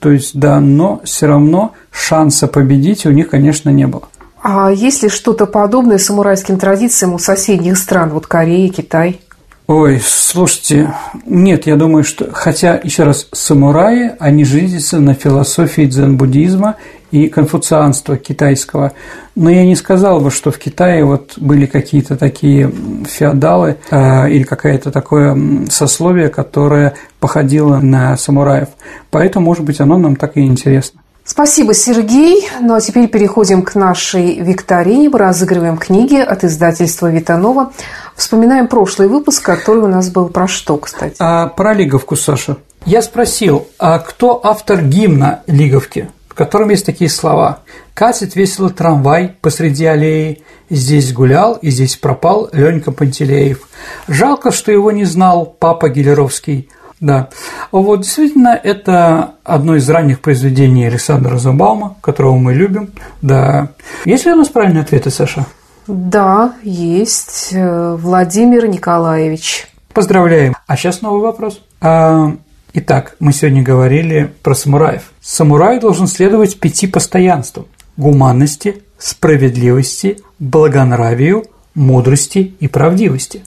То 0.00 0.10
есть, 0.10 0.38
да, 0.38 0.60
но 0.60 1.00
все 1.04 1.26
равно 1.26 1.72
шанса 1.90 2.46
победить 2.46 3.06
у 3.06 3.10
них, 3.10 3.30
конечно, 3.30 3.70
не 3.70 3.86
было. 3.86 4.08
А 4.42 4.70
есть 4.70 5.02
ли 5.02 5.08
что-то 5.08 5.46
подобное 5.46 5.96
самурайским 5.96 6.58
традициям 6.58 7.14
у 7.14 7.18
соседних 7.18 7.78
стран, 7.78 8.10
вот 8.10 8.26
Кореи, 8.26 8.68
Китай? 8.68 9.20
Ой, 9.66 9.98
слушайте, 10.04 10.92
нет, 11.24 11.66
я 11.66 11.76
думаю, 11.76 12.04
что, 12.04 12.30
хотя, 12.32 12.78
еще 12.84 13.04
раз, 13.04 13.28
самураи, 13.32 14.12
они 14.18 14.44
жизнятся 14.44 15.00
на 15.00 15.14
философии 15.14 15.86
дзен-буддизма 15.86 16.76
и 17.10 17.28
конфуцианства 17.28 18.18
китайского. 18.18 18.92
Но 19.34 19.48
я 19.48 19.64
не 19.64 19.74
сказал 19.74 20.20
бы, 20.20 20.30
что 20.30 20.50
в 20.50 20.58
Китае 20.58 21.06
вот 21.06 21.38
были 21.38 21.64
какие-то 21.64 22.16
такие 22.16 22.70
феодалы 23.06 23.78
э, 23.90 24.30
или 24.30 24.42
какое-то 24.42 24.90
такое 24.90 25.34
сословие, 25.70 26.28
которое 26.28 26.92
походило 27.18 27.78
на 27.78 28.18
самураев. 28.18 28.68
Поэтому, 29.10 29.46
может 29.46 29.64
быть, 29.64 29.80
оно 29.80 29.96
нам 29.96 30.16
так 30.16 30.36
и 30.36 30.44
интересно. 30.44 31.00
Спасибо, 31.24 31.72
Сергей. 31.72 32.46
Ну 32.60 32.74
а 32.74 32.80
теперь 32.80 33.08
переходим 33.08 33.62
к 33.62 33.74
нашей 33.74 34.40
викторине. 34.40 35.08
Мы 35.08 35.18
разыгрываем 35.18 35.78
книги 35.78 36.16
от 36.16 36.44
издательства 36.44 37.10
Витанова. 37.10 37.72
Вспоминаем 38.14 38.68
прошлый 38.68 39.08
выпуск, 39.08 39.42
который 39.42 39.82
у 39.82 39.88
нас 39.88 40.10
был 40.10 40.28
про 40.28 40.46
что, 40.46 40.76
кстати? 40.76 41.16
А, 41.18 41.46
про 41.48 41.72
Лиговку, 41.72 42.14
Саша. 42.14 42.58
Я 42.84 43.00
спросил, 43.00 43.66
а 43.78 43.98
кто 43.98 44.38
автор 44.44 44.82
гимна 44.82 45.42
Лиговки? 45.46 46.10
в 46.34 46.36
котором 46.36 46.70
есть 46.70 46.84
такие 46.84 47.08
слова 47.08 47.60
«Катит 47.94 48.34
весело 48.34 48.68
трамвай 48.68 49.36
посреди 49.40 49.84
аллеи, 49.84 50.42
здесь 50.68 51.12
гулял 51.12 51.54
и 51.54 51.70
здесь 51.70 51.94
пропал 51.94 52.48
Ленька 52.50 52.90
Пантелеев. 52.90 53.68
Жалко, 54.08 54.50
что 54.50 54.72
его 54.72 54.90
не 54.90 55.04
знал 55.04 55.46
папа 55.46 55.88
Гелеровский». 55.88 56.68
Да, 57.00 57.28
вот 57.70 58.02
действительно 58.02 58.58
это 58.62 59.34
одно 59.44 59.76
из 59.76 59.88
ранних 59.88 60.20
произведений 60.20 60.86
Александра 60.86 61.36
Забаума, 61.38 61.96
которого 62.00 62.36
мы 62.36 62.54
любим. 62.54 62.90
Да, 63.20 63.68
есть 64.04 64.26
ли 64.26 64.32
у 64.32 64.36
нас 64.36 64.48
правильные 64.48 64.82
ответы, 64.82 65.10
Саша? 65.10 65.46
Да, 65.86 66.54
есть. 66.62 67.50
Владимир 67.52 68.66
Николаевич. 68.68 69.66
Поздравляем. 69.92 70.54
А 70.66 70.76
сейчас 70.76 71.02
новый 71.02 71.20
вопрос. 71.20 71.60
А 71.80 72.32
Итак, 72.76 73.14
мы 73.20 73.32
сегодня 73.32 73.62
говорили 73.62 74.32
про 74.42 74.52
самураев. 74.52 75.12
Самурай 75.20 75.78
должен 75.78 76.08
следовать 76.08 76.58
пяти 76.58 76.88
постоянствам– 76.88 77.66
гуманности, 77.96 78.82
справедливости, 78.98 80.18
благонравию, 80.40 81.44
мудрости 81.76 82.56
и 82.58 82.66
правдивости. 82.66 83.44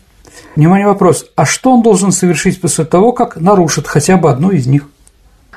Внимание, 0.55 0.87
вопрос. 0.87 1.25
А 1.35 1.45
что 1.45 1.73
он 1.73 1.81
должен 1.81 2.11
совершить 2.11 2.59
после 2.59 2.85
того, 2.85 3.11
как 3.11 3.35
нарушит 3.37 3.87
хотя 3.87 4.17
бы 4.17 4.31
одну 4.31 4.51
из 4.51 4.67
них? 4.67 4.83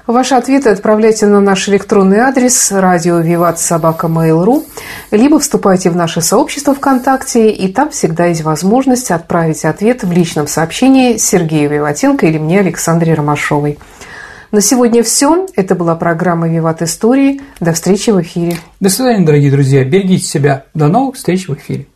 Ваши 0.06 0.34
ответы 0.34 0.70
отправляйте 0.70 1.26
на 1.26 1.40
наш 1.40 1.68
электронный 1.68 2.18
адрес 2.18 2.72
радио 2.72 3.18
Виват 3.18 3.60
Собака 3.60 4.08
Mail.ru, 4.08 4.64
либо 5.12 5.38
вступайте 5.38 5.90
в 5.90 5.96
наше 5.96 6.20
сообщество 6.20 6.74
ВКонтакте, 6.74 7.50
и 7.50 7.72
там 7.72 7.90
всегда 7.90 8.26
есть 8.26 8.42
возможность 8.42 9.10
отправить 9.10 9.64
ответ 9.64 10.02
в 10.02 10.10
личном 10.10 10.48
сообщении 10.48 11.16
Сергею 11.16 11.70
Виватенко 11.70 12.26
или 12.26 12.38
мне, 12.38 12.60
Александре 12.60 13.14
Ромашовой. 13.14 13.78
На 14.50 14.60
сегодня 14.60 15.04
все. 15.04 15.46
Это 15.54 15.76
была 15.76 15.94
программа 15.94 16.48
«Виват 16.48 16.82
Истории». 16.82 17.40
До 17.60 17.72
встречи 17.72 18.10
в 18.10 18.20
эфире. 18.20 18.56
До 18.80 18.88
свидания, 18.88 19.24
дорогие 19.24 19.52
друзья. 19.52 19.84
Берегите 19.84 20.24
себя. 20.24 20.64
До 20.74 20.88
новых 20.88 21.14
встреч 21.14 21.46
в 21.46 21.54
эфире. 21.54 21.86